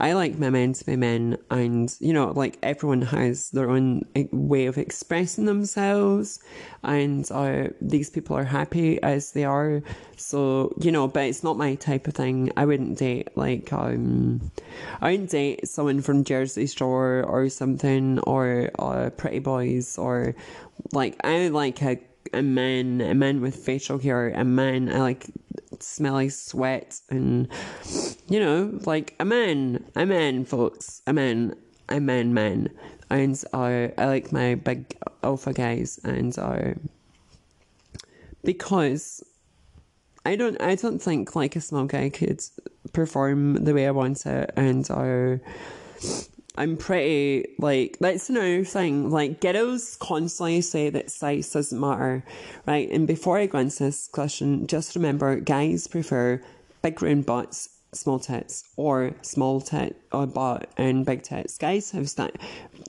I 0.00 0.14
like 0.14 0.38
my 0.38 0.50
men 0.50 0.72
to 0.72 0.84
be 0.84 0.96
men, 0.96 1.38
and 1.50 1.94
you 2.00 2.12
know, 2.12 2.32
like 2.32 2.58
everyone 2.62 3.02
has 3.02 3.50
their 3.50 3.70
own 3.70 4.04
way 4.32 4.66
of 4.66 4.76
expressing 4.76 5.44
themselves, 5.44 6.40
and 6.82 7.30
uh, 7.30 7.68
these 7.80 8.10
people 8.10 8.36
are 8.36 8.44
happy 8.44 9.00
as 9.02 9.32
they 9.32 9.44
are. 9.44 9.82
So 10.16 10.74
you 10.80 10.90
know, 10.90 11.06
but 11.06 11.24
it's 11.24 11.44
not 11.44 11.56
my 11.56 11.76
type 11.76 12.08
of 12.08 12.14
thing. 12.14 12.50
I 12.56 12.64
wouldn't 12.66 12.98
date 12.98 13.36
like 13.36 13.72
um, 13.72 14.50
I 15.00 15.12
wouldn't 15.12 15.30
date 15.30 15.68
someone 15.68 16.02
from 16.02 16.24
Jersey 16.24 16.66
Shore 16.66 17.24
or 17.28 17.48
something, 17.48 18.18
or 18.20 18.70
uh, 18.78 19.10
Pretty 19.10 19.38
Boys, 19.38 19.96
or 19.96 20.34
like 20.92 21.16
I 21.24 21.48
like 21.48 21.80
a 21.82 22.00
a 22.32 22.42
man, 22.42 23.00
a 23.00 23.14
man 23.14 23.40
with 23.40 23.56
facial 23.56 23.98
hair, 23.98 24.30
a 24.30 24.44
man 24.44 24.90
I 24.92 24.98
like 25.00 25.26
smelly 25.80 26.28
sweat 26.28 27.00
and 27.10 27.48
you 28.28 28.40
know, 28.40 28.78
like 28.84 29.14
a 29.20 29.24
man, 29.24 29.84
a 29.94 30.06
man, 30.06 30.44
folks, 30.44 31.02
a 31.06 31.12
man, 31.12 31.54
a 31.88 32.00
man, 32.00 32.32
man. 32.32 32.70
And 33.10 33.42
I, 33.52 33.92
I 33.98 34.06
like 34.06 34.32
my 34.32 34.54
big 34.54 34.96
alpha 35.22 35.52
guys, 35.52 36.00
and 36.04 36.36
I 36.38 36.74
because 38.42 39.22
I 40.24 40.36
don't, 40.36 40.60
I 40.60 40.74
don't 40.74 41.00
think 41.00 41.36
like 41.36 41.54
a 41.54 41.60
small 41.60 41.84
guy 41.84 42.08
could 42.08 42.42
perform 42.92 43.64
the 43.64 43.74
way 43.74 43.86
I 43.86 43.90
want 43.90 44.24
it, 44.26 44.50
and 44.56 44.90
I. 44.90 45.40
I'm 46.56 46.76
pretty 46.76 47.46
like 47.58 47.98
that's 47.98 48.30
another 48.30 48.64
thing. 48.64 49.10
Like 49.10 49.40
girls 49.40 49.96
constantly 49.96 50.60
say 50.60 50.88
that 50.90 51.10
size 51.10 51.50
doesn't 51.50 51.78
matter, 51.78 52.24
right? 52.66 52.88
And 52.90 53.06
before 53.08 53.38
I 53.38 53.46
go 53.46 53.58
into 53.58 53.84
this 53.84 54.06
question, 54.06 54.66
just 54.68 54.94
remember 54.94 55.40
guys 55.40 55.88
prefer 55.88 56.40
big 56.82 57.02
round 57.02 57.26
butts, 57.26 57.70
small 57.92 58.20
tits, 58.20 58.64
or 58.76 59.14
small 59.22 59.60
tit 59.60 59.96
or 60.12 60.26
butt 60.26 60.70
and 60.76 61.04
big 61.04 61.22
tits. 61.22 61.58
Guys 61.58 61.90
have 61.90 62.08
sta- 62.08 62.30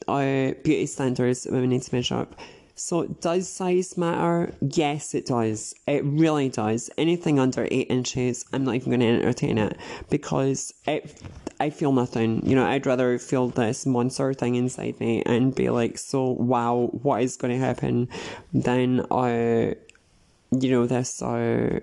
uh, 0.07 0.51
beauty 0.63 0.85
standards 0.85 1.43
that 1.43 1.51
women 1.51 1.69
need 1.71 1.81
to 1.81 1.95
measure 1.95 2.15
up. 2.17 2.35
So 2.77 3.05
does 3.05 3.47
size 3.47 3.97
matter? 3.97 4.53
Yes, 4.59 5.15
it 5.15 5.25
does. 5.25 5.73
It 5.87 6.03
really 6.03 6.49
does. 6.49 6.89
Anything 6.97 7.39
under 7.39 7.67
eight 7.71 7.89
inches, 7.89 8.45
I'm 8.51 8.65
not 8.65 8.75
even 8.75 8.89
going 8.89 8.99
to 8.99 9.07
entertain 9.07 9.57
it 9.57 9.77
because 10.09 10.73
it 10.85 11.21
I 11.57 11.69
feel 11.69 11.93
nothing. 11.93 12.45
You 12.45 12.55
know, 12.55 12.65
I'd 12.65 12.85
rather 12.85 13.17
feel 13.17 13.47
this 13.47 13.85
monster 13.85 14.33
thing 14.33 14.55
inside 14.55 14.99
me 14.99 15.23
and 15.25 15.55
be 15.55 15.69
like, 15.69 15.97
so 15.97 16.31
wow, 16.31 16.89
what 17.01 17.21
is 17.21 17.37
going 17.37 17.53
to 17.57 17.65
happen? 17.65 18.09
Than 18.53 18.99
uh, 19.09 19.73
you 20.51 20.71
know, 20.71 20.85
this 20.85 21.21
uh 21.21 21.79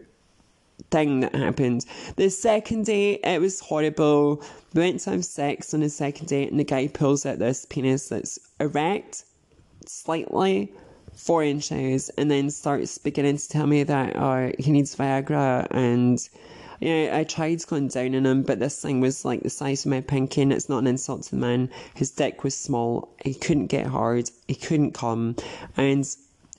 thing 0.91 1.21
that 1.21 1.35
happened. 1.35 1.87
The 2.17 2.29
second 2.29 2.85
day, 2.85 3.15
it 3.25 3.41
was 3.41 3.61
horrible. 3.61 4.43
We 4.75 4.83
went 4.83 5.01
to 5.01 5.11
have 5.13 5.25
sex 5.25 5.73
on 5.73 5.81
the 5.81 5.89
second 5.89 6.27
date, 6.29 6.51
and 6.51 6.61
the 6.61 6.65
guy 6.65 6.89
pulls 6.89 7.25
out 7.25 7.39
this 7.39 7.65
penis 7.65 8.09
that's 8.11 8.39
erect, 8.61 9.25
slightly, 9.87 10.73
four 11.15 11.43
inches, 11.43 12.09
and 12.11 12.31
then 12.31 12.51
starts 12.51 12.99
beginning 12.99 13.37
to 13.37 13.49
tell 13.49 13.67
me 13.67 13.83
that 13.85 14.17
oh 14.17 14.53
he 14.59 14.71
needs 14.71 14.97
Viagra 14.97 15.67
and 15.71 16.29
you 16.83 16.89
know, 16.89 17.17
I 17.17 17.23
tried 17.23 17.65
going 17.69 17.87
down 17.87 18.17
on 18.17 18.27
him, 18.27 18.43
but 18.43 18.59
this 18.59 18.83
thing 18.83 19.01
was 19.01 19.25
like 19.25 19.45
the 19.45 19.51
size 19.51 19.87
of 19.87 19.91
my 19.93 20.01
pinky, 20.01 20.43
and 20.43 20.53
it's 20.53 20.69
not 20.69 20.79
an 20.79 20.89
insult 20.89 21.23
to 21.23 21.31
the 21.31 21.37
man. 21.37 21.71
His 21.95 22.11
dick 22.11 22.43
was 22.43 22.57
small. 22.57 23.15
He 23.25 23.35
couldn't 23.35 23.69
get 23.69 23.87
hard. 23.87 24.29
He 24.49 24.57
couldn't 24.57 24.91
come, 24.91 25.37
and 25.77 26.05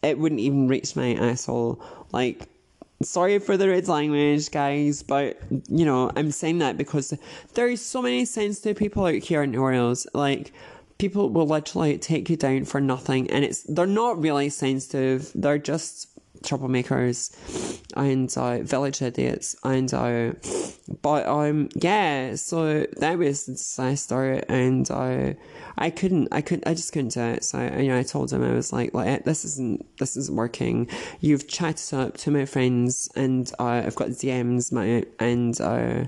it 0.01 0.17
wouldn't 0.17 0.39
even 0.39 0.69
reach 0.69 0.95
my 0.95 1.15
asshole. 1.15 1.83
Like, 2.13 2.47
sorry 3.01 3.37
for 3.39 3.57
the 3.57 3.67
red 3.67 3.89
language, 3.89 4.49
guys, 4.49 5.03
but 5.03 5.37
you 5.67 5.83
know, 5.83 6.09
I'm 6.15 6.31
saying 6.31 6.59
that 6.59 6.77
because 6.77 7.13
there's 7.53 7.81
so 7.81 8.01
many 8.01 8.23
sensitive 8.23 8.77
people 8.77 9.05
out 9.05 9.15
here 9.15 9.43
in 9.43 9.53
Orioles. 9.57 10.07
Like, 10.13 10.53
people 10.97 11.29
will 11.29 11.47
literally 11.47 11.97
take 11.97 12.29
you 12.29 12.37
down 12.37 12.65
for 12.65 12.81
nothing, 12.81 13.29
and 13.29 13.43
it's 13.43 13.63
they're 13.63 13.85
not 13.85 14.21
really 14.21 14.49
sensitive. 14.49 15.31
They're 15.35 15.57
just 15.57 16.07
troublemakers 16.43 17.31
and 17.95 18.35
uh, 18.37 18.59
village 18.63 19.01
idiots 19.01 19.55
and 19.63 19.93
uh, 19.93 20.33
but 21.01 21.25
um 21.27 21.69
yeah 21.75 22.35
so 22.35 22.85
that 22.97 23.17
was 23.17 23.45
the 23.45 23.53
disaster 23.53 24.43
and 24.49 24.89
uh, 24.91 25.33
I 25.77 25.89
couldn't 25.89 26.27
I 26.31 26.41
couldn't 26.41 26.67
I 26.67 26.73
just 26.73 26.93
couldn't 26.93 27.13
do 27.13 27.21
it 27.21 27.43
so 27.43 27.61
you 27.61 27.89
know 27.89 27.97
I 27.97 28.03
told 28.03 28.31
him 28.31 28.43
I 28.43 28.53
was 28.53 28.73
like 28.73 28.93
like 28.93 29.23
this 29.23 29.45
isn't 29.45 29.85
this 29.97 30.17
isn't 30.17 30.35
working 30.35 30.87
you've 31.19 31.47
chatted 31.47 31.93
up 31.97 32.17
to 32.17 32.31
my 32.31 32.45
friends 32.45 33.09
and 33.15 33.51
uh, 33.59 33.83
I've 33.85 33.95
got 33.95 34.09
DMs 34.09 34.71
my 34.71 35.05
and 35.19 35.59
uh, 35.61 36.05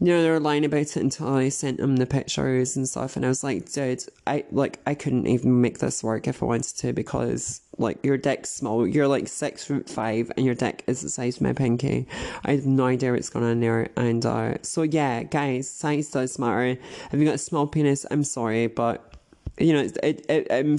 you 0.00 0.06
know 0.06 0.22
they 0.22 0.30
were 0.30 0.40
lying 0.40 0.64
about 0.64 0.80
it 0.80 0.96
until 0.96 1.34
I 1.34 1.48
sent 1.48 1.78
them 1.78 1.96
the 1.96 2.06
pictures 2.06 2.76
and 2.76 2.88
stuff 2.88 3.16
and 3.16 3.24
I 3.24 3.28
was 3.28 3.44
like 3.44 3.70
dude 3.70 4.04
I 4.26 4.44
like 4.50 4.80
I 4.86 4.94
couldn't 4.94 5.26
even 5.26 5.60
make 5.60 5.78
this 5.78 6.02
work 6.02 6.26
if 6.26 6.42
I 6.42 6.46
wanted 6.46 6.76
to 6.78 6.92
because 6.92 7.60
like 7.78 8.04
your 8.04 8.16
dick's 8.16 8.50
small. 8.50 8.86
You're 8.86 9.08
like 9.08 9.28
six 9.34 9.64
foot 9.64 9.88
five, 9.88 10.30
and 10.36 10.46
your 10.46 10.54
dick 10.54 10.84
is 10.86 11.02
the 11.02 11.10
size 11.10 11.36
of 11.36 11.42
my 11.42 11.52
pinky. 11.52 12.06
I 12.44 12.52
have 12.52 12.66
no 12.66 12.86
idea 12.86 13.12
what's 13.12 13.28
going 13.28 13.44
on 13.44 13.60
there. 13.60 13.90
And 13.96 14.24
uh, 14.24 14.62
so 14.62 14.82
yeah, 14.82 15.22
guys, 15.24 15.68
size 15.68 16.10
does 16.10 16.38
matter. 16.38 16.78
If 17.12 17.14
you 17.14 17.24
got 17.24 17.34
a 17.34 17.38
small 17.38 17.66
penis, 17.66 18.06
I'm 18.10 18.24
sorry, 18.24 18.68
but 18.68 19.14
you 19.58 19.72
know, 19.72 19.80
it, 19.80 19.98
it, 20.02 20.26
it 20.28 20.46
I'm 20.50 20.78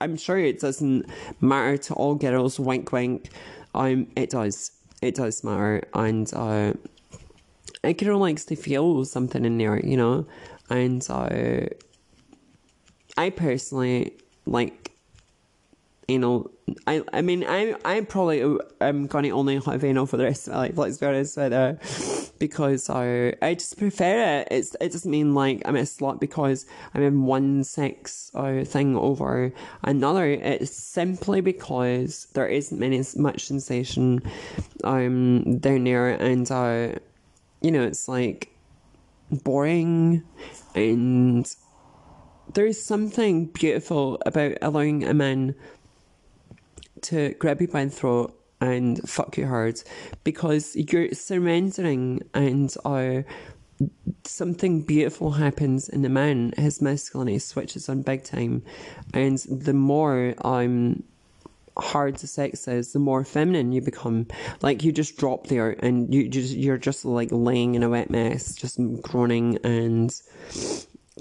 I'm 0.00 0.16
sure 0.16 0.38
it 0.38 0.60
doesn't 0.60 1.06
matter 1.40 1.76
to 1.76 1.94
all 1.94 2.14
girls. 2.14 2.58
Wink, 2.58 2.92
wink. 2.92 3.30
Um, 3.74 4.08
it 4.16 4.30
does. 4.30 4.72
It 5.02 5.14
does 5.14 5.44
matter, 5.44 5.82
and 5.92 6.32
uh, 6.34 6.72
a 7.84 7.92
girl 7.92 8.18
likes 8.18 8.44
to 8.46 8.56
feel 8.56 9.04
something 9.04 9.44
in 9.44 9.58
there, 9.58 9.78
you 9.78 9.96
know, 9.96 10.26
and 10.70 11.06
uh, 11.10 11.66
I 13.16 13.30
personally 13.30 14.16
like 14.46 14.95
anal. 16.08 16.50
I 16.86 17.02
I 17.12 17.22
mean 17.22 17.44
I 17.46 17.74
I 17.84 18.00
probably 18.02 18.58
I'm 18.80 19.06
gonna 19.06 19.30
only 19.30 19.58
have 19.58 19.84
anal 19.84 20.06
for 20.06 20.16
the 20.16 20.24
rest 20.24 20.48
of 20.48 20.54
my 20.54 20.60
life. 20.60 20.76
Let's 20.76 20.98
be 20.98 21.06
honest, 21.06 21.36
but 21.36 21.52
uh, 21.52 21.74
because 22.38 22.88
I 22.90 23.34
I 23.42 23.54
just 23.54 23.78
prefer 23.78 24.40
it. 24.40 24.48
It's 24.50 24.76
it 24.80 24.92
doesn't 24.92 25.10
mean 25.10 25.34
like 25.34 25.62
I'm 25.64 25.76
a 25.76 25.82
slut 25.82 26.20
because 26.20 26.66
I'm 26.94 27.02
in 27.02 27.24
one 27.24 27.64
sex 27.64 28.30
uh, 28.34 28.64
thing 28.64 28.96
over 28.96 29.52
another. 29.82 30.26
It's 30.26 30.76
simply 30.76 31.40
because 31.40 32.28
there 32.34 32.48
isn't 32.48 32.78
many 32.78 33.02
much 33.16 33.46
sensation 33.46 34.22
um 34.84 35.58
down 35.58 35.84
there, 35.84 36.10
and 36.10 36.50
uh, 36.50 36.98
you 37.60 37.70
know 37.70 37.82
it's 37.82 38.08
like 38.08 38.52
boring 39.30 40.22
and 40.76 41.56
there's 42.54 42.80
something 42.80 43.46
beautiful 43.46 44.22
about 44.24 44.56
allowing 44.62 45.04
a 45.04 45.12
man 45.12 45.54
to 47.02 47.34
grab 47.38 47.60
you 47.60 47.68
by 47.68 47.84
the 47.84 47.90
throat 47.90 48.38
and 48.60 48.98
fuck 49.08 49.36
you 49.36 49.46
hard 49.46 49.82
because 50.24 50.74
you're 50.76 51.12
surrendering 51.12 52.22
and 52.34 52.74
are 52.84 53.24
something 54.24 54.82
beautiful 54.82 55.32
happens 55.32 55.88
in 55.88 56.02
the 56.02 56.08
man, 56.08 56.52
his 56.56 56.80
masculinity 56.80 57.38
switches 57.38 57.88
on 57.88 58.02
big 58.02 58.24
time, 58.24 58.62
and 59.12 59.38
the 59.38 59.74
more 59.74 60.34
I'm 60.42 61.04
hard 61.78 62.16
the 62.16 62.26
sex 62.26 62.66
is, 62.68 62.92
the 62.92 62.98
more 62.98 63.24
feminine 63.24 63.72
you 63.72 63.80
become. 63.80 64.26
Like 64.62 64.82
you 64.82 64.92
just 64.92 65.16
drop 65.18 65.48
there 65.48 65.76
and 65.84 66.12
you 66.12 66.28
just 66.28 66.54
you're 66.54 66.78
just 66.78 67.04
like 67.04 67.28
laying 67.30 67.74
in 67.74 67.82
a 67.82 67.88
wet 67.88 68.10
mess, 68.10 68.54
just 68.54 68.80
groaning 69.02 69.58
and 69.62 70.14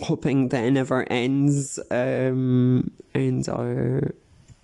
hoping 0.01 0.49
that 0.49 0.63
it 0.63 0.71
never 0.71 1.03
ends. 1.11 1.79
Um, 1.91 2.91
and 3.13 3.47
uh, 3.49 4.09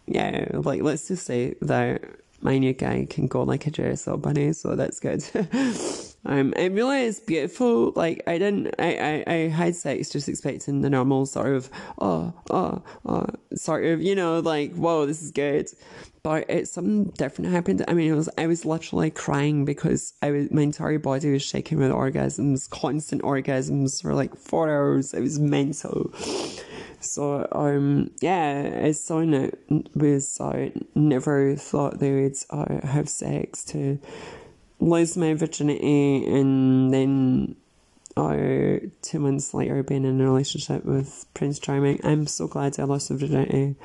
yeah, 0.08 0.48
like 0.54 0.82
let's 0.82 1.08
just 1.08 1.26
say 1.26 1.56
that 1.62 2.04
my 2.42 2.58
new 2.58 2.74
guy 2.74 3.06
can 3.10 3.28
go 3.28 3.44
like 3.44 3.68
a 3.68 4.12
up 4.12 4.22
bunny, 4.22 4.54
so 4.54 4.76
that's 4.76 5.00
good. 5.00 5.24
um, 6.26 6.54
it 6.54 6.72
really 6.72 7.04
is 7.04 7.20
beautiful. 7.20 7.94
Like 7.96 8.24
I 8.28 8.38
didn't, 8.38 8.76
I, 8.80 9.24
I, 9.28 9.34
I 9.34 9.38
had 9.50 9.76
sex 9.76 10.10
just 10.10 10.28
expecting 10.28 10.82
the 10.82 10.90
normal 10.90 11.26
sort 11.26 11.54
of, 11.54 11.70
oh, 12.00 12.34
oh, 12.50 12.82
oh, 13.06 13.28
sort 13.56 13.86
of, 13.86 14.02
you 14.02 14.16
know, 14.16 14.40
like 14.40 14.74
whoa, 14.74 15.06
this 15.06 15.22
is 15.22 15.32
good. 15.32 15.70
But 16.24 16.46
it's 16.50 16.72
something 16.72 17.06
different 17.18 17.52
happened. 17.52 17.84
I 17.88 17.94
mean, 17.94 18.12
it 18.12 18.16
was 18.16 18.30
I 18.38 18.48
was 18.48 18.66
literally 18.66 19.10
crying 19.10 19.66
because 19.66 20.14
I 20.22 20.32
was 20.32 20.52
my 20.52 20.62
entire 20.62 21.00
body 21.00 21.32
was 21.32 21.42
shaking 21.42 21.80
with 21.80 21.92
orgasms, 21.92 22.70
constant 22.70 23.24
orgasms 23.24 24.02
for 24.02 24.14
like 24.14 24.36
four 24.36 24.70
hours. 24.70 25.14
It 25.14 25.22
was 25.22 25.40
mental. 25.40 26.12
So 27.02 27.48
um 27.52 28.12
yeah, 28.22 28.62
it's 28.62 29.02
something 29.02 29.32
that 29.32 29.96
was 29.96 30.40
I 30.40 30.72
never 30.96 31.56
thought 31.56 32.00
they 32.00 32.14
would 32.14 32.38
uh, 32.50 32.88
have 32.88 33.10
sex 33.10 33.64
to 33.66 34.00
lose 34.80 35.16
my 35.16 35.34
virginity 35.34 36.26
and 36.26 36.94
then 36.94 37.56
uh, 38.18 38.80
two 39.02 39.20
months 39.20 39.54
later 39.54 39.84
being 39.84 40.06
in 40.06 40.20
a 40.20 40.24
relationship 40.24 40.86
with 40.86 41.26
Prince 41.34 41.60
Charming. 41.60 42.00
I'm 42.04 42.28
so 42.28 42.48
glad 42.48 42.80
I 42.80 42.84
lost 42.84 43.10
the 43.10 43.16
virginity 43.16 43.76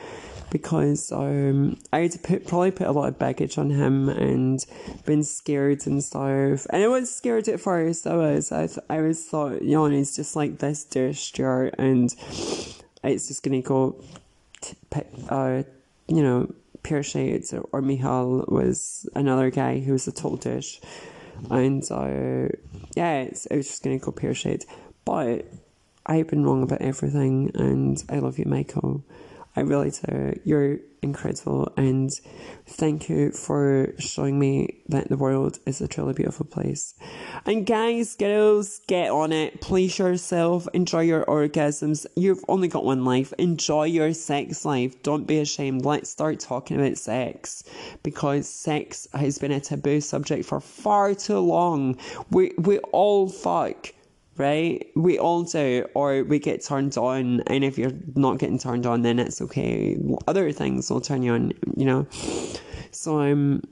because 0.50 1.12
um, 1.12 1.76
I 1.92 2.00
had 2.00 2.12
to 2.12 2.18
put, 2.18 2.46
probably 2.46 2.70
put 2.70 2.86
a 2.86 2.92
lot 2.92 3.08
of 3.08 3.18
baggage 3.18 3.58
on 3.58 3.70
him 3.70 4.08
and 4.08 4.64
been 5.04 5.24
scared 5.24 5.86
and 5.86 6.02
stuff. 6.02 6.66
And 6.70 6.82
I 6.82 6.88
was 6.88 7.14
scared 7.14 7.48
at 7.48 7.60
first. 7.60 8.06
I 8.06 8.16
was. 8.16 8.52
I, 8.52 8.66
th- 8.66 8.78
I 8.88 9.00
was 9.00 9.24
thought, 9.24 9.62
you 9.62 9.72
know, 9.72 9.86
he's 9.86 10.16
just 10.16 10.36
like 10.36 10.58
this 10.58 10.84
douche, 10.84 11.18
Stuart, 11.18 11.74
and 11.78 12.14
it's 13.06 13.28
just 13.28 13.42
gonna 13.42 13.62
go, 13.62 14.02
t- 14.60 14.76
uh, 15.28 15.62
you 16.08 16.22
know, 16.22 16.52
Pierre 16.82 17.02
Shades 17.02 17.52
or, 17.52 17.68
or 17.72 17.82
Michal 17.82 18.44
was 18.48 19.08
another 19.14 19.50
guy 19.50 19.80
who 19.80 19.92
was 19.92 20.06
a 20.06 20.12
total. 20.12 20.60
And 21.50 21.82
uh, 21.90 22.48
yeah, 22.94 23.22
it's, 23.22 23.46
it 23.46 23.56
was 23.56 23.66
just 23.66 23.82
gonna 23.82 23.98
go 23.98 24.12
Pierre 24.12 24.34
Shades. 24.34 24.66
But 25.04 25.46
I've 26.06 26.28
been 26.28 26.44
wrong 26.44 26.62
about 26.62 26.82
everything, 26.82 27.50
and 27.54 28.02
I 28.08 28.18
love 28.20 28.38
you, 28.38 28.44
Michael. 28.46 29.04
I 29.56 29.60
really 29.60 29.90
do. 29.90 30.38
You're 30.44 30.78
incredible, 31.06 31.72
and 31.76 32.10
thank 32.66 33.08
you 33.08 33.30
for 33.30 33.94
showing 33.98 34.38
me 34.38 34.82
that 34.88 35.08
the 35.08 35.16
world 35.16 35.58
is 35.66 35.80
a 35.80 35.88
truly 35.88 36.12
beautiful 36.12 36.44
place. 36.46 36.94
And 37.46 37.64
guys, 37.64 38.14
girls, 38.16 38.80
get 38.86 39.10
on 39.10 39.32
it. 39.32 39.60
Please 39.60 39.98
yourself. 39.98 40.68
Enjoy 40.74 41.00
your 41.00 41.24
orgasms. 41.24 42.06
You've 42.16 42.44
only 42.48 42.68
got 42.68 42.84
one 42.84 43.04
life. 43.04 43.32
Enjoy 43.38 43.84
your 43.84 44.12
sex 44.12 44.64
life. 44.64 45.02
Don't 45.02 45.26
be 45.26 45.38
ashamed. 45.38 45.84
Let's 45.84 46.10
start 46.10 46.40
talking 46.40 46.76
about 46.78 46.98
sex 46.98 47.64
because 48.02 48.48
sex 48.48 49.08
has 49.14 49.38
been 49.38 49.52
a 49.52 49.60
taboo 49.60 50.00
subject 50.00 50.44
for 50.44 50.60
far 50.60 51.14
too 51.14 51.38
long. 51.38 51.96
We 52.30 52.52
we 52.58 52.78
all 52.92 53.28
fuck 53.28 53.92
right? 54.36 54.86
We 54.94 55.18
all 55.18 55.44
do, 55.44 55.86
or 55.94 56.24
we 56.24 56.38
get 56.38 56.62
turned 56.64 56.96
on, 56.96 57.40
and 57.42 57.64
if 57.64 57.78
you're 57.78 57.92
not 58.14 58.38
getting 58.38 58.58
turned 58.58 58.86
on, 58.86 59.02
then 59.02 59.18
it's 59.18 59.40
okay. 59.42 59.96
Other 60.26 60.52
things 60.52 60.90
will 60.90 61.00
turn 61.00 61.22
you 61.22 61.34
on, 61.34 61.52
you 61.76 61.84
know. 61.84 62.06
So 62.90 63.20
I'm. 63.20 63.32
Um, 63.32 63.62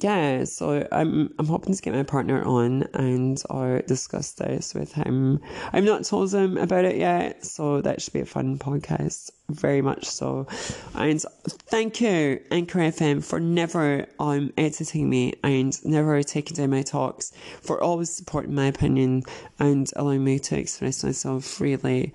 yeah, 0.00 0.44
so 0.44 0.86
I'm 0.92 1.34
I'm 1.38 1.46
hoping 1.46 1.74
to 1.74 1.82
get 1.82 1.94
my 1.94 2.02
partner 2.02 2.42
on 2.44 2.84
and 2.94 3.42
or 3.50 3.82
discuss 3.82 4.32
this 4.32 4.74
with 4.74 4.92
him. 4.92 5.40
I've 5.72 5.84
not 5.84 6.04
told 6.04 6.32
him 6.32 6.56
about 6.58 6.84
it 6.84 6.96
yet, 6.96 7.44
so 7.44 7.80
that 7.80 8.00
should 8.00 8.12
be 8.12 8.20
a 8.20 8.26
fun 8.26 8.58
podcast. 8.58 9.30
Very 9.50 9.82
much 9.82 10.06
so. 10.06 10.46
And 10.94 11.20
thank 11.46 12.00
you, 12.00 12.40
Anchor 12.50 12.78
FM, 12.78 13.22
for 13.22 13.40
never 13.40 14.06
um 14.18 14.52
editing 14.56 15.08
me 15.10 15.34
and 15.42 15.84
never 15.84 16.22
taking 16.22 16.56
down 16.56 16.70
my 16.70 16.82
talks, 16.82 17.32
for 17.60 17.82
always 17.82 18.10
supporting 18.10 18.54
my 18.54 18.66
opinion 18.66 19.22
and 19.58 19.90
allowing 19.96 20.24
me 20.24 20.38
to 20.38 20.58
express 20.58 21.04
myself 21.04 21.44
freely. 21.44 22.14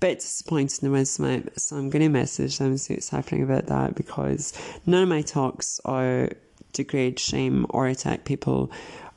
Bit 0.00 0.20
disappointed 0.20 0.82
in 0.82 0.88
the 0.88 0.98
Wisdom, 0.98 1.48
so 1.56 1.76
I'm 1.76 1.90
gonna 1.90 2.08
message 2.08 2.58
them 2.58 2.76
see 2.76 2.94
what's 2.94 3.08
happening 3.08 3.42
about 3.42 3.66
that 3.66 3.94
because 3.94 4.52
none 4.86 5.02
of 5.02 5.08
my 5.08 5.22
talks 5.22 5.80
are 5.84 6.30
degrade, 6.72 7.18
shame, 7.18 7.66
or 7.70 7.86
attack 7.86 8.24
people. 8.24 8.70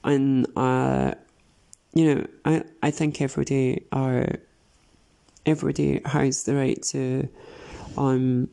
And, 0.04 0.48
uh, 0.56 1.14
you 1.94 2.16
know, 2.16 2.28
I, 2.46 2.64
I 2.82 2.92
think 2.92 3.22
everybody 3.22 3.86
are, 3.92 4.28
everybody 5.46 6.02
has 6.06 6.44
the 6.44 6.56
right 6.56 6.82
to, 6.84 7.28
um, 7.98 8.50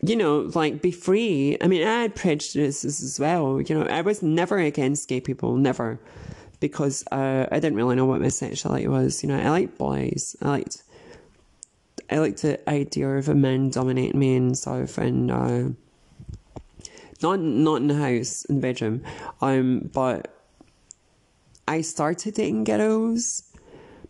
you 0.00 0.14
know, 0.14 0.50
like 0.54 0.80
be 0.80 0.92
free. 0.92 1.56
I 1.60 1.66
mean, 1.66 1.86
I 1.86 2.02
had 2.02 2.14
prejudices 2.14 3.02
as 3.02 3.18
well. 3.18 3.60
You 3.60 3.74
know, 3.74 3.86
I 3.86 4.02
was 4.02 4.22
never 4.22 4.58
against 4.58 5.08
gay 5.08 5.20
people, 5.20 5.56
never, 5.56 5.98
because 6.60 7.04
uh, 7.10 7.46
I 7.50 7.58
didn't 7.58 7.76
really 7.76 7.96
know 7.96 8.06
what 8.06 8.20
my 8.20 8.28
sexuality 8.28 8.86
was. 8.88 9.22
You 9.22 9.28
know, 9.28 9.38
I 9.38 9.50
liked 9.50 9.76
boys. 9.76 10.36
I 10.40 10.48
liked, 10.48 10.82
I 12.10 12.18
liked 12.18 12.42
the 12.42 12.70
idea 12.70 13.08
of 13.08 13.28
a 13.28 13.34
man 13.34 13.70
dominating 13.70 14.18
me 14.18 14.36
and 14.36 14.56
stuff, 14.56 14.98
and 14.98 15.30
uh, 15.30 15.64
not 17.22 17.40
not 17.40 17.76
in 17.76 17.88
the 17.88 17.94
house 17.94 18.44
in 18.44 18.56
the 18.56 18.60
bedroom. 18.60 19.02
Um, 19.40 19.90
but 19.92 20.34
I 21.66 21.82
started 21.82 22.34
dating 22.34 22.64
ghettos 22.64 23.42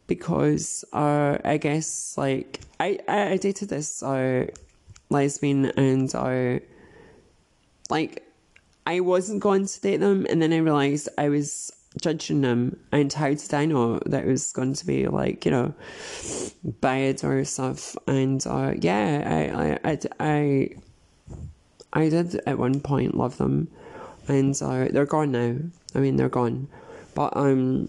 because 0.06 0.84
uh, 0.92 1.38
I 1.44 1.58
guess 1.58 2.16
like 2.16 2.60
I, 2.80 2.98
I, 3.08 3.32
I 3.32 3.36
dated 3.36 3.68
this 3.68 4.02
uh, 4.02 4.46
lesbian 5.10 5.66
and 5.66 6.12
uh, 6.14 6.60
like 7.90 8.24
I 8.86 9.00
wasn't 9.00 9.40
going 9.40 9.66
to 9.66 9.80
date 9.80 9.98
them 9.98 10.26
and 10.30 10.40
then 10.40 10.52
I 10.52 10.58
realized 10.58 11.08
I 11.18 11.28
was 11.28 11.72
judging 12.00 12.42
them 12.42 12.78
and 12.92 13.12
how 13.12 13.28
did 13.28 13.52
I 13.52 13.64
know 13.66 13.98
that 14.06 14.24
it 14.24 14.28
was 14.28 14.52
going 14.52 14.74
to 14.74 14.86
be 14.86 15.06
like 15.08 15.44
you 15.44 15.50
know 15.50 15.74
bad 16.62 17.24
or 17.24 17.44
stuff 17.44 17.96
and 18.06 18.44
uh, 18.46 18.74
yeah 18.78 19.22
I 19.26 19.90
I 19.90 19.92
I, 19.92 19.98
I 20.20 20.68
I 21.92 22.08
did 22.08 22.40
at 22.46 22.58
one 22.58 22.80
point 22.80 23.16
love 23.16 23.38
them, 23.38 23.68
and 24.26 24.60
uh, 24.62 24.88
they're 24.90 25.06
gone 25.06 25.32
now. 25.32 25.56
I 25.94 25.98
mean, 26.00 26.16
they're 26.16 26.28
gone, 26.28 26.68
but 27.14 27.36
um, 27.36 27.88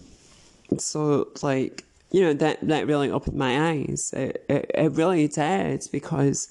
so 0.78 1.28
like 1.42 1.84
you 2.10 2.22
know 2.22 2.32
that 2.34 2.58
that 2.62 2.86
really 2.86 3.10
opened 3.10 3.36
my 3.36 3.70
eyes. 3.70 4.12
It 4.16 4.44
it, 4.48 4.70
it 4.74 4.92
really 4.92 5.28
did 5.28 5.86
because 5.92 6.48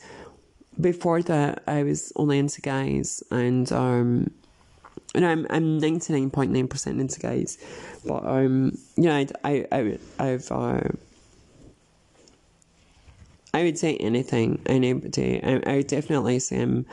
before 0.79 1.21
that 1.23 1.63
I 1.67 1.83
was 1.83 2.13
only 2.15 2.39
into 2.39 2.61
guys, 2.61 3.23
and 3.31 3.71
um, 3.71 4.31
and 5.15 5.25
I'm 5.25 5.47
I'm 5.49 5.79
ninety 5.79 6.13
nine 6.13 6.29
point 6.29 6.51
nine 6.51 6.67
percent 6.67 7.01
into 7.01 7.19
guys, 7.19 7.57
but 8.05 8.25
um, 8.25 8.77
you 8.95 9.03
know 9.03 9.15
I 9.15 9.27
I, 9.43 9.67
I 9.71 9.97
I've 10.19 10.51
uh, 10.51 10.81
I 13.53 13.63
would 13.63 13.77
say 13.77 13.97
anything, 13.97 14.61
anybody. 14.67 15.41
I, 15.43 15.61
I 15.65 15.75
would 15.77 15.87
definitely 15.87 16.39
say 16.39 16.61
I'm 16.61 16.85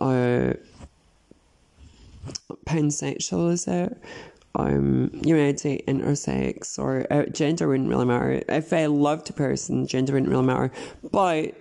uh, 0.00 0.54
pansexual, 2.66 3.52
is 3.52 3.66
it? 3.66 3.96
Um, 4.56 5.10
you 5.24 5.36
know, 5.36 5.46
I'd 5.46 5.58
say 5.58 5.82
intersex 5.88 6.78
or 6.78 7.06
uh, 7.10 7.26
gender 7.26 7.68
wouldn't 7.68 7.88
really 7.88 8.04
matter. 8.04 8.42
If 8.48 8.72
I 8.72 8.86
loved 8.86 9.30
a 9.30 9.32
person, 9.32 9.86
gender 9.86 10.12
wouldn't 10.12 10.30
really 10.30 10.46
matter. 10.46 10.70
But 11.10 11.54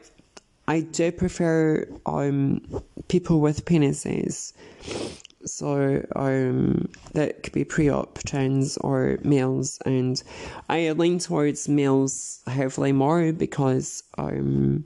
I 0.67 0.81
do 0.81 1.11
prefer 1.11 1.87
um 2.05 2.61
people 3.07 3.41
with 3.41 3.65
penises. 3.65 4.53
So 5.45 6.05
um 6.15 6.87
that 7.13 7.43
could 7.43 7.53
be 7.53 7.65
pre-op 7.65 8.19
trans 8.19 8.77
or 8.77 9.19
males 9.23 9.79
and 9.85 10.21
I 10.69 10.91
lean 10.91 11.19
towards 11.19 11.67
males 11.67 12.41
heavily 12.47 12.93
more 12.93 13.33
because 13.33 14.03
um 14.17 14.85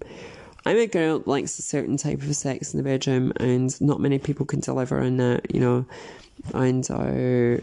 I'm 0.67 0.75
a 0.75 0.85
girl 0.85 1.19
that 1.19 1.27
likes 1.29 1.57
a 1.59 1.61
certain 1.61 1.95
type 1.95 2.21
of 2.21 2.35
sex 2.35 2.73
in 2.73 2.77
the 2.77 2.83
bedroom, 2.83 3.31
and 3.37 3.79
not 3.79 4.01
many 4.01 4.19
people 4.19 4.45
can 4.45 4.59
deliver 4.59 4.99
on 4.99 5.15
that, 5.15 5.55
you 5.55 5.61
know. 5.61 5.85
And 6.53 6.85
uh, 6.91 7.61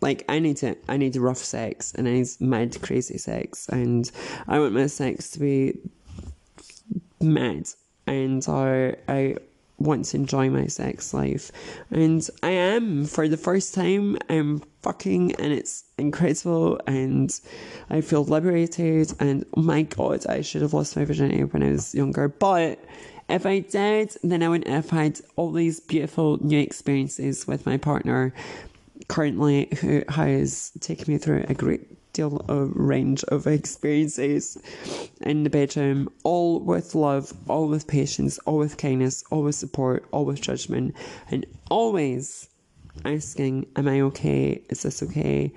like 0.00 0.24
I 0.28 0.38
need 0.38 0.58
to, 0.58 0.76
I 0.88 0.96
need 0.96 1.16
rough 1.16 1.38
sex, 1.38 1.92
and 1.92 2.06
I 2.06 2.12
need 2.12 2.28
mad, 2.38 2.80
crazy 2.82 3.18
sex, 3.18 3.68
and 3.68 4.08
I 4.46 4.60
want 4.60 4.74
my 4.74 4.86
sex 4.86 5.30
to 5.32 5.40
be 5.40 5.80
mad, 7.20 7.68
and 8.06 8.48
uh, 8.48 8.92
I 9.08 9.38
want 9.84 10.06
to 10.06 10.16
enjoy 10.16 10.50
my 10.50 10.66
sex 10.66 11.12
life. 11.14 11.52
And 11.90 12.28
I 12.42 12.50
am 12.50 13.06
for 13.06 13.28
the 13.28 13.36
first 13.36 13.74
time. 13.74 14.16
I'm 14.28 14.62
fucking 14.82 15.36
and 15.36 15.52
it's 15.52 15.84
incredible 15.98 16.80
and 16.86 17.32
I 17.90 18.00
feel 18.00 18.24
liberated 18.24 19.12
and 19.20 19.44
oh 19.56 19.62
my 19.62 19.82
god, 19.82 20.26
I 20.26 20.40
should 20.40 20.62
have 20.62 20.74
lost 20.74 20.96
my 20.96 21.04
virginity 21.04 21.44
when 21.44 21.62
I 21.62 21.70
was 21.70 21.94
younger. 21.94 22.28
But 22.28 22.84
if 23.28 23.46
I 23.46 23.60
did, 23.60 24.16
then 24.22 24.42
I 24.42 24.48
wouldn't 24.48 24.68
have 24.68 24.90
had 24.90 25.20
all 25.36 25.52
these 25.52 25.80
beautiful 25.80 26.38
new 26.44 26.58
experiences 26.58 27.46
with 27.46 27.66
my 27.66 27.76
partner 27.76 28.34
currently 29.08 29.68
who 29.80 30.02
has 30.08 30.70
taken 30.80 31.12
me 31.12 31.18
through 31.18 31.44
a 31.48 31.54
great 31.54 32.01
deal 32.12 32.44
a 32.48 32.64
range 32.64 33.24
of 33.24 33.46
experiences 33.46 34.58
in 35.20 35.44
the 35.44 35.50
bedroom, 35.50 36.08
all 36.24 36.60
with 36.60 36.94
love, 36.94 37.32
all 37.48 37.68
with 37.68 37.86
patience, 37.86 38.38
all 38.40 38.58
with 38.58 38.76
kindness, 38.76 39.24
all 39.30 39.42
with 39.42 39.54
support, 39.54 40.04
all 40.12 40.24
with 40.24 40.40
judgment, 40.40 40.94
and 41.30 41.46
always 41.70 42.48
asking, 43.04 43.66
Am 43.76 43.88
I 43.88 44.00
okay? 44.02 44.62
Is 44.68 44.82
this 44.82 45.02
okay? 45.02 45.52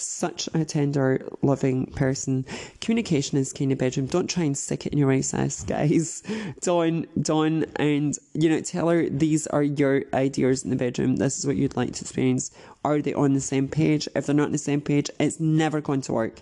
Such 0.00 0.48
a 0.54 0.64
tender, 0.64 1.28
loving 1.42 1.86
person. 1.86 2.46
Communication 2.80 3.36
is 3.36 3.52
key 3.52 3.64
in 3.64 3.70
the 3.70 3.76
bedroom. 3.76 4.06
Don't 4.06 4.30
try 4.30 4.44
and 4.44 4.56
stick 4.56 4.86
it 4.86 4.92
in 4.92 4.98
your 4.98 5.12
ass, 5.12 5.64
guys. 5.64 6.22
Don't, 6.60 7.06
don't, 7.22 7.64
and 7.76 8.16
you 8.32 8.48
know, 8.48 8.60
tell 8.60 8.88
her 8.88 9.08
these 9.08 9.48
are 9.48 9.62
your 9.62 10.04
ideas 10.14 10.62
in 10.62 10.70
the 10.70 10.76
bedroom. 10.76 11.16
This 11.16 11.38
is 11.38 11.46
what 11.46 11.56
you'd 11.56 11.76
like 11.76 11.94
to 11.94 12.02
experience. 12.02 12.52
Are 12.84 13.02
they 13.02 13.12
on 13.14 13.34
the 13.34 13.40
same 13.40 13.66
page? 13.66 14.08
If 14.14 14.26
they're 14.26 14.36
not 14.36 14.46
on 14.46 14.52
the 14.52 14.58
same 14.58 14.80
page, 14.80 15.10
it's 15.18 15.40
never 15.40 15.80
going 15.80 16.02
to 16.02 16.12
work. 16.12 16.40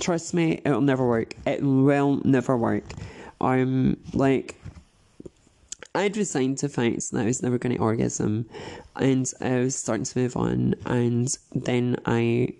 Trust 0.00 0.34
me, 0.34 0.60
it'll 0.64 0.82
never 0.82 1.06
work. 1.06 1.34
It 1.46 1.62
will 1.62 2.20
never 2.24 2.56
work. 2.56 2.84
I'm 3.40 3.96
like, 4.12 4.56
I'd 5.94 6.16
resigned 6.16 6.58
to 6.58 6.68
facts 6.68 7.10
that 7.10 7.22
I 7.22 7.24
was 7.24 7.42
never 7.42 7.56
going 7.58 7.74
to 7.74 7.82
orgasm, 7.82 8.46
and 8.96 9.32
I 9.40 9.60
was 9.60 9.76
starting 9.76 10.04
to 10.04 10.18
move 10.18 10.36
on, 10.36 10.74
and 10.84 11.36
then 11.54 11.96
I 12.04 12.54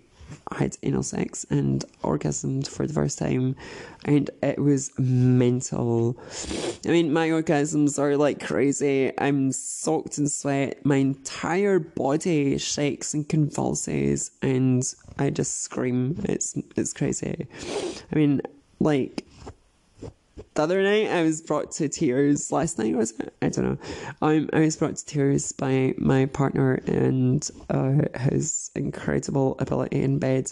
had 0.51 0.77
anal 0.83 1.03
sex 1.03 1.45
and 1.49 1.85
orgasmed 2.03 2.67
for 2.67 2.85
the 2.87 2.93
first 2.93 3.19
time, 3.19 3.55
and 4.05 4.29
it 4.41 4.59
was 4.59 4.91
mental. 4.97 6.17
I 6.85 6.89
mean, 6.89 7.11
my 7.13 7.29
orgasms 7.29 7.99
are 7.99 8.17
like 8.17 8.45
crazy. 8.45 9.11
I'm 9.17 9.51
soaked 9.51 10.17
in 10.17 10.27
sweat. 10.27 10.85
My 10.85 10.97
entire 10.97 11.79
body 11.79 12.57
shakes 12.57 13.13
and 13.13 13.27
convulses, 13.27 14.31
and 14.41 14.83
I 15.17 15.29
just 15.29 15.61
scream. 15.61 16.21
It's 16.25 16.55
it's 16.75 16.93
crazy. 16.93 17.47
I 18.11 18.15
mean, 18.15 18.41
like 18.79 19.25
the 20.55 20.61
other 20.63 20.83
night 20.83 21.09
I 21.09 21.23
was 21.23 21.41
brought 21.41 21.71
to 21.73 21.89
tears. 21.89 22.51
Last 22.51 22.77
night 22.79 22.95
was 22.95 23.11
it? 23.19 23.33
I 23.41 23.49
don't 23.49 23.65
know. 23.65 23.77
Um, 24.21 24.49
I 24.53 24.59
was 24.59 24.75
brought 24.75 24.97
to 24.97 25.05
tears 25.05 25.51
by 25.51 25.93
my 25.97 26.25
partner 26.25 26.75
and 26.85 27.49
uh, 27.69 28.19
his 28.19 28.71
incredible 28.75 29.55
ability 29.59 30.01
in 30.01 30.19
bed. 30.19 30.51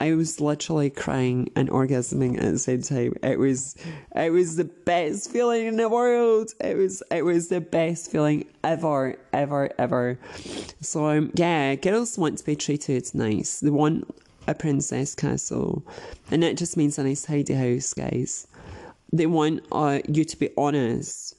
I 0.00 0.14
was 0.14 0.40
literally 0.40 0.90
crying 0.90 1.50
and 1.56 1.70
orgasming 1.70 2.36
at 2.36 2.52
the 2.52 2.58
same 2.58 2.82
time. 2.82 3.14
It 3.22 3.38
was, 3.38 3.76
it 4.14 4.30
was 4.30 4.56
the 4.56 4.64
best 4.64 5.30
feeling 5.30 5.66
in 5.66 5.76
the 5.76 5.88
world. 5.88 6.52
It 6.60 6.76
was, 6.76 7.02
it 7.10 7.24
was 7.24 7.48
the 7.48 7.60
best 7.60 8.10
feeling 8.10 8.46
ever, 8.62 9.16
ever, 9.32 9.70
ever. 9.78 10.18
So 10.80 11.06
um, 11.06 11.30
yeah, 11.34 11.74
girls 11.76 12.18
want 12.18 12.38
to 12.38 12.44
be 12.44 12.56
treated 12.56 13.14
nice. 13.14 13.60
They 13.60 13.70
want 13.70 14.14
a 14.46 14.54
princess 14.54 15.14
castle, 15.14 15.82
and 16.30 16.42
that 16.42 16.56
just 16.56 16.76
means 16.76 16.98
a 16.98 17.04
nice 17.04 17.22
tidy 17.22 17.54
house, 17.54 17.92
guys. 17.94 18.46
They 19.16 19.26
want 19.26 19.64
uh, 19.72 20.00
you 20.08 20.24
to 20.24 20.36
be 20.36 20.50
honest. 20.56 21.34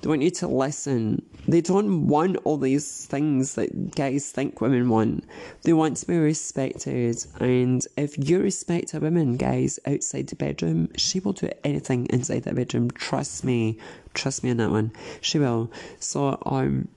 They 0.00 0.08
want 0.08 0.22
you 0.22 0.30
to 0.30 0.46
listen. 0.46 1.24
They 1.48 1.60
don't 1.60 2.06
want 2.06 2.36
all 2.44 2.58
these 2.58 3.06
things 3.06 3.54
that 3.54 3.94
guys 3.94 4.30
think 4.30 4.60
women 4.60 4.88
want. 4.88 5.24
They 5.62 5.72
want 5.72 5.96
to 5.98 6.06
be 6.06 6.18
respected. 6.18 7.24
And 7.40 7.84
if 7.96 8.16
you 8.28 8.40
respect 8.40 8.94
a 8.94 9.00
woman, 9.00 9.36
guys, 9.36 9.78
outside 9.86 10.26
the 10.28 10.36
bedroom, 10.36 10.90
she 10.96 11.20
will 11.20 11.32
do 11.32 11.48
anything 11.64 12.06
inside 12.06 12.44
that 12.44 12.56
bedroom. 12.56 12.90
Trust 12.90 13.42
me. 13.44 13.78
Trust 14.16 14.42
me 14.42 14.50
on 14.50 14.56
that 14.56 14.70
one. 14.70 14.92
She 15.20 15.38
will. 15.38 15.70
So, 16.00 16.38
um, 16.46 16.88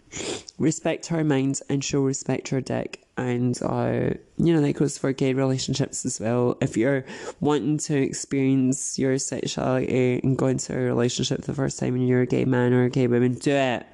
respect 0.57 1.07
her 1.07 1.23
mind 1.23 1.61
and 1.69 1.83
she'll 1.83 2.01
respect 2.01 2.49
her 2.49 2.61
dick 2.61 3.05
and 3.19 3.59
uh, 3.61 4.11
you 4.37 4.53
know 4.53 4.61
that 4.61 4.73
goes 4.73 4.97
for 4.97 5.11
gay 5.11 5.33
relationships 5.33 6.05
as 6.05 6.19
well. 6.19 6.57
If 6.61 6.77
you're 6.77 7.05
wanting 7.41 7.77
to 7.79 7.95
experience 7.95 8.97
your 8.97 9.17
sexuality 9.19 10.21
and 10.23 10.37
go 10.37 10.47
into 10.47 10.73
a 10.73 10.79
relationship 10.79 11.41
the 11.41 11.53
first 11.53 11.79
time 11.79 11.95
and 11.95 12.07
you're 12.07 12.21
a 12.21 12.25
gay 12.25 12.45
man 12.45 12.73
or 12.73 12.85
a 12.85 12.89
gay 12.89 13.07
woman, 13.07 13.33
do 13.33 13.51
it. 13.51 13.85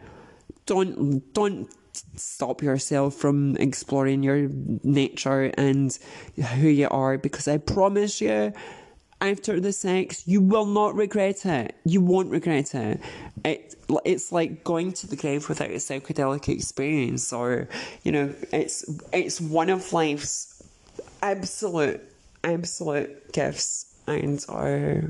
Don't 0.68 1.34
don't 1.34 1.70
stop 2.16 2.62
yourself 2.62 3.16
from 3.16 3.56
exploring 3.58 4.22
your 4.22 4.48
nature 4.84 5.52
and 5.58 5.98
who 6.36 6.68
you 6.68 6.88
are 6.90 7.18
because 7.18 7.48
I 7.48 7.58
promise 7.58 8.22
you 8.22 8.54
after 9.22 9.60
the 9.60 9.72
sex, 9.72 10.28
you 10.28 10.42
will 10.42 10.66
not 10.66 10.96
regret 10.96 11.46
it. 11.46 11.76
You 11.86 12.02
won't 12.02 12.30
regret 12.30 12.76
it. 12.76 13.00
It 13.44 13.76
it's 14.04 14.32
like 14.32 14.64
going 14.64 14.94
to 14.94 15.08
the 15.08 15.16
grave 15.16 15.48
without 15.48 15.70
a 15.70 15.76
psychedelic 15.76 16.50
experience, 16.50 17.32
or 17.32 17.70
you 18.04 18.12
know, 18.12 18.34
it's 18.52 18.86
it's 19.14 19.40
one 19.40 19.70
of 19.70 19.94
life's 19.94 20.64
absolute 21.22 22.02
absolute 22.44 23.32
gifts, 23.32 23.96
and 24.08 24.44
uh, 24.50 25.08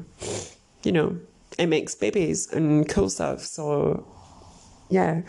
you 0.83 0.91
know, 0.91 1.17
it 1.57 1.67
makes 1.67 1.95
babies 1.95 2.51
and 2.51 2.87
cool 2.87 3.09
stuff. 3.09 3.41
So, 3.41 4.05
yeah. 4.89 5.21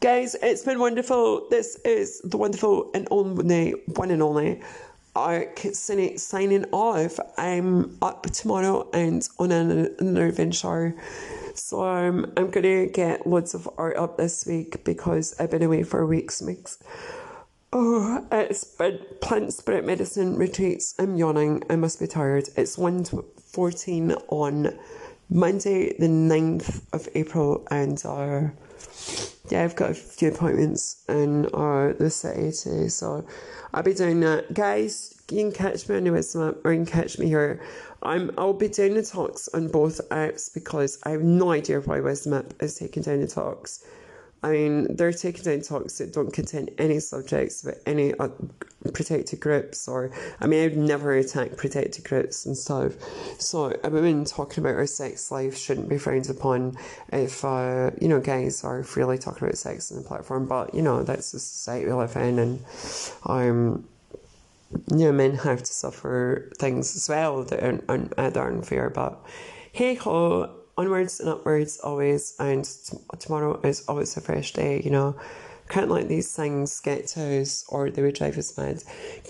Guys, 0.00 0.36
it's 0.42 0.62
been 0.62 0.78
wonderful. 0.78 1.48
This 1.50 1.76
is 1.84 2.20
the 2.20 2.36
wonderful 2.36 2.90
and 2.94 3.06
only 3.10 3.70
one 3.86 4.10
and 4.10 4.22
only 4.22 4.60
Cynic 5.16 6.18
signing 6.18 6.64
off. 6.72 7.20
I'm 7.38 7.96
up 8.02 8.24
tomorrow 8.32 8.90
and 8.92 9.26
on 9.38 9.52
another 9.52 10.26
adventure. 10.26 10.94
So 11.54 11.84
um, 11.84 12.32
I'm 12.36 12.50
gonna 12.50 12.86
get 12.86 13.26
loads 13.26 13.54
of 13.54 13.68
art 13.78 13.96
up 13.96 14.16
this 14.16 14.44
week 14.44 14.82
because 14.84 15.34
I've 15.38 15.52
been 15.52 15.62
away 15.62 15.84
for 15.84 16.04
weeks. 16.04 16.42
Mix. 16.42 16.78
Oh, 17.72 18.26
it's 18.32 18.64
been 18.64 18.98
plant 19.20 19.52
spirit 19.52 19.84
medicine 19.84 20.36
retreats. 20.36 20.94
I'm 20.98 21.16
yawning. 21.16 21.62
I 21.70 21.76
must 21.76 22.00
be 22.00 22.08
tired. 22.08 22.48
It's 22.56 22.76
1.14 22.76 24.22
on 24.28 24.78
Monday, 25.30 25.96
the 25.98 26.06
9th 26.06 26.82
of 26.92 27.08
April, 27.14 27.66
and 27.70 28.00
uh, 28.04 28.48
yeah, 29.50 29.62
I've 29.62 29.76
got 29.76 29.90
a 29.90 29.94
few 29.94 30.28
appointments 30.28 31.04
in 31.08 31.46
uh, 31.46 31.92
the 31.98 32.10
city 32.10 32.52
too. 32.52 32.88
So 32.88 33.26
I'll 33.72 33.82
be 33.82 33.94
doing 33.94 34.20
that. 34.20 34.54
Guys, 34.54 35.22
you 35.30 35.38
can 35.38 35.52
catch 35.52 35.88
me 35.88 35.96
on 35.96 36.04
the 36.04 36.18
app 36.18 36.64
or 36.64 36.72
you 36.72 36.84
can 36.84 36.86
catch 36.86 37.18
me 37.18 37.26
here. 37.26 37.60
I'm, 38.02 38.30
I'll 38.36 38.52
be 38.52 38.68
doing 38.68 38.94
the 38.94 39.02
talks 39.02 39.48
on 39.48 39.68
both 39.68 40.00
apps 40.10 40.52
because 40.52 40.98
I 41.04 41.10
have 41.10 41.22
no 41.22 41.52
idea 41.52 41.80
why 41.80 42.00
Wisdom 42.00 42.46
is 42.60 42.78
taking 42.78 43.02
down 43.02 43.20
the 43.20 43.26
talks. 43.26 43.84
I 44.42 44.50
mean, 44.50 44.94
they're 44.94 45.12
taking 45.12 45.42
down 45.42 45.62
talks 45.62 45.98
that 45.98 46.12
don't 46.12 46.32
contain 46.32 46.68
any 46.76 47.00
subjects 47.00 47.62
about 47.64 47.78
any 47.86 48.12
uh, 48.14 48.28
protected 48.92 49.40
groups, 49.40 49.88
or 49.88 50.10
I 50.40 50.46
mean, 50.46 50.64
I'd 50.64 50.76
never 50.76 51.14
attack 51.14 51.56
protected 51.56 52.04
groups 52.04 52.46
and 52.46 52.56
stuff. 52.56 52.92
So, 53.38 53.78
a 53.82 53.90
woman 53.90 54.24
talking 54.24 54.62
about 54.62 54.74
her 54.74 54.86
sex 54.86 55.30
life 55.30 55.56
shouldn't 55.56 55.88
be 55.88 55.98
frowned 55.98 56.28
upon 56.28 56.76
if, 57.12 57.44
uh, 57.44 57.90
you 58.00 58.08
know, 58.08 58.20
guys 58.20 58.64
are 58.64 58.82
freely 58.82 59.18
talking 59.18 59.44
about 59.44 59.58
sex 59.58 59.90
on 59.90 60.02
the 60.02 60.08
platform, 60.08 60.46
but, 60.46 60.74
you 60.74 60.82
know, 60.82 61.02
that's 61.02 61.32
the 61.32 61.38
society 61.38 61.86
we 61.86 61.92
live 61.92 62.16
in, 62.16 62.38
and 62.38 62.64
um, 63.24 63.88
you 64.90 65.04
know, 65.04 65.12
men 65.12 65.36
have 65.36 65.62
to 65.62 65.72
suffer 65.72 66.50
things 66.58 66.96
as 66.96 67.08
well 67.08 67.44
that 67.44 67.62
are, 67.62 67.80
are, 67.88 67.98
that 67.98 68.36
are 68.36 68.50
unfair, 68.50 68.90
but 68.90 69.24
hey 69.72 69.94
ho 69.94 70.50
onwards 70.76 71.20
and 71.20 71.28
upwards 71.28 71.78
always, 71.78 72.34
and 72.38 72.64
t- 72.64 72.96
tomorrow 73.18 73.60
is 73.62 73.84
always 73.88 74.16
a 74.16 74.20
fresh 74.20 74.52
day, 74.52 74.82
you 74.84 74.90
know. 74.90 75.14
Can't 75.68 75.90
let 75.90 76.08
these 76.08 76.34
things 76.34 76.78
get 76.80 77.06
to 77.08 77.40
us 77.40 77.64
or 77.68 77.90
they 77.90 78.02
would 78.02 78.14
drive 78.14 78.36
us 78.36 78.56
mad. 78.56 78.82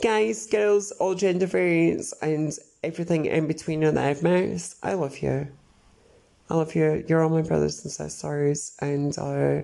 Guys, 0.03 0.47
girls, 0.47 0.91
all 0.93 1.15
gender 1.15 1.47
variants, 1.47 2.13
and 2.23 2.53
everything 2.83 3.27
in 3.27 3.47
between 3.47 3.83
and 3.83 3.97
that 3.97 4.07
I've 4.07 4.23
met, 4.23 4.75
I 4.83 4.95
love 4.95 5.19
you. 5.19 5.49
I 6.51 6.55
love 6.55 6.75
you. 6.75 7.05
You're 7.09 7.23
all 7.23 7.31
my 7.31 7.43
brothers 7.43 7.83
and 7.85 7.93
sisters, 7.93 8.77
and 8.81 9.17
uh, 9.19 9.63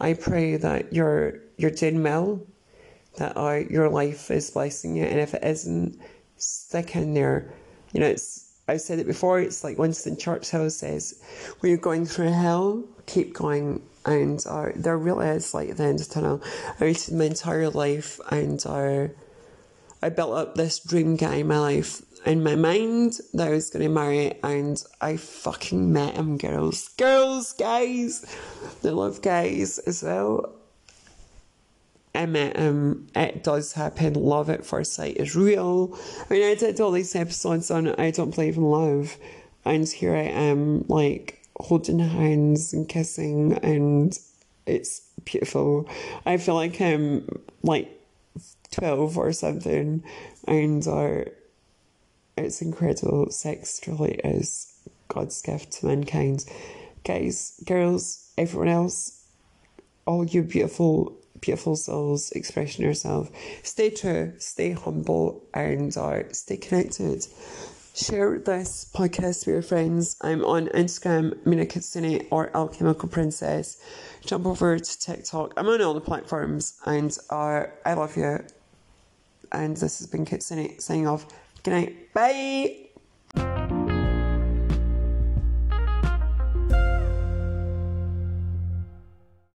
I 0.00 0.14
pray 0.14 0.56
that 0.56 0.92
you're 0.92 1.40
you're 1.58 1.70
doing 1.70 2.02
well, 2.02 2.40
that 3.16 3.36
uh, 3.36 3.62
your 3.68 3.90
life 3.90 4.30
is 4.30 4.50
blessing 4.50 4.96
you, 4.96 5.04
and 5.04 5.20
if 5.20 5.34
it 5.34 5.44
isn't, 5.44 5.98
stick 6.36 6.96
in 6.96 7.12
there. 7.12 7.52
You 7.92 8.00
know, 8.00 8.06
it's 8.06 8.50
I've 8.70 8.80
said 8.80 9.00
it 9.00 9.06
before, 9.06 9.40
it's 9.40 9.64
like 9.64 9.78
Winston 9.78 10.16
Churchill 10.16 10.70
says, 10.70 11.20
when 11.58 11.70
you're 11.70 11.78
going 11.78 12.06
through 12.06 12.30
hell, 12.30 12.84
keep 13.06 13.34
going. 13.34 13.82
And 14.06 14.42
uh, 14.48 14.70
there 14.74 14.96
really 14.96 15.28
is 15.28 15.52
like 15.52 15.76
the 15.76 15.84
end 15.84 16.00
of 16.00 16.08
the 16.08 16.14
tunnel. 16.14 16.42
I 16.80 16.84
waited 16.84 17.14
my 17.14 17.24
entire 17.26 17.68
life 17.68 18.18
and 18.30 18.64
uh, 18.66 19.08
I 20.02 20.08
built 20.08 20.32
up 20.32 20.54
this 20.54 20.78
dream 20.78 21.16
guy 21.16 21.36
in 21.36 21.48
my 21.48 21.58
life 21.58 22.02
in 22.24 22.42
my 22.42 22.54
mind 22.54 23.18
that 23.32 23.48
I 23.48 23.50
was 23.50 23.70
going 23.70 23.82
to 23.82 23.88
marry, 23.88 24.34
and 24.42 24.82
I 25.00 25.16
fucking 25.16 25.92
met 25.92 26.14
him, 26.14 26.36
girls. 26.36 26.88
Girls, 26.90 27.52
guys. 27.52 28.24
They 28.82 28.90
love 28.90 29.22
guys 29.22 29.78
as 29.80 30.02
well. 30.02 30.54
I 32.14 32.26
met 32.26 32.56
him. 32.56 33.08
It 33.14 33.44
does 33.44 33.72
happen. 33.72 34.14
Love 34.14 34.50
at 34.50 34.66
first 34.66 34.92
sight 34.94 35.16
is 35.16 35.36
real. 35.36 35.98
I 36.28 36.34
mean, 36.34 36.50
I 36.50 36.54
did 36.54 36.80
all 36.80 36.90
these 36.90 37.14
episodes 37.14 37.70
on 37.70 37.88
I 37.88 38.10
Don't 38.10 38.34
Believe 38.34 38.56
in 38.56 38.64
Love, 38.64 39.16
and 39.64 39.88
here 39.88 40.14
I 40.14 40.24
am, 40.24 40.84
like, 40.88 41.39
holding 41.60 41.98
hands 41.98 42.72
and 42.72 42.88
kissing, 42.88 43.54
and 43.62 44.18
it's 44.66 45.00
beautiful. 45.24 45.88
I 46.26 46.36
feel 46.36 46.54
like 46.54 46.80
I'm, 46.80 47.26
like, 47.62 47.88
12 48.72 49.18
or 49.18 49.32
something, 49.32 50.02
and 50.46 50.86
uh, 50.86 51.24
it's 52.36 52.62
incredible. 52.62 53.30
Sex 53.30 53.80
truly 53.80 54.14
is 54.24 54.72
God's 55.08 55.40
gift 55.42 55.72
to 55.72 55.86
mankind. 55.86 56.44
Guys, 57.04 57.60
girls, 57.66 58.32
everyone 58.38 58.68
else, 58.68 59.26
all 60.06 60.24
you 60.24 60.42
beautiful, 60.42 61.16
beautiful 61.40 61.76
souls 61.76 62.30
expressing 62.32 62.84
yourself. 62.84 63.30
Stay 63.62 63.90
true, 63.90 64.32
stay 64.38 64.72
humble, 64.72 65.42
and 65.54 65.96
uh, 65.96 66.32
stay 66.32 66.56
connected. 66.56 67.26
Share 68.00 68.38
this 68.38 68.90
podcast 68.94 69.44
with 69.44 69.48
your 69.48 69.62
friends. 69.62 70.16
I'm 70.22 70.42
on 70.42 70.68
Instagram, 70.68 71.44
Mina 71.44 71.66
Kitsune 71.66 72.26
or 72.30 72.50
Alchemical 72.56 73.10
Princess. 73.10 73.76
Jump 74.24 74.46
over 74.46 74.78
to 74.78 74.98
TikTok. 74.98 75.52
I'm 75.58 75.66
on 75.66 75.82
all 75.82 75.92
the 75.92 76.00
platforms, 76.00 76.78
and 76.86 77.14
uh, 77.28 77.64
I 77.84 77.92
love 77.92 78.16
you. 78.16 78.38
And 79.52 79.76
this 79.76 79.98
has 79.98 80.06
been 80.06 80.24
Kitsune 80.24 80.78
signing 80.80 81.06
off. 81.06 81.26
Good 81.62 81.72
night. 81.72 82.14
Bye. 82.14 82.89